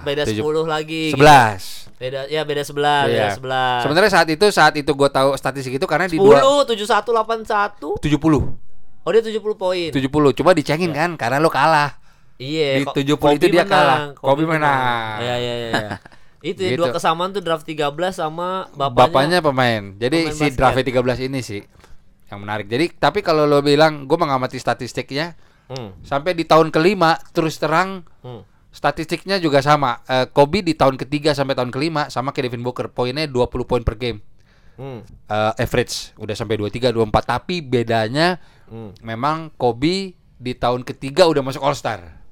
beda 0.00 0.22
Tujuh- 0.24 0.40
10 0.40 0.64
lagi. 0.64 1.12
gitu. 1.12 1.20
11. 1.20 1.92
Beda 1.96 2.24
ya 2.24 2.40
beda 2.42 2.62
11, 2.62 3.04
Iya. 3.04 3.12
beda 3.12 3.28
11. 3.34 3.80
Sebenarnya 3.82 4.10
saat 4.10 4.28
itu 4.30 4.46
saat 4.48 4.74
itu 4.74 4.88
gue 4.88 5.08
tahu 5.10 5.34
statistik 5.34 5.74
itu 5.74 5.84
karena 5.84 6.06
di 6.06 6.16
10, 6.16 6.24
dua 6.24 6.64
71, 6.64 7.12
81. 7.12 8.00
70. 8.00 8.56
Oh 9.02 9.10
dia 9.10 9.20
70 9.20 9.52
poin. 9.54 9.92
70. 9.92 10.08
Coba 10.32 10.50
dicengin 10.52 10.90
kan 10.90 11.12
karena 11.14 11.36
lo 11.36 11.48
kalah. 11.48 12.00
Iya. 12.36 12.80
Di 12.80 12.84
Ko- 12.84 12.94
70 12.94 13.04
itu 13.04 13.16
Kobe 13.18 13.48
dia 13.50 13.60
menang, 13.60 13.68
kalah. 13.68 13.98
Kobe 14.14 14.44
menang. 14.44 15.16
Iya 15.20 15.36
iya 15.36 15.54
iya. 15.58 15.72
itu 16.46 16.60
ya, 16.60 16.70
Gitu. 16.72 16.78
dua 16.78 16.94
kesamaan 16.94 17.30
tuh 17.30 17.40
draft 17.40 17.64
13 17.64 17.90
sama 18.12 18.70
bapaknya. 18.70 19.02
Bapaknya 19.02 19.38
pemain. 19.40 19.82
Jadi 19.94 20.18
pemain 20.30 20.38
si 20.38 20.46
draft 20.52 20.78
13 20.78 21.18
ini 21.20 21.40
sih 21.40 21.62
yang 22.26 22.38
menarik. 22.38 22.66
Jadi 22.66 22.94
tapi 22.94 23.20
kalau 23.20 23.42
lo 23.44 23.58
bilang 23.60 24.04
gue 24.04 24.14
mengamati 24.14 24.56
statistiknya 24.56 25.34
Hmm. 25.66 25.98
sampai 26.00 26.30
di 26.30 26.46
tahun 26.46 26.70
kelima 26.70 27.18
terus 27.30 27.58
terang 27.58 28.06
Hmm. 28.22 28.46
statistiknya 28.70 29.38
juga 29.38 29.58
sama. 29.58 29.98
Eh, 30.04 30.28
Kobe 30.28 30.62
di 30.62 30.74
tahun 30.74 30.94
ketiga 30.94 31.32
sampai 31.32 31.54
tahun 31.54 31.70
kelima 31.70 32.06
sama 32.06 32.30
kayak 32.30 32.50
Devin 32.50 32.62
Booker 32.62 32.86
poinnya 32.86 33.26
20 33.26 33.64
poin 33.64 33.82
per 33.82 33.96
game. 33.96 34.22
Hmm. 34.76 35.02
Eh, 35.26 35.52
average 35.56 36.14
udah 36.14 36.34
sampai 36.34 36.54
23 36.54 36.92
24 36.92 37.24
tapi 37.26 37.58
bedanya 37.60 38.38
Hmm. 38.66 38.94
memang 39.00 39.50
Kobe 39.56 40.12
di 40.36 40.52
tahun 40.52 40.84
ketiga 40.84 41.24
udah 41.26 41.40
masuk 41.40 41.64
All 41.64 41.74
Star. 41.74 42.25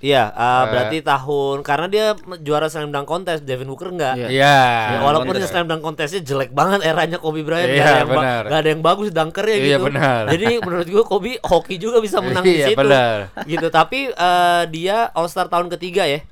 Iya, 0.00 0.32
ah, 0.32 0.64
Eh. 0.64 0.64
berarti 0.72 0.98
tahun 1.04 1.60
karena 1.60 1.86
dia 1.86 2.04
juara 2.40 2.72
slam 2.72 2.88
dunk 2.88 3.04
contest, 3.04 3.44
Devin 3.44 3.68
Booker 3.68 3.92
enggak. 3.92 4.16
Iya. 4.16 4.32
Ya, 4.32 4.56
walaupun 4.98 5.36
contest. 5.36 5.52
slam 5.52 5.68
dunk 5.68 5.84
contestnya 5.84 6.24
jelek 6.24 6.50
banget 6.50 6.80
eranya 6.82 7.20
Kobe 7.20 7.44
Bryant 7.44 7.68
Iya, 7.68 7.76
gak, 7.76 7.84
ada 7.84 7.92
yang 7.94 8.08
ba- 8.08 8.16
benar. 8.16 8.42
gak 8.42 8.58
ada 8.58 8.68
yang 8.70 8.82
bagus 8.82 9.08
dunkernya 9.10 9.56
Iya, 9.56 9.64
gitu. 9.70 9.84
benar. 9.84 10.22
Jadi 10.26 10.46
menurut 10.58 10.86
gua 10.88 11.04
Kobe 11.04 11.36
hoki 11.38 11.76
juga 11.76 12.00
bisa 12.00 12.16
menang 12.18 12.40
di 12.42 12.56
Iya, 12.56 12.72
situ. 12.72 12.80
benar. 12.80 13.16
Gitu. 13.44 13.66
Tapi 13.68 14.00
eh, 14.08 14.62
dia 14.68 14.96
All 15.12 15.28
Star 15.28 15.46
tahun 15.46 15.68
ketiga 15.68 16.08
ya. 16.08 16.24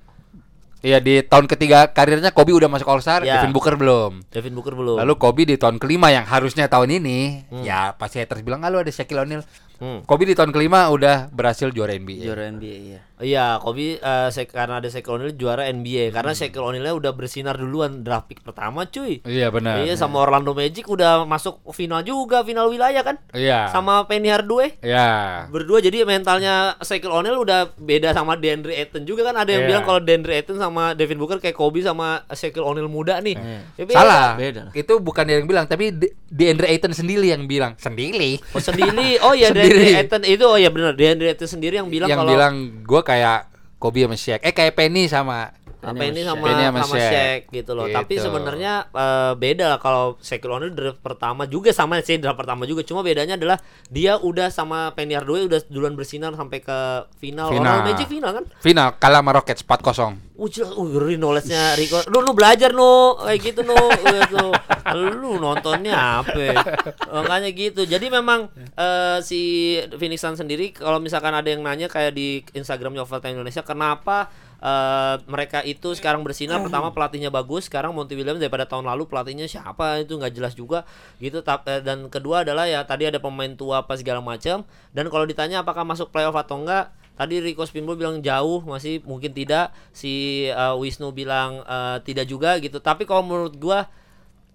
Iya 0.79 1.03
di 1.03 1.21
tahun 1.21 1.45
ketiga 1.45 1.91
karirnya 1.91 2.31
Kobe 2.31 2.55
udah 2.55 2.71
masuk 2.71 2.87
All 2.87 3.03
Star, 3.03 3.21
Iya. 3.21 3.37
Devin 3.37 3.53
Booker 3.53 3.75
belum. 3.75 4.25
Devin 4.31 4.55
Booker 4.55 4.73
belum. 4.73 4.97
Lalu 4.97 5.15
Kobe 5.15 5.43
di 5.43 5.59
tahun 5.59 5.77
kelima 5.77 6.09
yang 6.09 6.23
harusnya 6.23 6.71
tahun 6.71 6.89
ini, 6.95 7.45
ya 7.61 7.93
pasti 7.93 8.17
haters 8.17 8.41
bilang 8.41 8.63
ah 8.63 8.71
lu 8.71 8.79
ada 8.79 8.89
Shaquille 8.89 9.21
O'Neal. 9.21 9.43
Hmm. 9.79 10.03
Kobe 10.03 10.27
di 10.27 10.35
tahun 10.35 10.51
kelima 10.51 10.87
udah 10.88 11.31
berhasil 11.31 11.71
juara 11.71 11.95
NBA. 11.95 12.23
Juara 12.23 12.47
NBA 12.49 12.79
ya. 12.88 13.01
Iya, 13.19 13.47
Kobe 13.59 13.95
eh, 13.95 14.29
Sek- 14.29 14.51
karena 14.51 14.79
ada 14.79 14.87
Shaquille 14.87 15.11
O'Neal 15.17 15.35
juara 15.35 15.67
NBA 15.67 16.11
karena 16.11 16.31
Hmm. 16.31 16.38
Shaquille 16.41 16.62
O'Neal 16.64 16.95
udah 16.95 17.11
bersinar 17.12 17.55
duluan 17.55 18.01
draft 18.01 18.27
pick 18.27 18.41
pertama 18.41 18.87
cuy. 18.87 19.19
Iya 19.23 19.49
benar. 19.49 19.81
Iya 19.81 19.95
sama 19.95 20.19
Orlando 20.19 20.51
Magic 20.53 20.83
udah 20.85 21.23
masuk 21.25 21.59
final 21.73 21.99
juga, 22.01 22.43
final 22.43 22.67
wilayah 22.67 23.03
kan? 23.03 23.19
Iya. 23.31 23.69
Sama 23.69 24.03
Penny 24.05 24.29
Hardaway. 24.29 24.79
Iya. 24.81 25.07
Berdua 25.49 25.79
jadi 25.79 26.03
mentalnya 26.05 26.79
Shaquille 26.79 27.11
O'Neal 27.12 27.38
udah 27.38 27.75
beda 27.77 28.11
sama 28.12 28.35
DeAndre 28.35 28.75
Ayton 28.77 29.03
juga 29.03 29.23
kan 29.25 29.35
ada 29.37 29.51
yang 29.51 29.62
Iya. 29.62 29.69
bilang 29.69 29.83
kalau 29.85 30.01
DeAndre 30.01 30.35
Ayton 30.37 30.57
sama 30.57 30.95
Devin 30.95 31.19
Booker 31.19 31.38
kayak 31.38 31.55
Kobe 31.55 31.83
sama 31.83 32.23
Shaquille 32.29 32.62
O'Neal 32.62 32.87
muda 32.87 33.19
nih. 33.19 33.35
Ya 33.75 33.83
beda. 33.85 33.95
Salah. 33.95 34.27
Beda. 34.35 34.62
Itu 34.73 34.99
bukan 34.99 35.23
dia 35.23 35.38
yang 35.38 35.47
bilang, 35.47 35.67
tapi 35.67 35.91
di, 35.91 36.07
di 36.25 36.45
Andre 36.47 36.67
Ayton 36.69 36.91
sendiri 36.91 37.31
yang 37.31 37.47
bilang. 37.47 37.75
Sendiri. 37.75 38.38
Oh 38.53 38.61
sendiri. 38.61 39.19
Oh 39.19 39.35
ya 39.38 39.51
Sendiri. 39.69 39.95
Ayton 40.01 40.23
itu 40.25 40.45
oh 40.49 40.59
ya 40.59 40.71
benar 40.73 40.97
DeAndre 40.97 41.37
Ayton 41.37 41.49
sendiri 41.49 41.75
yang 41.77 41.89
bilang 41.93 42.09
yang 42.09 42.21
kalau 42.25 42.33
bilang 42.33 42.55
gua 42.89 43.05
kayak 43.05 43.49
Kobe 43.79 44.03
sama 44.03 44.17
Shaq. 44.19 44.41
Eh 44.43 44.51
kayak 44.51 44.75
Penny 44.75 45.07
sama 45.07 45.55
apa 45.79 46.03
ini 46.11 46.27
sama 46.27 46.43
Penny 46.43 46.64
sama, 46.67 46.79
sama 46.83 46.97
Shaq. 46.99 47.11
Shaq. 47.12 47.41
gitu 47.55 47.71
loh. 47.79 47.87
Gitu. 47.87 47.97
Tapi 47.97 48.14
sebenarnya 48.19 48.73
eh, 48.91 49.33
beda 49.38 49.64
lah 49.71 49.79
kalau 49.79 50.19
Shaquille 50.19 50.55
O'Neal 50.59 50.73
draft 50.75 51.01
pertama 51.01 51.47
juga 51.47 51.71
sama 51.71 52.03
sih 52.03 52.19
draft 52.19 52.38
pertama 52.38 52.67
juga. 52.67 52.83
Cuma 52.83 53.07
bedanya 53.07 53.38
adalah 53.38 53.62
dia 53.87 54.19
udah 54.19 54.51
sama 54.51 54.91
Penny 54.99 55.14
Hardaway 55.14 55.47
udah 55.47 55.62
duluan 55.71 55.95
bersinar 55.95 56.35
sampai 56.35 56.59
ke 56.59 56.79
final. 57.23 57.55
Final. 57.55 57.62
Orlando 57.62 57.83
Magic 57.95 58.09
final 58.11 58.31
kan? 58.35 58.45
final 58.59 58.88
kalah 58.99 59.23
sama 59.23 59.31
Rockets 59.38 59.62
4-0. 59.62 60.29
Uh, 60.38 60.47
uh, 60.47 60.87
ngeri 60.87 61.17
knowledge-nya 61.19 61.75
Rico. 61.75 61.99
Lu, 62.11 62.23
lu 62.23 62.31
belajar 62.35 62.71
nu 62.71 63.19
kayak 63.23 63.38
gitu 63.43 63.61
nu. 63.62 63.75
Uh, 63.75 64.23
tuh. 64.31 64.51
Lu 64.95 65.38
nontonnya 65.38 66.23
apa? 66.23 66.62
Makanya 67.11 67.51
gitu. 67.55 67.85
Jadi 67.85 68.09
memang 68.09 68.49
eh, 68.57 69.19
si 69.21 69.75
Phoenix 69.99 70.23
Suns 70.23 70.41
sendiri 70.41 70.73
kalau 70.73 71.03
misalkan 71.03 71.35
ada 71.35 71.49
yang 71.49 71.61
nanya 71.61 71.91
kayak 71.91 72.14
di 72.14 72.41
Instagramnya 72.55 73.05
Overtime 73.05 73.37
Indonesia 73.37 73.62
kenapa 73.67 74.31
eh, 74.59 75.14
mereka 75.31 75.62
itu 75.62 75.94
sekarang 75.94 76.23
bersinar 76.27 76.59
pertama 76.64 76.90
pelatihnya 76.94 77.31
bagus 77.31 77.66
sekarang 77.66 77.94
Monty 77.94 78.18
Williams 78.18 78.42
daripada 78.42 78.66
tahun 78.66 78.87
lalu 78.87 79.07
pelatihnya 79.07 79.47
siapa 79.47 80.03
itu 80.03 80.18
nggak 80.18 80.33
jelas 80.35 80.55
juga 80.59 80.85
gitu 81.23 81.40
eh, 81.42 81.81
dan 81.83 82.11
kedua 82.11 82.42
adalah 82.47 82.66
ya 82.66 82.83
tadi 82.83 83.07
ada 83.07 83.23
pemain 83.23 83.51
tua 83.55 83.83
apa 83.87 83.94
segala 83.94 84.23
macam 84.23 84.66
dan 84.94 85.05
kalau 85.09 85.25
ditanya 85.25 85.62
apakah 85.62 85.83
masuk 85.87 86.11
playoff 86.11 86.35
atau 86.37 86.62
enggak 86.62 86.90
Tadi 87.18 87.42
Rico 87.42 87.66
Spinball 87.66 87.99
bilang 87.99 88.23
jauh 88.23 88.62
masih 88.62 89.03
mungkin 89.03 89.35
tidak. 89.35 89.75
Si 89.90 90.47
uh, 90.55 90.79
Wisnu 90.79 91.11
bilang 91.11 91.66
uh, 91.66 91.99
tidak 92.07 92.31
juga 92.31 92.55
gitu. 92.62 92.79
Tapi 92.79 93.11
kalau 93.11 93.27
menurut 93.27 93.59
gua 93.59 93.90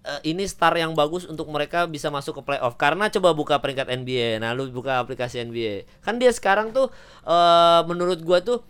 uh, 0.07 0.21
ini 0.23 0.47
start 0.47 0.79
yang 0.79 0.95
bagus 0.95 1.27
untuk 1.27 1.43
mereka 1.51 1.83
bisa 1.91 2.07
masuk 2.07 2.39
ke 2.39 2.41
playoff 2.47 2.79
karena 2.79 3.11
coba 3.11 3.35
buka 3.35 3.59
peringkat 3.59 3.91
NBA. 3.91 4.39
Nah, 4.39 4.55
lu 4.55 4.71
buka 4.71 5.03
aplikasi 5.03 5.43
NBA. 5.43 5.83
Kan 6.07 6.23
dia 6.23 6.31
sekarang 6.31 6.71
tuh 6.71 6.87
uh, 7.27 7.83
menurut 7.83 8.23
gua 8.23 8.39
tuh 8.39 8.63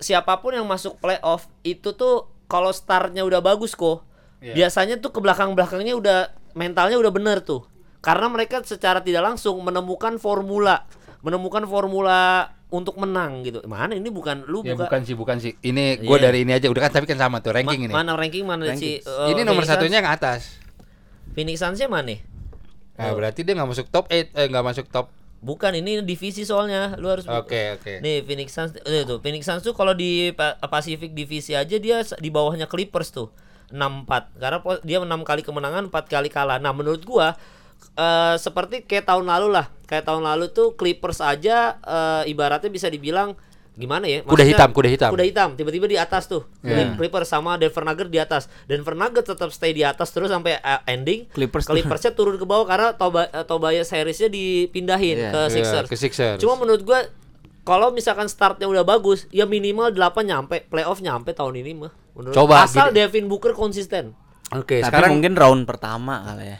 siapa 0.00 0.40
pun 0.40 0.56
yang 0.56 0.64
masuk 0.64 0.96
playoff 0.96 1.46
itu 1.62 1.92
tuh 1.92 2.26
kalau 2.48 2.72
startnya 2.72 3.22
udah 3.22 3.38
bagus 3.38 3.72
kok. 3.72 4.02
Biasanya 4.40 4.96
tuh 4.98 5.12
ke 5.12 5.20
belakang-belakangnya 5.20 5.92
udah 5.94 6.18
mentalnya 6.56 6.96
udah 6.96 7.12
bener 7.12 7.44
tuh. 7.44 7.68
Karena 8.00 8.26
mereka 8.26 8.64
secara 8.64 9.04
tidak 9.04 9.20
langsung 9.22 9.60
menemukan 9.60 10.16
formula, 10.16 10.88
menemukan 11.20 11.68
formula 11.68 12.48
untuk 12.72 12.96
menang 12.96 13.44
gitu. 13.44 13.60
Mana 13.68 13.92
ini 13.92 14.08
bukan 14.08 14.48
lu 14.48 14.64
Ya 14.64 14.72
buka 14.72 14.88
bukan 14.88 15.00
sih, 15.04 15.14
bukan 15.14 15.36
sih. 15.36 15.52
Ini 15.60 16.00
gua 16.00 16.16
Iya. 16.16 16.32
dari 16.32 16.38
ini 16.48 16.56
aja 16.56 16.72
udah 16.72 16.88
kan 16.88 16.92
tapi 16.96 17.04
kan 17.04 17.20
sama 17.20 17.44
tuh 17.44 17.52
Ma- 17.52 17.60
ranking 17.60 17.84
ini. 17.84 17.92
Mana 17.92 18.16
ranking 18.16 18.48
mana 18.48 18.72
si 18.72 19.04
uh, 19.04 19.28
ini 19.28 19.44
nomor 19.44 19.62
Phoenix 19.62 19.68
Suns? 19.68 19.76
satunya 19.76 19.96
yang 20.00 20.08
atas. 20.08 20.40
Phoenix 21.36 21.60
Suns-nya 21.60 21.92
mana? 21.92 22.16
Nah, 22.96 23.12
berarti 23.12 23.44
dia 23.44 23.52
nggak 23.52 23.68
masuk 23.68 23.86
top 23.88 24.08
8 24.08 24.32
eh 24.32 24.46
nggak 24.48 24.64
masuk 24.64 24.86
top. 24.88 25.12
Bukan 25.40 25.72
ini 25.72 26.04
divisi 26.04 26.44
soalnya. 26.44 26.96
Lu 27.00 27.08
harus. 27.08 27.24
Oke, 27.24 27.80
oke. 27.80 28.04
Nih 28.04 28.20
Phoenix 28.20 28.52
Suns 28.52 28.76
eh, 28.84 29.08
tuh 29.08 29.24
Phoenix 29.24 29.48
Suns 29.48 29.64
tuh 29.64 29.72
kalau 29.72 29.96
di 29.96 30.36
Pa- 30.36 30.60
Pacific 30.68 31.16
divisi 31.16 31.56
aja 31.56 31.76
dia 31.80 32.04
di 32.20 32.28
bawahnya 32.28 32.68
Clippers 32.68 33.08
tuh 33.08 33.32
6-4 33.72 34.36
karena 34.36 34.58
dia 34.84 34.98
6 35.00 35.08
kali 35.24 35.40
kemenangan 35.40 35.88
4 35.88 36.12
kali 36.12 36.28
kalah. 36.28 36.60
Nah, 36.60 36.76
menurut 36.76 37.00
gua 37.08 37.34
eh, 37.96 38.36
seperti 38.36 38.84
kayak 38.84 39.08
tahun 39.08 39.24
lalu 39.24 39.48
lah. 39.56 39.72
Kayak 39.88 40.06
tahun 40.12 40.22
lalu 40.28 40.52
tuh 40.52 40.76
Clippers 40.76 41.24
aja 41.24 41.80
eh, 41.80 42.22
ibaratnya 42.28 42.68
bisa 42.68 42.92
dibilang 42.92 43.32
gimana 43.80 44.04
ya? 44.04 44.20
Kuda 44.20 44.30
Maksudnya, 44.36 44.52
hitam, 44.52 44.68
kuda 44.70 44.88
hitam. 44.88 45.10
Kuda 45.10 45.24
hitam 45.24 45.48
tiba-tiba 45.56 45.86
di 45.86 45.96
atas 45.96 46.28
tuh. 46.28 46.44
Iya. 46.60 46.92
Clippers 46.94 47.26
sama 47.26 47.56
Denver 47.56 47.80
Nuggets 47.82 48.06
di 48.06 48.18
atas. 48.18 48.42
Denver 48.64 48.92
Nuggets 48.92 49.24
tetap 49.26 49.48
stay 49.48 49.72
di 49.72 49.80
atas 49.80 50.08
terus 50.10 50.28
sampai 50.28 50.54
eh, 50.54 50.80
ending. 50.86 51.24
Clippers- 51.30 51.64
Clippersnya 51.64 52.12
turun 52.12 52.36
ke 52.36 52.44
bawah 52.44 52.68
karena 52.68 52.92
Toba, 52.92 53.26
eh, 53.26 53.42
Tobias 53.42 53.88
Harrisnya 53.88 54.28
dipindahin 54.28 55.16
Iya. 55.18 55.30
ke 55.30 55.40
Iya, 55.40 55.50
Sixers. 55.50 55.88
ke 55.88 55.96
Sixers. 55.96 56.38
Cuma 56.38 56.54
menurut 56.54 56.82
gua 56.82 57.08
kalau 57.62 57.88
misalkan 57.88 58.26
startnya 58.26 58.66
udah 58.66 58.82
bagus, 58.82 59.24
ya 59.28 59.44
minimal 59.44 59.88
8 59.88 59.96
nyampe, 60.22 60.64
playoff 60.66 60.98
nyampe 60.98 61.32
tahun 61.32 61.56
ini 61.56 61.72
mah. 61.78 61.92
Menurut 62.12 62.34
Coba, 62.34 62.64
asal 62.64 62.90
gini. 62.90 62.96
Devin 62.98 63.26
Booker 63.26 63.52
konsisten. 63.52 64.12
Oke, 64.50 64.78
Tapi 64.78 64.84
sekarang 64.84 65.10
mungkin 65.16 65.32
round 65.34 65.62
pertama 65.64 66.26
kali 66.26 66.50
ya. 66.50 66.58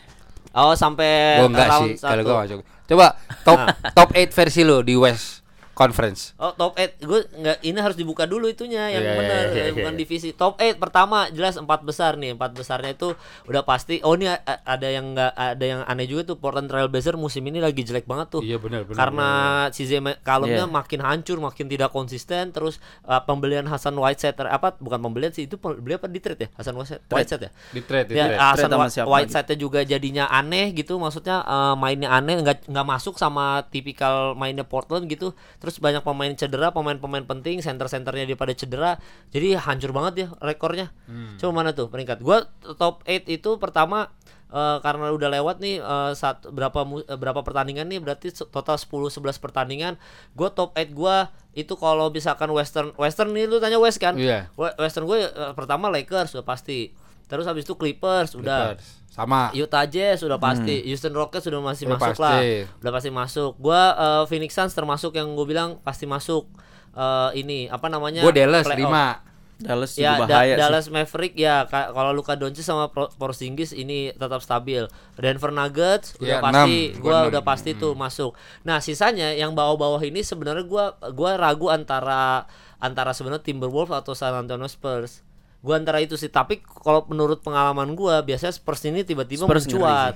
Oh, 0.52 0.74
sampai 0.74 1.38
gua 1.38 1.48
enggak 1.48 1.68
round 1.68 1.88
sih 1.90 1.96
kalau 1.98 2.22
gua. 2.22 2.42
Coba 2.86 3.06
top 3.42 3.58
top 3.92 4.08
8 4.12 4.30
versi 4.30 4.62
lo 4.62 4.80
di 4.80 4.94
West. 4.94 5.39
Conference. 5.80 6.36
Oh 6.36 6.52
top 6.52 6.76
8 6.76 7.00
gue 7.00 7.20
nggak 7.32 7.56
ini 7.64 7.78
harus 7.78 7.96
dibuka 7.96 8.24
dulu 8.24 8.46
itunya 8.46 8.92
yang 8.92 9.00
Iya, 9.00 9.12
benar 9.16 9.42
iya, 9.48 9.64
iya, 9.64 9.72
bukan 9.72 9.94
iya. 9.96 10.00
divisi. 10.00 10.28
Top 10.32 10.54
8 10.54 10.76
pertama 10.76 11.32
jelas 11.32 11.56
empat 11.56 11.80
besar 11.80 12.20
nih. 12.20 12.36
Empat 12.36 12.52
besarnya 12.52 12.92
itu 12.92 13.16
udah 13.48 13.64
pasti. 13.64 14.04
Oh 14.04 14.12
ini 14.12 14.28
ada 14.44 14.88
yang 14.88 15.16
nggak 15.16 15.32
ada 15.32 15.64
yang 15.64 15.80
aneh 15.84 16.04
juga 16.04 16.28
tuh. 16.28 16.36
Portland 16.36 16.68
Trail 16.68 16.86
Blazers 16.86 17.16
musim 17.16 17.40
ini 17.42 17.58
lagi 17.58 17.80
jelek 17.80 18.04
banget 18.04 18.36
tuh. 18.36 18.42
Iya, 18.44 18.60
benar, 18.60 18.84
benar, 18.84 18.98
karena 18.98 19.28
si 19.72 19.88
CJ 19.88 20.20
Kalumnya 20.20 20.68
Iya. 20.68 20.70
makin 20.70 21.00
hancur 21.00 21.40
makin 21.40 21.64
tidak 21.64 21.88
konsisten. 21.90 22.52
Terus 22.52 22.76
uh, 23.06 23.24
pembelian 23.24 23.64
Hasan 23.64 23.96
Whiteside 23.96 24.36
apa 24.36 24.76
bukan 24.76 25.00
pembelian 25.00 25.32
sih 25.32 25.48
itu 25.48 25.56
beli 25.56 25.96
apa? 25.96 26.10
Di 26.10 26.20
trade 26.20 26.40
ya? 26.44 26.48
Hasan 26.58 26.76
Whiteside, 26.76 27.00
Whiteside 27.08 27.42
ya? 27.46 27.50
Di 27.72 27.80
trade, 27.80 28.06
di 28.10 28.14
Ya, 28.18 28.24
trade. 28.28 28.38
Hasan 28.38 28.70
Whi- 28.70 28.92
siapa 28.92 29.08
Whiteside-nya 29.08 29.56
juga 29.56 29.80
jadinya 29.80 30.24
aneh 30.28 30.74
gitu. 30.74 30.98
Maksudnya 30.98 31.40
eh, 31.40 31.74
mainnya 31.78 32.10
aneh 32.10 32.36
nggak 32.42 32.68
nggak 32.68 32.86
masuk 32.86 33.16
sama 33.16 33.62
tipikal 33.70 34.34
mainnya 34.34 34.66
Portland 34.66 35.06
gitu. 35.06 35.32
Terus 35.56 35.69
banyak 35.72 36.00
pemain 36.00 36.32
cedera 36.32 36.70
pemain-pemain 36.70 37.22
penting 37.22 37.60
center-centernya 37.60 38.24
dia 38.24 38.34
pada 38.34 38.50
cedera 38.50 38.98
jadi 39.28 39.54
hancur 39.56 39.90
banget 39.90 40.14
ya 40.16 40.28
rekornya 40.38 40.90
Hmm. 41.04 41.36
coba 41.36 41.52
mana 41.54 41.70
tuh 41.70 41.86
peringkat 41.86 42.18
gua 42.18 42.48
top 42.74 43.02
8 43.02 43.28
itu 43.28 43.50
pertama 43.56 44.10
eh, 44.48 44.78
karena 44.80 45.10
udah 45.10 45.28
lewat 45.30 45.56
nih 45.58 45.78
eh, 45.78 46.12
sat- 46.12 46.42
berapa 46.44 46.82
eh, 47.04 47.14
berapa 47.14 47.40
pertandingan 47.40 47.86
nih 47.86 48.00
berarti 48.00 48.26
total 48.44 48.74
10 48.74 48.90
11 49.12 49.38
pertandingan 49.38 49.94
gua 50.32 50.48
top 50.48 50.72
8 50.72 50.90
gua 50.90 51.16
itu 51.50 51.74
kalau 51.74 52.08
misalkan 52.08 52.46
Western 52.48 52.94
Western 52.94 53.30
nih 53.30 53.44
lu 53.44 53.58
tanya 53.58 53.76
West 53.76 53.98
kan. 53.98 54.14
We- 54.54 54.74
Western 54.76 55.02
gue 55.04 55.26
pertama 55.52 55.90
Lakers 55.90 56.30
udah 56.32 56.46
pasti. 56.46 56.94
Terus 57.30 57.46
habis 57.46 57.62
itu 57.62 57.72
Clippers 57.72 58.34
udah. 58.34 58.74
Clippers. 58.74 58.98
Sama. 59.10 59.50
Utah 59.52 59.84
Jazz 59.84 60.20
sudah 60.20 60.36
pasti. 60.36 60.82
Houston 60.84 61.10
Rockets 61.12 61.42
sudah 61.42 61.58
masih 61.60 61.86
Udah 61.86 61.96
masuk 61.96 62.14
pasti. 62.16 62.22
lah. 62.22 62.38
Udah 62.76 62.92
pasti 62.92 63.10
masuk. 63.10 63.52
Gua 63.56 63.82
eh, 63.92 64.22
Phoenix 64.26 64.50
Suns 64.52 64.70
termasuk 64.70 65.12
yang 65.12 65.30
gue 65.30 65.44
bilang 65.44 65.78
pasti 65.80 66.04
masuk. 66.04 66.46
Eh, 66.90 67.30
ini 67.36 67.66
apa 67.66 67.86
namanya? 67.86 68.20
Gue 68.20 68.30
Dallas 68.32 68.62
playoff. 68.64 68.90
5. 68.90 69.30
Dallas 69.60 69.92
Ya, 69.92 70.16
juga 70.16 70.24
Da- 70.24 70.30
bahaya 70.32 70.48
sih. 70.48 70.58
Dallas 70.58 70.86
Maverick 70.88 71.34
ya 71.36 71.66
ka- 71.66 71.90
kalau 71.90 72.10
Luka 72.10 72.32
Doncic 72.32 72.62
sama 72.62 72.88
Porzingis 72.88 73.70
ini 73.72 74.08
tetap 74.10 74.40
stabil. 74.40 74.88
Denver 75.14 75.52
Nuggets 75.52 76.16
udah 76.16 76.30
Ya, 76.30 76.38
pasti, 76.40 76.56
enam. 76.88 76.96
Gua 76.96 77.04
gua 77.04 77.18
enam. 77.18 77.28
udah 77.28 77.42
pasti 77.44 77.70
tuh 77.74 77.92
masuk. 77.92 78.32
Nah, 78.62 78.78
sisanya 78.78 79.30
yang 79.30 79.52
bawah-bawah 79.52 80.00
ini 80.00 80.22
sebenarnya 80.22 80.64
gua 80.64 80.84
gua 81.10 81.36
ragu 81.36 81.68
antara 81.68 82.48
antara 82.78 83.12
sebenarnya 83.12 83.44
Timberwolves 83.44 83.92
atau 83.92 84.14
San 84.14 84.32
Antonio 84.32 84.64
Spurs. 84.64 85.20
Gua 85.60 85.76
antara 85.76 86.00
itu 86.00 86.16
sih, 86.16 86.32
tapi 86.32 86.64
kalau 86.64 87.04
menurut 87.08 87.44
pengalaman 87.44 87.92
gua 87.92 88.24
biasanya 88.24 88.56
Spurs 88.56 88.80
ini 88.88 89.04
tiba-tiba 89.04 89.44
Spurs 89.44 89.68
ngeri 89.68 89.76
mencuat. 89.76 90.14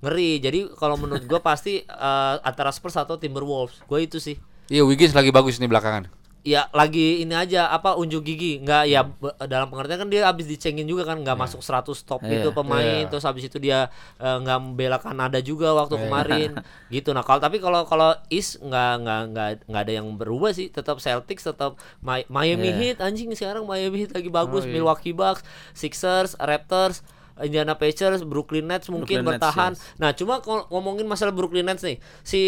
Ngeri. 0.00 0.30
Jadi 0.40 0.58
kalau 0.76 0.96
menurut 0.96 1.24
gua 1.28 1.40
pasti 1.44 1.84
eh, 1.84 2.34
antara 2.40 2.72
Spurs 2.72 2.96
atau 2.96 3.20
Timberwolves. 3.20 3.84
Gua 3.84 4.00
itu 4.00 4.16
sih. 4.16 4.40
Iya, 4.72 4.82
Wiggins 4.82 5.14
lagi 5.14 5.30
bagus 5.30 5.60
nih 5.60 5.68
belakangan. 5.70 6.08
Ya 6.46 6.70
lagi 6.70 7.20
ini 7.20 7.34
aja 7.34 7.66
apa 7.68 7.92
unjuk 7.92 8.22
gigi. 8.22 8.62
Nggak 8.62 8.82
ya 8.86 9.02
be- 9.02 9.34
dalam 9.44 9.66
pengertian 9.66 9.98
kan 9.98 10.08
dia 10.08 10.22
habis 10.24 10.46
dicengin 10.46 10.86
juga 10.86 11.02
kan 11.02 11.18
nggak 11.18 11.34
masuk 11.34 11.58
100 11.58 11.82
top 12.00 12.22
Iya. 12.22 12.38
itu 12.38 12.48
pemain. 12.52 13.02
Iya. 13.02 13.10
terus 13.10 13.26
habis 13.26 13.44
itu 13.44 13.58
dia 13.58 13.90
eh, 14.16 14.36
nggak 14.38 14.58
membela 14.60 14.96
Kanada 14.96 15.36
juga 15.38 15.74
waktu 15.74 15.98
kemarin. 15.98 16.50
Gitu. 16.94 17.10
Nah 17.10 17.20
kalau 17.20 17.42
tapi 17.42 17.58
kalau 17.58 17.82
kalau 17.82 18.14
East 18.28 18.56
nggak 18.58 18.92
nggak 19.02 19.20
nggak 19.28 19.48
nggak 19.66 19.82
ada 19.82 19.92
yang 19.92 20.06
berubah 20.14 20.50
sih. 20.50 20.70
Tetap 20.70 20.96
Celtics 20.96 21.42
tetap 21.42 21.74
Mi- 21.98 22.28
Miami 22.28 22.70
Iya. 22.70 22.78
Heat 22.78 22.98
anjing 23.00 23.26
sekarang 23.32 23.66
Miami 23.66 24.06
Heat 24.06 24.14
lagi 24.14 24.30
bagus. 24.30 24.62
Oh, 24.62 24.68
iya. 24.68 24.72
Milwaukee 24.72 25.10
Bucks 25.10 25.42
Sixers 25.72 26.38
Raptors 26.38 27.02
Indiana 27.38 27.74
Pacers, 27.74 28.22
Brooklyn 28.22 28.64
Nets 28.64 28.88
mungkin 28.88 29.20
Brooklyn 29.20 29.24
Nets, 29.28 29.42
bertahan. 29.44 29.72
yes. 29.74 29.82
Nah, 29.96 30.10
cuma 30.10 30.40
kalau 30.40 30.64
ngomongin 30.68 31.04
masalah 31.04 31.30
Brooklyn 31.30 31.64
Nets 31.64 31.82
nih, 31.82 31.96
si 32.22 32.40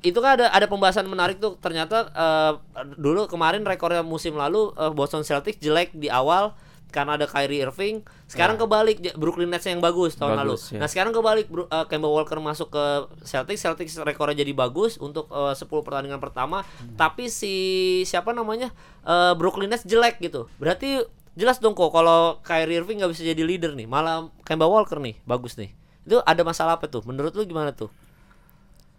itu 0.00 0.18
kan 0.18 0.36
ada 0.36 0.46
ada 0.48 0.64
pembahasan 0.64 1.04
menarik 1.04 1.38
tuh. 1.38 1.56
Ternyata 1.56 1.96
eh, 2.08 2.52
dulu 2.94 3.26
kemarin 3.26 3.62
rekornya 3.62 4.00
musim 4.00 4.32
lalu 4.32 4.70
eh, 4.72 4.90
Boston 4.90 5.22
Celtics 5.22 5.58
jelek 5.58 5.90
di 5.92 6.06
awal 6.06 6.54
karena 6.88 7.14
ada 7.14 7.26
Kyrie 7.26 7.60
Irving. 7.60 8.00
Sekarang 8.24 8.56
kebalik 8.56 8.96
J- 8.98 9.12
Brooklyn 9.12 9.48
Nets 9.48 9.64
yang 9.64 9.76
bagus 9.78 10.16
tahun 10.16 10.40
Bagus, 10.40 10.72
lalu. 10.72 10.72
ya. 10.72 10.78
Nah, 10.80 10.88
sekarang 10.88 11.12
kebalik 11.12 11.46
eh, 11.48 11.84
Kemba 11.84 12.08
Walker 12.08 12.38
masuk 12.38 12.72
ke 12.72 12.84
Celtics. 13.22 13.60
Celtics 13.60 13.92
rekornya 13.98 14.40
jadi 14.40 14.52
bagus 14.52 14.96
untuk 14.96 15.28
eh, 15.28 15.52
10 15.52 15.66
pertandingan 15.82 16.16
pertama, 16.16 16.64
tapi 16.94 17.28
si 17.28 17.54
siapa 18.02 18.32
namanya? 18.32 18.72
eh, 19.02 19.32
Brooklyn 19.34 19.68
Nets 19.68 19.84
jelek 19.84 20.16
gitu. 20.18 20.48
Berarti 20.56 21.04
jelas 21.38 21.62
dong 21.62 21.78
kok 21.78 21.94
kalau 21.94 22.42
Kyrie 22.42 22.82
Irving 22.82 22.98
nggak 22.98 23.14
bisa 23.14 23.22
jadi 23.22 23.38
leader 23.46 23.78
nih, 23.78 23.86
malah 23.86 24.26
Kemba 24.42 24.66
Walker 24.66 24.98
nih 24.98 25.14
bagus 25.22 25.54
nih. 25.54 25.70
Itu 26.02 26.18
ada 26.26 26.42
masalah 26.42 26.74
apa 26.74 26.90
tuh? 26.90 27.06
Menurut 27.06 27.30
lu 27.32 27.46
gimana 27.46 27.70
tuh? 27.70 27.88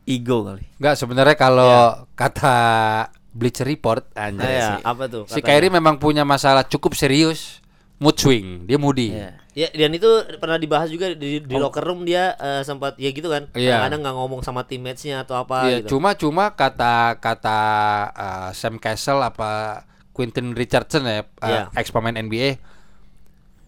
Ego 0.08 0.42
kali. 0.42 0.66
Enggak, 0.82 0.96
sebenarnya 0.98 1.36
kalau 1.38 1.76
kata 2.18 2.58
Bleacher 3.30 3.68
Report 3.68 4.02
Nah, 4.18 4.34
anjay 4.34 4.58
ya, 4.58 4.68
sih. 4.80 4.82
apa 4.82 5.04
tuh? 5.06 5.24
Si 5.30 5.38
katanya? 5.38 5.48
Kyrie 5.62 5.70
memang 5.70 5.96
punya 6.02 6.24
masalah 6.26 6.66
cukup 6.66 6.98
serius 6.98 7.62
mood 8.02 8.18
swing. 8.18 8.66
Dia 8.66 8.82
moody. 8.82 9.14
Iya. 9.14 9.30
Ya, 9.54 9.68
dan 9.76 9.92
itu 9.92 10.08
pernah 10.40 10.56
dibahas 10.56 10.88
juga 10.88 11.12
di, 11.14 11.44
di 11.44 11.56
locker 11.60 11.84
room 11.84 12.08
dia 12.08 12.32
eh, 12.40 12.64
sempat 12.64 12.96
ya 12.96 13.12
gitu 13.12 13.28
kan. 13.28 13.52
Oh. 13.52 13.60
Iya. 13.60 13.86
Kadang 13.86 14.02
nggak 14.02 14.16
ngomong 14.16 14.42
sama 14.42 14.64
teammates-nya 14.66 15.28
atau 15.28 15.36
apa 15.36 15.68
Iya, 15.68 15.78
gitu. 15.84 16.00
cuma 16.00 16.16
cuma 16.16 16.50
kata 16.56 17.20
kata 17.20 17.60
uh, 18.16 18.50
Sam 18.56 18.80
Castle 18.80 19.20
apa 19.20 19.84
Quentin 20.20 20.52
Richardson 20.52 21.08
ya, 21.08 21.24
uh, 21.24 21.48
Iya. 21.48 21.62
ex 21.80 21.96
pemain 21.96 22.12
NBA. 22.12 22.60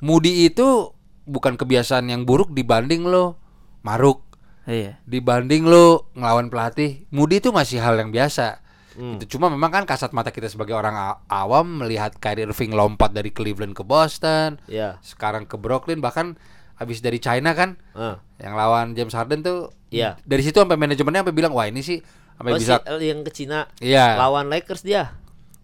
Moody 0.04 0.50
itu 0.50 0.92
bukan 1.24 1.56
kebiasaan 1.56 2.10
yang 2.10 2.28
buruk 2.28 2.52
dibanding 2.52 3.08
lo 3.08 3.40
maruk, 3.82 4.26
Iya. 4.68 5.00
dibanding 5.08 5.64
lo 5.64 6.12
ngelawan 6.12 6.52
pelatih. 6.52 7.08
Moody 7.08 7.40
itu 7.40 7.56
masih 7.56 7.80
hal 7.80 7.96
yang 7.96 8.12
biasa. 8.12 8.60
Hmm. 8.92 9.16
Itu 9.16 9.38
cuma 9.38 9.48
memang 9.48 9.72
kan 9.72 9.84
kasat 9.88 10.12
mata 10.12 10.30
kita 10.30 10.52
sebagai 10.52 10.76
orang 10.76 10.92
awam 11.26 11.80
melihat 11.80 12.12
Kyrie 12.20 12.44
Irving 12.44 12.76
lompat 12.76 13.16
dari 13.16 13.32
Cleveland 13.32 13.72
ke 13.72 13.88
Boston, 13.88 14.60
Iya. 14.68 15.00
sekarang 15.00 15.48
ke 15.48 15.56
Brooklyn 15.56 16.04
bahkan 16.04 16.36
habis 16.76 17.00
dari 17.00 17.22
China 17.22 17.56
kan 17.56 17.80
Ah. 17.96 18.20
yang 18.36 18.52
lawan 18.52 18.92
James 18.92 19.16
Harden 19.16 19.40
tuh 19.40 19.72
Iya. 19.88 20.20
dari 20.28 20.44
situ 20.44 20.60
sampai 20.60 20.76
manajemennya 20.76 21.24
sampai 21.24 21.32
bilang 21.32 21.54
wah 21.56 21.70
ini 21.70 21.80
sih 21.80 22.02
sampai 22.36 22.52
Oh, 22.52 22.60
bisa 22.60 22.82
si, 22.84 23.06
yang 23.06 23.22
ke 23.22 23.32
Cina. 23.32 23.70
Iya. 23.80 24.18
Lawan 24.20 24.50
Lakers 24.50 24.82
dia. 24.84 25.14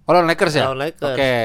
Oh, 0.07 0.15
lawan 0.15 0.25
Lakers 0.25 0.53
ya? 0.55 0.63
Lawan 0.65 0.79
Lakers. 0.81 1.13
Oke, 1.13 1.35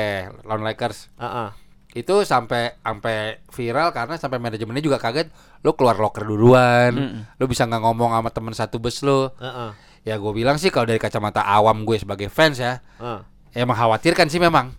lawan 0.43 0.63
Lakers. 0.63 0.99
Ah, 1.19 1.27
ah. 1.27 1.49
Itu 1.93 2.23
sampai 2.23 2.79
sampai 2.79 3.43
viral 3.51 3.91
karena 3.91 4.17
sampai 4.17 4.39
manajemennya 4.39 4.81
juga 4.81 4.97
kaget 4.97 5.29
lu 5.61 5.75
keluar 5.75 5.99
locker 5.99 6.23
duluan. 6.23 6.95
Lu 7.37 7.45
bisa 7.45 7.67
nggak 7.67 7.83
ngomong 7.83 8.15
sama 8.15 8.31
teman 8.31 8.55
satu 8.55 8.79
bus 8.79 9.03
lu. 9.03 9.29
Ah, 9.37 9.47
ah. 9.69 9.71
Ya 10.03 10.17
gue 10.17 10.33
bilang 10.33 10.57
sih 10.57 10.71
kalau 10.71 10.87
dari 10.87 10.97
kacamata 10.97 11.43
awam 11.43 11.83
gue 11.83 11.95
sebagai 11.95 12.27
fans 12.27 12.59
ya, 12.59 12.81
Ah. 12.97 13.23
ya 13.51 13.63
mengkhawatirkan 13.63 14.27
sih 14.27 14.39
memang. 14.39 14.73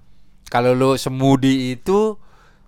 Kalau 0.47 0.71
lu 0.71 0.95
semudi 0.95 1.75
itu 1.75 2.15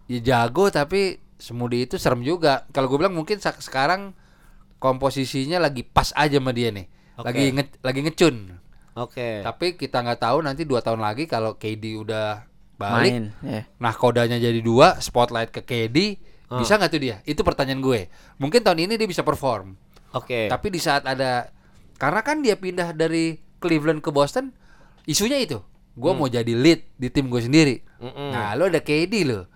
ya 0.05 0.19
jago 0.21 0.67
tapi 0.67 1.17
semudi 1.35 1.83
itu 1.83 1.95
serem 1.95 2.21
juga. 2.21 2.67
Kalau 2.69 2.85
gue 2.85 2.95
bilang 2.95 3.11
mungkin 3.11 3.39
sa- 3.39 3.55
sekarang 3.55 4.13
komposisinya 4.77 5.57
lagi 5.57 5.81
pas 5.81 6.11
aja 6.13 6.37
sama 6.37 6.51
dia 6.51 6.69
nih. 6.69 6.85
Oke. 7.15 7.25
Lagi 7.25 7.43
nge 7.51 7.63
lagi 7.81 7.99
ngecun. 8.03 8.35
Oke. 8.95 9.41
Tapi 9.41 9.75
kita 9.75 9.99
nggak 9.99 10.19
tahu 10.21 10.37
nanti 10.39 10.63
dua 10.63 10.79
tahun 10.79 10.99
lagi 10.99 11.25
kalau 11.25 11.53
KD 11.53 11.99
udah 11.99 12.47
balik, 12.73 13.11
Main. 13.11 13.25
Iya. 13.39 13.61
nah 13.77 13.91
kodanya 13.91 14.35
jadi 14.35 14.59
dua, 14.59 14.97
spotlight 14.97 15.51
ke 15.51 15.61
KD, 15.61 16.19
Ah. 16.45 16.59
bisa 16.59 16.75
nggak 16.75 16.89
tuh 16.89 17.01
dia? 17.01 17.15
Itu 17.23 17.41
pertanyaan 17.41 17.79
gue. 17.79 18.07
Mungkin 18.35 18.61
tahun 18.61 18.79
ini 18.81 18.95
dia 18.95 19.05
bisa 19.05 19.21
perform, 19.21 19.75
Oke. 20.11 20.47
tapi 20.47 20.67
di 20.69 20.77
saat 20.77 21.03
ada, 21.03 21.49
karena 21.95 22.19
kan 22.19 22.39
dia 22.39 22.53
pindah 22.53 22.91
dari 22.91 23.35
Cleveland 23.57 23.99
ke 23.99 24.09
Boston, 24.09 24.51
isunya 25.03 25.39
itu, 25.39 25.57
gue 25.91 26.11
mau 26.11 26.27
jadi 26.27 26.51
lead 26.51 26.85
di 26.93 27.07
tim 27.07 27.25
gue 27.25 27.39
sendiri. 27.39 27.75
Hmm. 27.97 28.07
Mm-mm. 28.07 28.29
Nah, 28.29 28.53
lo 28.53 28.67
ada 28.67 28.79
KD 28.79 29.23
lo. 29.23 29.47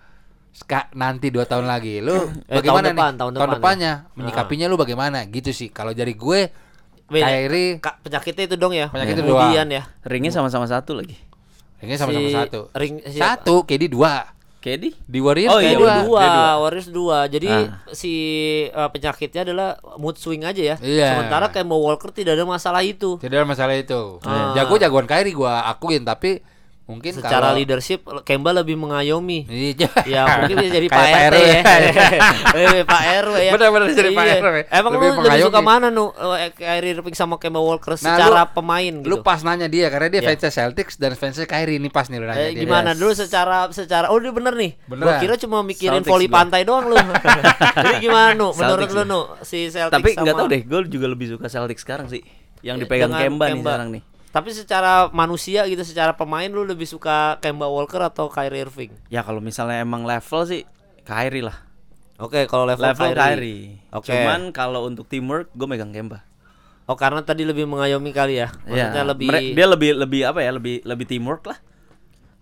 Ska, 0.50 0.90
nanti 0.92 1.30
dua 1.30 1.46
tahun 1.46 1.62
lagi 1.62 2.02
lo 2.02 2.26
Eh, 2.44 2.58
bagaimana 2.58 2.90
tahun 2.90 2.96
depan, 2.98 3.06
nih 3.06 3.18
tahun 3.20 3.32
depan 3.32 3.46
ya. 3.46 3.54
depannya 3.54 3.92
menyikapinya 4.12 4.66
lo 4.66 4.74
bagaimana 4.74 5.18
gitu 5.24 5.50
sih 5.50 5.70
kalau 5.70 5.94
dari 5.94 6.12
gue 6.12 6.50
Kyrie 7.12 7.70
Ka- 7.78 7.98
penyakitnya 8.00 8.44
itu 8.46 8.56
dong 8.56 8.72
ya. 8.72 8.86
Penyakit 8.88 9.14
itu 9.16 9.26
Kemudian 9.26 9.66
ya. 9.66 9.82
Ringnya 10.02 10.30
sama-sama 10.30 10.64
satu 10.64 10.94
lagi. 10.94 11.18
ini 11.80 11.96
sama-sama 11.96 12.22
Si 12.22 12.36
satu 12.36 12.60
ring- 12.74 13.00
siapa? 13.02 13.40
satu 13.40 13.64
KD 13.64 13.88
dua 13.88 14.28
Kedi? 14.60 14.92
di 15.00 15.18
Warriors 15.18 15.48
Oh, 15.48 15.56
iya, 15.56 15.72
dua. 15.72 16.04
dua, 16.04 16.20
dua. 16.20 16.50
Warriors 16.60 16.88
dua. 16.90 17.18
Jadi 17.24 17.48
Ah. 17.48 17.80
si 17.90 18.12
uh, 18.68 18.86
penyakitnya 18.86 19.40
adalah 19.42 19.68
mood 19.96 20.14
swing 20.14 20.44
aja 20.44 20.60
ya. 20.60 20.76
Iya. 20.76 21.16
Sementara 21.16 21.48
Kemba 21.48 21.72
Walker 21.74 22.12
tidak 22.12 22.36
ada 22.36 22.44
masalah 22.44 22.84
itu. 22.84 23.16
Tidak 23.16 23.32
ada 23.34 23.48
masalah 23.48 23.72
itu. 23.72 24.20
Ah. 24.20 24.52
Jago 24.52 24.76
jagoan 24.76 25.08
Kyrie 25.08 25.32
gua 25.32 25.64
akuin 25.64 26.04
tapi 26.04 26.44
mungkin 26.90 27.12
Secara 27.12 27.30
kalau 27.46 27.54
leadership 27.54 28.02
Kemba 28.22 28.50
lebih 28.52 28.74
mengayomi. 28.74 29.46
Iya. 29.46 29.86
Ya 30.04 30.22
mungkin 30.42 30.56
bisa 30.58 30.70
jadi 30.74 30.88
Pak 30.88 31.00
RT 31.00 31.36
ya. 31.38 31.60
RW. 31.62 31.94
Eh, 32.50 32.82
Pak 32.82 33.02
RW 33.22 33.34
ya. 33.38 33.52
Benar-benar 33.54 33.88
jadi 33.90 34.10
Pak 34.10 34.24
Iya. 34.24 34.34
RW. 34.40 34.56
Emang 34.68 34.92
Lebih 34.92 35.08
lu 35.08 35.20
lebih 35.22 35.40
suka 35.40 35.60
mengayomi. 35.60 35.64
mana 35.64 35.86
nu 35.88 36.04
eh, 36.34 36.50
Kyrie 36.50 36.90
Irving 36.92 37.14
sama 37.14 37.34
Kemba 37.36 37.58
Walker 37.58 37.92
Nah, 37.92 38.00
secara 38.02 38.42
lu- 38.42 38.52
pemain 38.52 38.92
gitu? 38.92 39.06
Lu 39.06 39.16
pas 39.20 39.38
nanya 39.40 39.66
dia 39.66 39.86
karena 39.86 40.08
dia 40.08 40.20
Iya. 40.20 40.28
fansnya 40.28 40.50
Celtics 40.50 40.94
dan 40.96 41.14
fansnya 41.14 41.46
Kyrie 41.46 41.76
ini 41.76 41.88
pas 41.88 42.04
nih 42.04 42.18
lu 42.18 42.26
nanya 42.26 42.42
Eh, 42.42 42.50
dia. 42.50 42.60
gimana 42.60 42.90
Yes. 42.90 42.98
dulu 42.98 43.12
secara 43.14 43.56
secara 43.70 44.06
oh 44.08 44.18
dia 44.18 44.30
bener 44.30 44.52
nih. 44.52 44.72
Gua 44.80 44.90
Beneran. 44.90 45.20
kira 45.20 45.34
cuma 45.36 45.62
mikirin 45.62 45.94
Celtics 45.96 46.10
voli 46.10 46.26
gua. 46.26 46.34
pantai 46.36 46.62
doang 46.62 46.84
lu. 46.86 46.96
Jadi 47.76 47.94
gimana 48.00 48.30
nu? 48.32 48.50
Menurut 48.50 48.58
Celtics 48.82 48.92
lu 48.92 49.00
gua. 49.00 49.06
nu 49.06 49.20
si 49.40 49.58
Celtics 49.68 49.94
Tapi 49.94 50.10
sama 50.10 50.22
nggak 50.22 50.34
tahu 50.36 50.48
deh, 50.48 50.62
gue 50.62 50.80
juga 50.88 51.06
lebih 51.06 51.26
suka 51.30 51.46
Celtics 51.46 51.80
sekarang 51.80 52.06
sih. 52.06 52.20
Yang 52.60 52.76
Ya, 52.76 52.82
dipegang 52.82 53.08
dengan 53.08 53.22
Kemba, 53.26 53.44
nih 53.46 53.52
Kemba. 53.54 53.70
sekarang 53.70 53.88
nih. 53.90 54.02
Tapi 54.30 54.54
secara 54.54 55.10
manusia 55.10 55.66
gitu, 55.66 55.82
secara 55.82 56.14
pemain 56.14 56.46
lu 56.46 56.62
lebih 56.62 56.86
suka 56.86 57.34
Kemba 57.42 57.66
Walker 57.66 57.98
atau 57.98 58.30
Kyrie 58.30 58.62
Irving? 58.62 58.94
Ya 59.10 59.26
kalau 59.26 59.42
misalnya 59.42 59.82
emang 59.82 60.06
level 60.06 60.46
sih 60.46 60.62
Kyrie 61.02 61.42
lah. 61.42 61.66
Oke, 62.20 62.46
kalau 62.46 62.68
level, 62.68 62.84
Level 62.84 63.10
Kyrie. 63.10 63.18
Kyrie. 63.18 63.64
Oke. 63.90 64.12
Cuman 64.12 64.54
kalau 64.54 64.86
untuk 64.86 65.08
teamwork 65.10 65.50
gue 65.56 65.66
megang 65.66 65.90
Kemba. 65.90 66.22
Oh, 66.86 66.94
karena 66.94 67.22
tadi 67.26 67.42
lebih 67.42 67.66
mengayomi 67.66 68.10
kali 68.14 68.38
ya. 68.38 68.54
Maksudnya 68.66 69.02
Ya, 69.02 69.08
lebih 69.08 69.30
dia 69.30 69.66
lebih 69.66 69.90
lebih 69.98 70.20
apa 70.28 70.42
ya? 70.44 70.50
Lebih 70.54 70.84
lebih 70.86 71.06
teamwork 71.10 71.42
lah. 71.48 71.58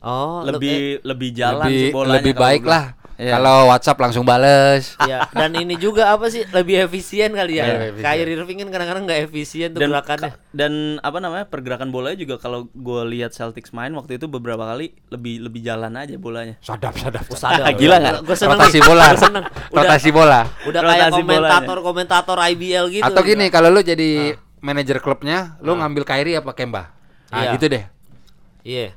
Oh, 0.04 0.44
le- 0.44 0.56
lebih 0.56 1.00
lebih 1.06 1.30
jalan 1.32 1.66
lebih 1.68 1.78
sih 1.78 1.90
bolanya 1.94 2.16
lebih 2.20 2.34
baik 2.36 2.62
lah. 2.68 2.84
Iya. 3.18 3.34
Kalau 3.34 3.66
WhatsApp 3.66 3.98
langsung 3.98 4.22
bales. 4.22 4.94
Iya, 5.00 5.26
dan 5.28 5.50
ini 5.52 5.74
juga 5.74 6.14
apa 6.14 6.30
sih 6.30 6.46
lebih 6.48 6.78
efisien 6.80 7.34
kali 7.34 7.58
ya. 7.58 7.90
Kyrie 7.92 8.32
Irving 8.32 8.62
kan 8.62 8.70
kadang-kadang 8.70 9.04
nggak 9.04 9.20
efisien 9.26 9.74
tuh 9.74 9.82
dan 9.82 9.90
gerakannya. 9.90 10.30
ka- 10.30 10.38
dan 10.48 10.72
apa 10.98 11.18
namanya 11.18 11.44
pergerakan 11.44 11.90
bolanya 11.90 12.14
juga 12.14 12.38
kalau 12.38 12.70
gue 12.70 13.02
lihat 13.08 13.34
Celtics 13.34 13.70
main 13.70 13.90
waktu 13.92 14.16
itu 14.16 14.30
beberapa 14.30 14.62
kali 14.64 14.94
lebih 15.08 15.42
lebih 15.42 15.60
jalan 15.60 15.90
aja 15.92 16.14
bolanya 16.14 16.54
Sadap, 16.60 16.94
sadap. 16.94 17.26
Oh, 17.26 17.34
sadar. 17.34 17.66
Gila 17.72 17.96
nggak? 17.98 18.14
Gue 18.22 18.36
seneng 18.36 18.54
Rotasi 18.56 18.78
bola. 18.80 19.04
Gua 19.04 19.18
seneng. 19.18 19.44
Udah, 19.44 19.82
Rotasi 19.82 20.10
bola. 20.10 20.40
udah 20.62 20.80
kayak 20.80 20.86
Rotasi 20.86 21.18
komentator-komentator 21.18 22.38
IBL 22.48 22.84
gitu. 22.92 23.04
Atau 23.04 23.22
gini, 23.22 23.50
kalau 23.50 23.68
lu 23.68 23.82
jadi 23.82 24.10
manajer 24.58 24.98
klubnya, 24.98 25.58
lu 25.58 25.74
ngambil 25.74 26.02
Kyrie 26.02 26.38
apa 26.38 26.54
Kemba? 26.54 26.94
Iya. 27.28 27.34
Nah, 27.34 27.52
gitu 27.52 27.66
deh. 27.66 27.84
Iya. 28.62 28.88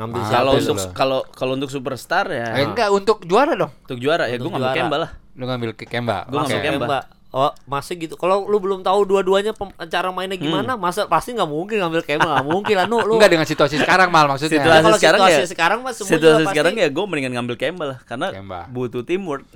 Ngambil 0.00 0.16
Ah, 0.16 0.24
siapa 0.24 0.38
kalau 0.38 0.52
untuk 0.56 0.76
kalau 0.92 1.18
kalau 1.30 1.52
untuk 1.54 1.68
superstar 1.68 2.24
ya 2.26 2.46
Eh, 2.54 2.64
enggak 2.64 2.88
untuk 2.88 3.20
juara 3.22 3.52
dong. 3.52 3.68
untuk 3.82 3.98
juara 3.98 4.24
ya 4.24 4.34
gue 4.34 4.48
ngambil. 4.48 4.72
Kemba 4.74 4.96
lah 4.98 5.10
Lu 5.30 5.44
ngambil 5.44 5.70
ke 5.72 5.84
Kemba. 5.84 6.24
Gua 6.26 6.40
Oke. 6.40 6.50
ngambil 6.50 6.60
Kemba. 6.80 7.00
Oh, 7.30 7.52
masih 7.64 7.94
gitu. 7.96 8.16
Kalau 8.16 8.42
lu 8.42 8.58
belum 8.58 8.80
tahu 8.80 9.06
dua-duanya 9.06 9.54
cara 9.86 10.10
mainnya 10.10 10.34
gimana, 10.36 10.74
masa 10.74 11.06
pasti 11.06 11.30
nggak 11.30 11.46
mungkin 11.46 11.78
ngambil 11.78 12.02
Kemba, 12.02 12.26
nggak 12.34 12.48
mungkin 12.48 12.74
lah. 12.74 12.86
Nu, 12.86 12.98
lu. 13.00 13.14
Enggak 13.14 13.30
dengan 13.30 13.46
situasi 13.46 13.78
sekarang 13.78 14.08
mal 14.08 14.26
maksudnya. 14.26 14.56
Ya, 14.56 14.60
Situasi 14.60 14.82
kalau 14.82 14.98
sekarang 14.98 15.20
situasi 15.20 15.38
ya- 15.38 15.48
sekarang 15.48 15.78
mah 15.80 15.92
semua 15.92 16.10
situasi 16.10 16.42
pasti 16.42 16.50
sekarang 16.50 16.74
ya 16.74 16.88
gue 16.88 17.04
mendingan 17.04 17.32
ngambil 17.36 17.56
Kemba 17.56 17.84
lah 17.86 17.98
karena 18.02 18.26
Kemba. 18.32 18.60
butuh 18.66 19.02
teamwork 19.02 19.46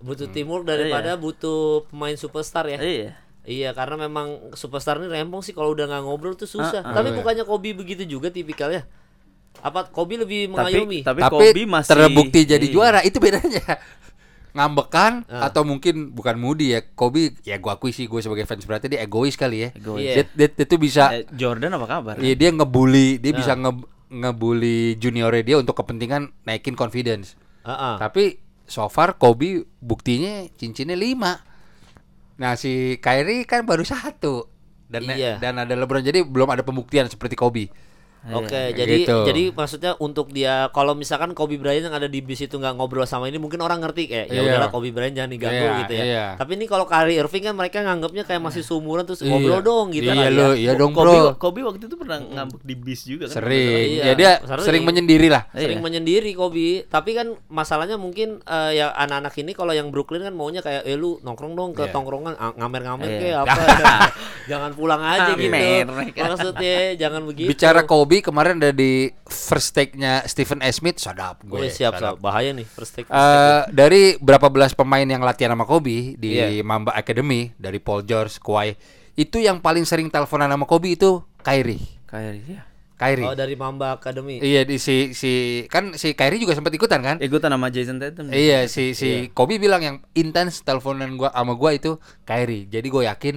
butuh 0.00 0.28
timur 0.28 0.60
daripada 0.62 1.14
butuh 1.14 1.60
pemain 1.86 2.12
superstar 2.14 2.66
ya. 2.66 2.76
iya 2.78 3.10
Iya 3.42 3.70
karena 3.70 4.00
memang 4.02 4.52
superstar 4.52 4.96
ini 4.96 5.06
rempong 5.06 5.40
sih 5.40 5.52
kalau 5.52 5.70
udah 5.70 5.84
nggak 5.84 6.02
ngobrol 6.02 6.32
tuh 6.32 6.44
susah. 6.46 6.80
Ah, 6.80 6.90
ah. 6.90 6.94
Tapi 6.94 7.08
Iya. 7.10 7.16
bukannya 7.20 7.44
Kobe 7.44 7.70
begitu 7.72 8.02
juga 8.10 8.28
tipikalnya? 8.28 8.88
Apa 9.60 9.86
Kobe 9.86 10.16
lebih 10.16 10.46
tapi 10.46 10.52
mengayomi? 10.72 10.98
tapi, 11.02 11.20
Tapi 11.20 11.30
Kobe 11.30 11.62
masih 11.64 11.90
terbukti 11.90 12.40
jadi 12.44 12.62
iya. 12.62 12.72
juara 12.72 13.00
itu 13.00 13.18
bedanya. 13.18 13.62
Ngambekan 14.52 15.26
Ah. 15.26 15.50
atau 15.50 15.62
mungkin 15.62 16.10
bukan 16.10 16.36
Moody 16.36 16.72
ya. 16.72 16.80
Kobe 16.84 17.34
ya 17.42 17.58
gua 17.58 17.74
akui 17.74 17.90
sih 17.90 18.06
gue 18.06 18.20
sebagai 18.20 18.44
fans 18.44 18.62
berarti 18.62 18.86
dia 18.86 19.02
egois 19.02 19.34
kali 19.34 19.66
ya. 19.66 19.68
Egois. 19.72 20.00
Iya. 20.00 20.12
Dia, 20.14 20.24
dia, 20.30 20.48
dia 20.52 20.66
tuh 20.66 20.78
bisa 20.78 21.10
Eh, 21.12 21.26
Jordan 21.28 21.74
apa 21.74 21.86
kabar 21.88 22.14
Iya 22.16 22.34
dia 22.34 22.50
ngebully, 22.50 23.18
dia 23.18 23.32
bisa 23.32 23.52
nge 23.52 23.72
ngebully 24.06 24.94
juniornya 24.94 25.42
dia 25.42 25.56
untuk 25.56 25.74
kepentingan 25.74 26.30
naikin 26.44 26.72
confidence. 26.72 27.34
Heeh. 27.62 27.94
Tapi 27.98 28.24
so 28.62 28.86
far 28.86 29.14
Kobe 29.14 29.66
buktinya 29.76 30.46
cincinnya 30.52 30.94
5. 30.94 31.42
Nah, 32.34 32.54
si 32.54 32.98
Kyrie 32.98 33.42
kan 33.42 33.62
baru 33.62 33.82
satu. 33.82 34.46
Dan 34.84 35.08
Iya. 35.08 35.38
dan 35.38 35.58
ada 35.58 35.72
LeBron 35.72 35.98
jadi 36.00 36.22
belum 36.22 36.46
ada 36.46 36.62
pembuktian 36.62 37.08
seperti 37.08 37.34
Kobe. 37.34 37.74
Oke, 38.24 38.48
Kayak 38.48 38.72
jadi 38.74 38.96
gitu. 39.04 39.16
jadi 39.24 39.42
maksudnya 39.52 39.92
untuk 39.98 40.26
dia 40.28 40.70
kalau 40.70 40.92
misalkan 40.92 41.32
Kobe 41.32 41.54
Bryant 41.54 41.84
yang 41.84 41.94
ada 41.94 42.06
di 42.06 42.18
bis 42.18 42.40
itu 42.40 42.54
nggak 42.54 42.72
ngobrol 42.74 43.04
sama 43.04 43.26
ini 43.26 43.36
mungkin 43.36 43.60
orang 43.60 43.78
ngerti 43.78 44.08
kayak 44.08 44.26
ya 44.26 44.34
Iya. 44.34 44.42
udahlah 44.48 44.68
Kobe 44.68 44.88
Bryant 44.90 45.12
jangan 45.12 45.28
diganggu 45.28 45.60
Iya, 45.60 45.78
gitu 45.80 45.92
ya. 45.92 46.04
iya. 46.04 46.24
Tapi 46.34 46.50
ini 46.54 46.64
kalau 46.64 46.84
Kyrie 46.84 47.18
Irving 47.18 47.42
kan 47.42 47.54
mereka 47.54 47.78
nganggapnya 47.78 48.24
kayak 48.24 48.40
masih 48.40 48.60
seumuran 48.60 49.04
terus 49.04 49.20
ngobrol 49.20 49.60
Iya. 49.60 49.60
dong 49.62 49.86
gitu 49.92 50.06
Iya 50.06 50.14
kali 50.16 50.32
lo, 50.32 50.48
ya. 50.48 50.56
iya 50.56 50.72
dong, 50.72 50.92
Kobe, 50.92 51.04
Bro. 51.04 51.36
Kobe 51.36 51.60
waktu 51.62 51.84
itu 51.84 51.96
pernah 51.96 52.18
ngambek 52.18 52.62
di 52.62 52.74
bis 52.74 53.00
juga 53.04 53.24
kan 53.26 53.36
Sering. 53.36 53.86
Iya, 53.92 54.02
Ya 54.02 54.12
dia 54.14 54.30
sering. 54.40 54.64
sering 54.64 54.82
menyendiri 54.84 55.28
lah. 55.28 55.42
Sering 55.50 55.78
Iya. 55.78 55.84
menyendiri 55.84 56.30
Kobe, 56.32 56.68
tapi 56.86 57.10
kan 57.12 57.26
masalahnya 57.46 57.96
mungkin 57.96 58.40
eh, 58.40 58.70
ya 58.74 58.88
anak-anak 58.94 59.34
ini 59.36 59.52
kalau 59.52 59.70
yang 59.70 59.88
Brooklyn 59.88 60.22
kan 60.22 60.32
maunya 60.32 60.60
kayak 60.60 60.82
eh 60.82 60.96
lu 60.96 61.20
nongkrong 61.20 61.52
dong 61.52 61.70
ke 61.72 61.84
Iya. 61.84 61.92
tongkrongan 61.92 62.34
ngamer-ngamer 62.56 63.04
Iya. 63.06 63.18
kayak 63.18 63.38
apa 63.42 63.52
jangan 64.50 64.70
pulang 64.72 65.00
aja 65.00 65.32
gitu. 65.34 65.52
Maksudnya 66.14 66.76
jangan 66.96 67.22
begitu. 67.24 67.50
Bicara 67.50 67.82
Kobe 67.82 68.13
kemarin 68.20 68.60
ada 68.60 68.70
di 68.70 69.08
first 69.24 69.72
take-nya 69.72 70.22
Stephen 70.28 70.60
A. 70.60 70.68
Smith, 70.68 71.00
sadap 71.00 71.40
gue. 71.42 71.56
Gue 71.56 71.70
siap, 71.70 71.96
sadap. 71.96 72.14
siap. 72.14 72.22
bahaya 72.22 72.52
nih 72.52 72.66
first 72.68 72.92
take. 72.92 73.08
Eh, 73.08 73.62
dari 73.72 74.14
berapa 74.20 74.46
belas 74.46 74.76
pemain 74.76 75.02
yang 75.02 75.24
latihan 75.24 75.50
sama 75.50 75.64
Kobe 75.64 76.14
di 76.14 76.36
Iya. 76.36 76.60
Mamba 76.60 76.92
Academy 76.92 77.50
dari 77.56 77.80
Paul 77.80 78.04
George, 78.04 78.36
Kawhi, 78.38 78.76
itu 79.14 79.40
yang 79.40 79.58
paling 79.58 79.82
sering 79.82 80.06
teleponan 80.06 80.46
sama 80.46 80.68
Kobe 80.68 80.92
itu 80.92 81.24
Kyrie. 81.40 81.82
kayak 82.04 82.46
ya 82.46 82.62
Kyrie. 82.94 83.26
Oh 83.26 83.34
dari 83.34 83.58
Mamba 83.58 83.98
Academy. 83.98 84.38
Iya 84.38 84.62
di 84.62 84.78
si 84.78 85.10
si 85.12 85.64
kan 85.66 85.98
si 85.98 86.14
Kyrie 86.14 86.38
juga 86.38 86.54
sempat 86.54 86.70
ikutan 86.70 87.02
kan? 87.02 87.16
ikutan 87.18 87.50
sama 87.50 87.66
Jason 87.66 87.98
Tatum 87.98 88.30
Iya 88.30 88.70
si 88.70 88.94
si 88.94 89.34
Kobe 89.34 89.58
bilang 89.58 89.82
yang 89.82 89.96
intens 90.14 90.62
teleponan 90.62 91.18
gua 91.18 91.34
sama 91.34 91.58
gua 91.58 91.74
itu 91.74 91.98
Kyrie. 92.22 92.70
Jadi 92.70 92.86
gue 92.86 93.02
yakin 93.04 93.34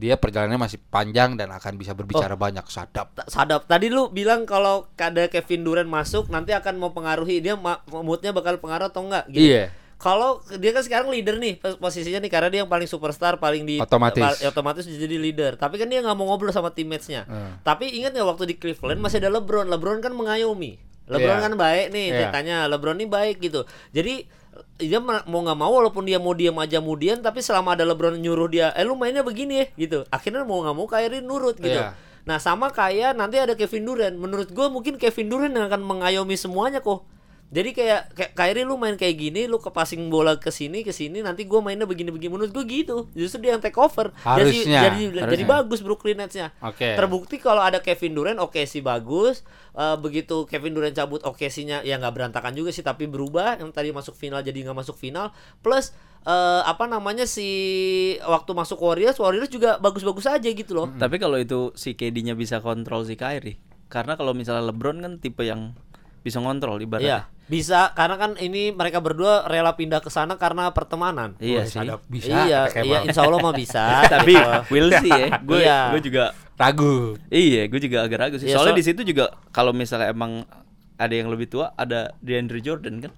dia 0.00 0.16
perjalanannya 0.16 0.56
masih 0.58 0.80
panjang 0.82 1.36
dan 1.36 1.48
akan 1.50 1.76
bisa 1.76 1.92
berbicara 1.92 2.32
Oh. 2.32 2.40
banyak 2.40 2.64
sadap. 2.66 3.12
Sadap. 3.26 3.68
Tadi 3.68 3.86
lu 3.86 4.08
bilang 4.08 4.42
kalau 4.42 4.88
ada 4.90 5.28
Kevin 5.28 5.60
Durant 5.60 5.84
masuk 5.86 6.26
nanti 6.26 6.50
akan 6.50 6.80
mempengaruhi 6.80 7.38
dia 7.38 7.52
ma- 7.52 7.78
moodnya 7.84 8.32
bakal 8.32 8.56
pengaruh 8.56 8.88
atau 8.88 9.04
enggak 9.04 9.28
gitu. 9.28 9.52
Iya. 9.52 9.64
Kalau 9.94 10.40
dia 10.56 10.72
kan 10.72 10.80
sekarang 10.80 11.12
leader 11.12 11.36
nih 11.36 11.60
pos- 11.60 11.76
posisinya 11.76 12.16
nih 12.18 12.32
karena 12.32 12.48
dia 12.48 12.58
yang 12.58 12.72
paling 12.72 12.88
superstar 12.88 13.36
paling 13.36 13.62
di 13.62 13.76
Otomatis. 13.76 14.16
pa- 14.16 14.48
otomatis 14.48 14.88
jadi 14.88 15.12
leader. 15.14 15.54
Tapi 15.54 15.76
kan 15.76 15.84
dia 15.84 16.00
nggak 16.00 16.16
mau 16.16 16.24
ngobrol 16.26 16.48
sama 16.48 16.72
teammates-nya. 16.72 17.22
Hmm. 17.22 17.60
Tapi 17.60 17.92
ingat 17.92 18.10
nggak 18.10 18.24
waktu 18.26 18.44
di 18.46 18.56
Cleveland 18.56 18.96
masih 18.98 19.20
ada 19.20 19.28
LeBron. 19.30 19.68
LeBron 19.68 20.00
kan 20.00 20.10
mengayomi. 20.10 20.80
LeBron 21.04 21.36
Iya. 21.36 21.44
kan 21.44 21.52
baik 21.54 21.86
nih 21.90 22.06
Iya. 22.06 22.16
ceritanya. 22.16 22.56
LeBron 22.66 22.96
ini 22.96 23.06
baik 23.06 23.36
gitu. 23.40 23.68
Jadi 23.90 24.24
dia 24.80 24.98
ma- 24.98 25.22
mau 25.28 25.44
nggak 25.44 25.58
mau 25.60 25.72
walaupun 25.76 26.08
dia 26.08 26.16
mau 26.16 26.32
diam 26.32 26.56
aja 26.58 26.80
kemudian 26.80 27.20
tapi 27.20 27.44
selama 27.44 27.76
ada 27.76 27.84
LeBron 27.84 28.16
nyuruh 28.16 28.48
dia 28.48 28.72
eh 28.72 28.82
lu 28.82 28.96
mainnya 28.96 29.20
begini 29.20 29.54
ya 29.60 29.66
gitu. 29.76 29.98
Akhirnya 30.08 30.42
mau 30.42 30.64
nggak 30.64 30.74
mau 30.74 30.88
Kyrie 30.88 31.20
nurut 31.20 31.60
gitu. 31.60 31.76
Iya. 31.76 31.92
nah 32.20 32.36
sama 32.36 32.68
kayak 32.68 33.16
nanti 33.16 33.40
ada 33.40 33.56
Kevin 33.56 33.84
Durant. 33.84 34.16
Menurut 34.16 34.48
gue 34.48 34.66
mungkin 34.68 34.96
Kevin 34.96 35.28
Durant 35.28 35.52
yang 35.52 35.66
akan 35.68 35.80
mengayomi 35.80 36.36
semuanya 36.36 36.80
kok 36.80 37.04
jadi 37.50 37.70
kayak 37.74 38.02
kayak 38.14 38.32
Kyrie 38.38 38.62
lu 38.62 38.78
main 38.78 38.94
kayak 38.94 39.18
gini 39.18 39.50
lu 39.50 39.58
ke 39.58 39.74
passing 39.74 40.06
bola 40.06 40.38
ke 40.38 40.54
sini 40.54 40.86
ke 40.86 40.94
sini 40.94 41.18
nanti 41.18 41.50
gue 41.50 41.58
mainnya 41.58 41.82
begini-begini. 41.82 42.30
Menurut 42.30 42.54
gue 42.54 42.62
gitu. 42.62 43.10
Justru 43.10 43.42
dia 43.42 43.58
yang 43.58 43.62
take 43.62 43.74
over. 43.74 44.14
Harusnya. 44.22 44.86
jadi 44.86 45.10
jadi, 45.10 45.26
jadi 45.26 45.44
Harusnya. 45.44 45.50
bagus 45.50 45.80
Brooklyn 45.82 46.22
Nets-nya. 46.22 46.54
Oke. 46.62 46.94
terbukti 46.94 47.42
kalau 47.42 47.58
ada 47.58 47.82
Kevin 47.82 48.14
Durant 48.14 48.38
oke 48.38 48.62
sih 48.70 48.78
bagus. 48.78 49.42
Eh, 49.74 49.96
begitu 49.98 50.46
Kevin 50.46 50.78
Durant 50.78 50.94
cabut 50.94 51.26
oke 51.26 51.42
nya 51.66 51.82
ya 51.82 51.98
nggak 51.98 52.14
berantakan 52.14 52.54
juga 52.54 52.70
sih 52.70 52.86
tapi 52.86 53.10
berubah. 53.10 53.58
Yang 53.58 53.74
tadi 53.74 53.90
masuk 53.90 54.14
final 54.14 54.46
jadi 54.46 54.70
nggak 54.70 54.78
masuk 54.86 54.94
final. 54.94 55.34
Plus 55.58 55.90
eh, 56.22 56.62
apa 56.62 56.86
namanya 56.86 57.26
si 57.26 57.50
waktu 58.22 58.54
masuk 58.54 58.78
Warriors 58.78 59.18
Warriors 59.18 59.50
juga 59.50 59.82
bagus-bagus 59.82 60.30
aja 60.30 60.46
gitu 60.46 60.70
loh. 60.70 60.86
Tapi 60.94 61.18
kalau 61.18 61.34
itu 61.34 61.74
si 61.74 61.98
KD-nya 61.98 62.38
bisa 62.38 62.62
kontrol 62.62 63.02
si 63.02 63.18
Kyrie 63.18 63.58
karena 63.90 64.14
kalau 64.14 64.38
misalnya 64.38 64.70
LeBron 64.70 65.02
kan 65.02 65.12
tipe 65.18 65.42
yang 65.42 65.74
bisa 66.20 66.38
ngontrol 66.38 66.76
Iya, 66.76 66.84
ibaratnya 66.84 67.18
bisa 67.46 67.90
karena 67.92 68.14
kan 68.14 68.30
ini 68.36 68.70
mereka 68.70 68.98
berdua 68.98 69.42
rela 69.44 69.72
pindah 69.72 69.98
ke 69.98 70.06
sana 70.06 70.34
karena 70.34 70.70
pertemanan. 70.70 71.34
iya 71.38 71.60
Wah, 71.60 71.66
sih 71.66 71.78
sadap. 71.80 72.00
Bisa. 72.06 72.30
iya, 72.40 72.60
iya 72.76 72.98
insya 73.02 73.22
Allah 73.22 73.40
mah 73.40 73.50
bisa. 73.52 73.84
tapi 74.12 74.32
gitu. 74.32 74.50
will 74.70 74.90
sih 74.94 75.10
ya 75.10 75.26
gue 75.48 75.58
Iya. 75.58 75.80
gue 75.90 76.00
juga 76.04 76.24
Ragu. 76.54 77.16
iya 77.28 77.66
gue 77.66 77.80
juga 77.80 78.04
agak 78.04 78.18
ragu 78.20 78.36
sih 78.36 78.46
Iya, 78.46 78.54
soalnya 78.54 78.74
so- 78.74 78.78
di 78.78 78.84
situ 78.84 79.00
juga 79.02 79.24
kalau 79.50 79.72
misalnya 79.72 80.08
emang 80.08 80.44
ada 80.94 81.10
yang 81.10 81.26
lebih 81.26 81.48
tua 81.48 81.72
ada 81.74 82.12
DeAndre 82.18 82.60
Jordan 82.60 83.00
kan 83.00 83.12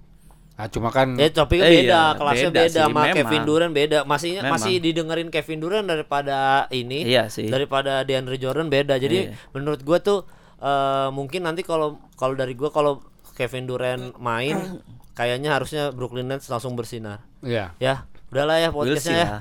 Nah, 0.53 0.69
cuma 0.69 0.89
kan 0.89 1.17
Ya 1.17 1.27
tapi 1.27 1.59
kan 1.59 1.67
Eh, 1.67 1.83
beda, 1.83 1.91
iya, 1.91 2.03
kelasnya 2.15 2.47
beda 2.47 2.61
beda, 2.61 2.71
sih, 2.71 2.79
sama 2.79 3.01
memang. 3.03 3.17
Kevin 3.19 3.43
Durant 3.43 3.73
beda. 3.73 3.99
Masih 4.05 4.31
Memang. 4.37 4.53
masih 4.55 4.75
didengerin 4.79 5.29
Kevin 5.29 5.59
Durant 5.59 5.83
daripada 5.85 6.39
ini. 6.71 7.03
Iya 7.03 7.27
sih. 7.27 7.49
Daripada 7.49 8.01
DeAndre 8.01 8.37
Jordan 8.37 8.69
beda. 8.69 8.95
Jadi 8.95 9.27
Iya. 9.27 9.35
menurut 9.51 9.83
gua 9.83 9.99
tuh 9.99 10.23
eh, 10.61 11.09
mungkin 11.11 11.43
nanti 11.43 11.61
kalau 11.61 11.99
kalau 12.23 12.39
dari 12.39 12.55
gua 12.55 12.71
kalau 12.71 13.03
Kevin 13.35 13.67
Durant 13.67 14.15
main 14.23 14.79
kayaknya 15.19 15.59
harusnya 15.59 15.91
Brooklyn 15.91 16.31
Nets 16.31 16.47
langsung 16.47 16.79
bersinar. 16.79 17.27
Iya. 17.43 17.75
Ya, 17.83 18.07
udahlah 18.33 18.57
ya 18.57 18.69
podcastnya 18.73 19.05
sih 19.05 19.13
ya. 19.13 19.27
lah. 19.29 19.39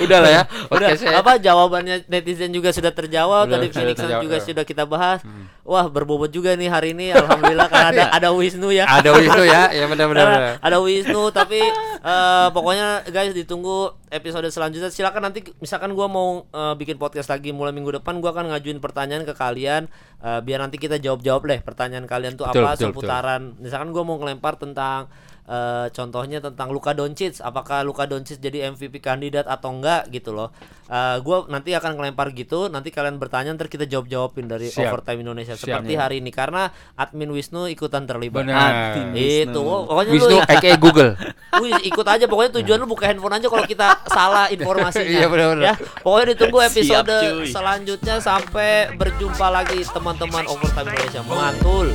Udah 0.08 0.18
lah 0.24 0.30
ya. 0.32 0.42
Udah, 0.72 0.88
podcastnya. 0.88 1.12
apa 1.20 1.32
jawabannya 1.36 1.96
netizen 2.08 2.48
juga 2.48 2.72
sudah 2.72 2.88
terjawab 2.88 3.44
Udah, 3.44 3.60
tadi 3.60 3.66
Phoenix 3.68 3.96
terjawab, 4.00 4.24
juga 4.24 4.36
ya. 4.40 4.44
sudah 4.48 4.64
kita 4.64 4.84
bahas. 4.88 5.20
Wah, 5.62 5.86
berbobot 5.92 6.32
juga 6.32 6.56
nih 6.56 6.72
hari 6.72 6.96
ini 6.96 7.12
alhamdulillah 7.12 7.68
karena 7.68 7.92
ada 7.92 8.04
ada 8.16 8.28
Wisnu 8.32 8.72
ya. 8.72 8.88
Ada 8.88 9.12
Wisnu 9.12 9.44
ya, 9.44 9.62
ya 9.76 9.84
benar-benar. 9.92 10.56
Ada 10.64 10.76
Wisnu 10.80 11.22
tapi 11.36 11.60
eh, 12.02 12.48
pokoknya 12.48 13.04
guys 13.12 13.36
ditunggu 13.36 13.92
episode 14.08 14.48
selanjutnya 14.48 14.88
silakan 14.88 15.28
nanti 15.28 15.44
misalkan 15.60 15.92
gua 15.92 16.08
mau 16.08 16.48
eh, 16.48 16.74
bikin 16.80 16.96
podcast 16.96 17.28
lagi 17.28 17.52
mulai 17.52 17.76
minggu 17.76 18.00
depan 18.00 18.24
gua 18.24 18.32
akan 18.32 18.56
ngajuin 18.56 18.80
pertanyaan 18.80 19.28
ke 19.28 19.36
kalian 19.36 19.86
eh, 20.24 20.40
biar 20.40 20.64
nanti 20.64 20.80
kita 20.80 20.96
jawab-jawab 20.96 21.44
deh 21.44 21.60
pertanyaan 21.60 22.08
kalian 22.08 22.40
tuh 22.40 22.48
Betul, 22.48 22.64
apa 22.64 22.72
betul, 22.74 22.84
seputaran 22.88 23.42
misalkan 23.60 23.92
gua 23.92 24.02
mau 24.02 24.16
ngelempar 24.16 24.56
tentang 24.56 25.12
eh, 25.48 25.86
contohnya 25.90 26.38
tentang 26.38 26.70
Luka 26.70 26.94
Doncic, 26.94 27.42
apakah 27.42 27.82
Luka 27.82 28.06
Doncic 28.06 28.38
jadi 28.38 28.70
MVP 28.70 29.02
kandidat 29.02 29.46
atau 29.50 29.74
enggak 29.74 30.06
gitu 30.10 30.30
loh. 30.30 30.54
Eh, 30.92 31.16
gua 31.24 31.48
nanti 31.48 31.72
akan 31.72 31.96
ngelempar 31.96 32.36
gitu, 32.36 32.68
nanti 32.68 32.92
kalian 32.92 33.16
bertanya 33.16 33.56
ntar 33.56 33.72
kita 33.72 33.88
jawab 33.88 34.06
jawabin 34.12 34.46
dari 34.46 34.68
Siap. 34.68 34.92
overtime 34.92 35.24
Indonesia 35.24 35.56
Siap. 35.56 35.64
seperti 35.64 35.92
hari 35.96 36.20
ini 36.20 36.28
karena 36.28 36.68
admin 36.94 37.32
Wisnu 37.32 37.66
ikutan 37.72 38.04
terlibat. 38.04 38.44
Benar. 38.44 38.94
Admin 38.94 39.16
Itu, 39.16 39.62
Wisnu. 39.62 39.88
pokoknya 39.88 40.12
Wisnu 40.12 40.28
lu 40.28 40.38
aka 40.44 40.70
Google. 40.76 41.10
Wih, 41.62 41.74
ikut 41.88 42.06
aja 42.06 42.24
pokoknya 42.28 42.52
tujuan 42.60 42.78
lu 42.80 42.86
buka 42.88 43.04
handphone 43.08 43.36
aja 43.40 43.46
kalau 43.48 43.64
kita 43.64 43.88
salah 44.08 44.46
informasinya. 44.52 45.08
Iya, 45.08 45.26
benar-benar. 45.28 45.64
Ya, 45.64 45.74
pokoknya 46.00 46.26
ditunggu 46.36 46.58
episode 46.64 47.08
Siap, 47.08 47.48
selanjutnya 47.50 48.14
sampai 48.20 48.92
berjumpa 48.96 49.46
lagi 49.48 49.80
teman-teman 49.88 50.44
Overtime 50.48 50.88
Indonesia. 50.92 51.20
Mantul. 51.24 51.88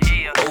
Yeah. 0.00 0.49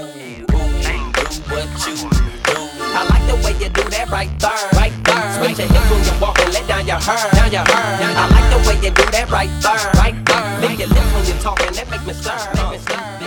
What 1.50 1.66
you 1.88 1.96
do. 1.96 2.70
I 2.94 3.06
like 3.10 3.26
the 3.26 3.36
way 3.44 3.54
you 3.58 3.70
do 3.70 3.82
that 3.90 4.10
right 4.10 4.30
there, 4.40 4.70
right 4.74 4.94
there. 5.04 5.34
Switch 5.34 5.58
your 5.58 5.68
hips 5.68 5.90
when 5.90 6.06
you 6.06 6.22
walk 6.22 6.40
and 6.40 6.54
let 6.54 6.68
down 6.68 6.86
your 6.86 6.98
hair, 6.98 7.32
down 7.32 7.52
your 7.52 7.66
hair. 7.66 8.14
I 8.18 8.26
like 8.30 8.50
the 8.54 8.70
way 8.70 8.76
you 8.86 8.92
do 8.94 9.06
that 9.12 9.30
right 9.32 9.50
there, 9.62 9.92
right 9.98 10.26
there. 10.26 10.60
Lick 10.62 10.80
your 10.80 10.88
lips 10.90 11.14
when 11.14 11.26
you're 11.26 11.42
talking, 11.42 11.74
that 11.74 11.90
make 11.90 12.06
me 12.06 12.14
stir, 12.14 12.38
make 12.56 12.72
me 12.72 12.78
stir. 12.78 13.19